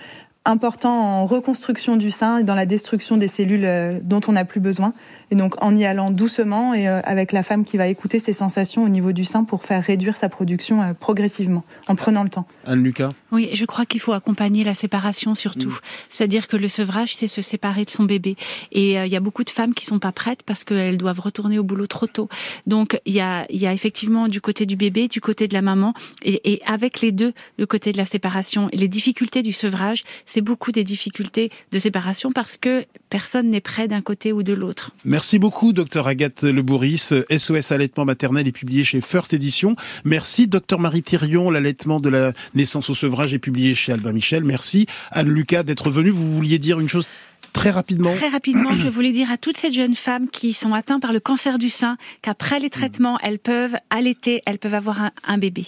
important 0.46 0.92
en 0.92 1.26
reconstruction 1.26 1.96
du 1.96 2.10
sein 2.10 2.38
et 2.38 2.44
dans 2.44 2.54
la 2.54 2.66
destruction 2.66 3.16
des 3.16 3.28
cellules 3.28 4.00
dont 4.02 4.20
on 4.28 4.32
n'a 4.32 4.44
plus 4.44 4.60
besoin. 4.60 4.92
Et 5.30 5.34
donc 5.34 5.60
en 5.62 5.74
y 5.74 5.84
allant 5.84 6.10
doucement 6.10 6.72
et 6.72 6.88
euh, 6.88 7.00
avec 7.02 7.32
la 7.32 7.42
femme 7.42 7.64
qui 7.64 7.76
va 7.76 7.88
écouter 7.88 8.20
ses 8.20 8.32
sensations 8.32 8.84
au 8.84 8.88
niveau 8.88 9.12
du 9.12 9.24
sein 9.24 9.42
pour 9.42 9.64
faire 9.64 9.82
réduire 9.82 10.16
sa 10.16 10.28
production 10.28 10.82
euh, 10.82 10.92
progressivement, 10.94 11.64
en 11.88 11.96
prenant 11.96 12.22
le 12.22 12.28
temps. 12.28 12.46
Anne-Lucas 12.64 13.08
Oui, 13.32 13.50
je 13.52 13.64
crois 13.64 13.86
qu'il 13.86 14.00
faut 14.00 14.12
accompagner 14.12 14.62
la 14.62 14.74
séparation 14.74 15.34
surtout. 15.34 15.70
Mm. 15.70 15.78
C'est-à-dire 16.10 16.46
que 16.46 16.56
le 16.56 16.68
sevrage, 16.68 17.16
c'est 17.16 17.26
se 17.26 17.42
séparer 17.42 17.84
de 17.84 17.90
son 17.90 18.04
bébé. 18.04 18.36
Et 18.70 18.98
euh, 18.98 19.06
il 19.06 19.12
y 19.12 19.16
a 19.16 19.20
beaucoup 19.20 19.42
de 19.42 19.50
femmes 19.50 19.74
qui 19.74 19.84
sont 19.84 19.98
pas 19.98 20.12
prêtes 20.12 20.44
parce 20.44 20.62
qu'elles 20.62 20.98
doivent 20.98 21.20
retourner 21.20 21.58
au 21.58 21.64
boulot 21.64 21.88
trop 21.88 22.06
tôt. 22.06 22.28
Donc 22.66 23.00
il 23.04 23.14
y 23.14 23.20
a, 23.20 23.46
y 23.50 23.66
a 23.66 23.72
effectivement 23.72 24.28
du 24.28 24.40
côté 24.40 24.64
du 24.64 24.76
bébé, 24.76 25.08
du 25.08 25.20
côté 25.20 25.48
de 25.48 25.54
la 25.54 25.62
maman, 25.62 25.92
et, 26.22 26.52
et 26.52 26.62
avec 26.66 27.00
les 27.00 27.10
deux, 27.10 27.32
le 27.58 27.66
côté 27.66 27.90
de 27.90 27.98
la 27.98 28.04
séparation. 28.06 28.68
Et 28.70 28.76
les 28.76 28.88
difficultés 28.88 29.42
du 29.42 29.52
sevrage, 29.52 30.04
c'est 30.36 30.42
beaucoup 30.42 30.70
des 30.70 30.84
difficultés 30.84 31.50
de 31.72 31.78
séparation 31.78 32.30
parce 32.30 32.58
que 32.58 32.84
personne 33.08 33.48
n'est 33.48 33.62
prêt 33.62 33.88
d'un 33.88 34.02
côté 34.02 34.34
ou 34.34 34.42
de 34.42 34.52
l'autre. 34.52 34.90
Merci 35.06 35.38
beaucoup, 35.38 35.72
docteur 35.72 36.06
Agathe 36.06 36.42
Le 36.42 36.60
Bourris. 36.60 37.08
SOS 37.30 37.72
allaitement 37.72 38.04
maternel 38.04 38.46
est 38.46 38.52
publié 38.52 38.84
chez 38.84 39.00
First 39.00 39.32
Edition. 39.32 39.76
Merci, 40.04 40.46
docteur 40.46 40.78
Marie 40.78 41.02
Thirion. 41.02 41.50
L'allaitement 41.50 42.00
de 42.00 42.10
la 42.10 42.34
naissance 42.54 42.90
au 42.90 42.94
sevrage 42.94 43.32
est 43.32 43.38
publié 43.38 43.74
chez 43.74 43.92
Albin 43.92 44.12
Michel. 44.12 44.44
Merci, 44.44 44.84
Anne-Lucas, 45.10 45.62
d'être 45.62 45.88
venue. 45.88 46.10
Vous 46.10 46.30
vouliez 46.34 46.58
dire 46.58 46.80
une 46.80 46.88
chose 46.90 47.08
Très 47.54 47.70
rapidement. 47.70 48.14
Très 48.14 48.28
rapidement, 48.28 48.72
je 48.72 48.88
voulais 48.90 49.12
dire 49.12 49.30
à 49.30 49.38
toutes 49.38 49.56
ces 49.56 49.72
jeunes 49.72 49.94
femmes 49.94 50.28
qui 50.28 50.52
sont 50.52 50.74
atteintes 50.74 51.00
par 51.00 51.14
le 51.14 51.20
cancer 51.20 51.58
du 51.58 51.70
sein 51.70 51.96
qu'après 52.20 52.60
les 52.60 52.68
traitements, 52.68 53.18
elles 53.22 53.38
peuvent 53.38 53.76
allaiter, 53.88 54.42
elles 54.44 54.58
peuvent 54.58 54.74
avoir 54.74 55.00
un, 55.00 55.10
un 55.26 55.38
bébé. 55.38 55.64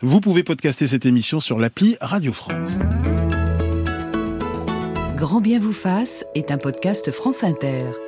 Vous 0.00 0.20
pouvez 0.20 0.42
podcaster 0.42 0.88
cette 0.88 1.06
émission 1.06 1.38
sur 1.38 1.60
l'appli 1.60 1.96
Radio 2.00 2.32
France. 2.32 2.72
Grand 5.16 5.40
bien 5.40 5.60
vous 5.60 5.72
fasse 5.72 6.24
est 6.34 6.50
un 6.50 6.58
podcast 6.58 7.12
France 7.12 7.44
Inter. 7.44 8.03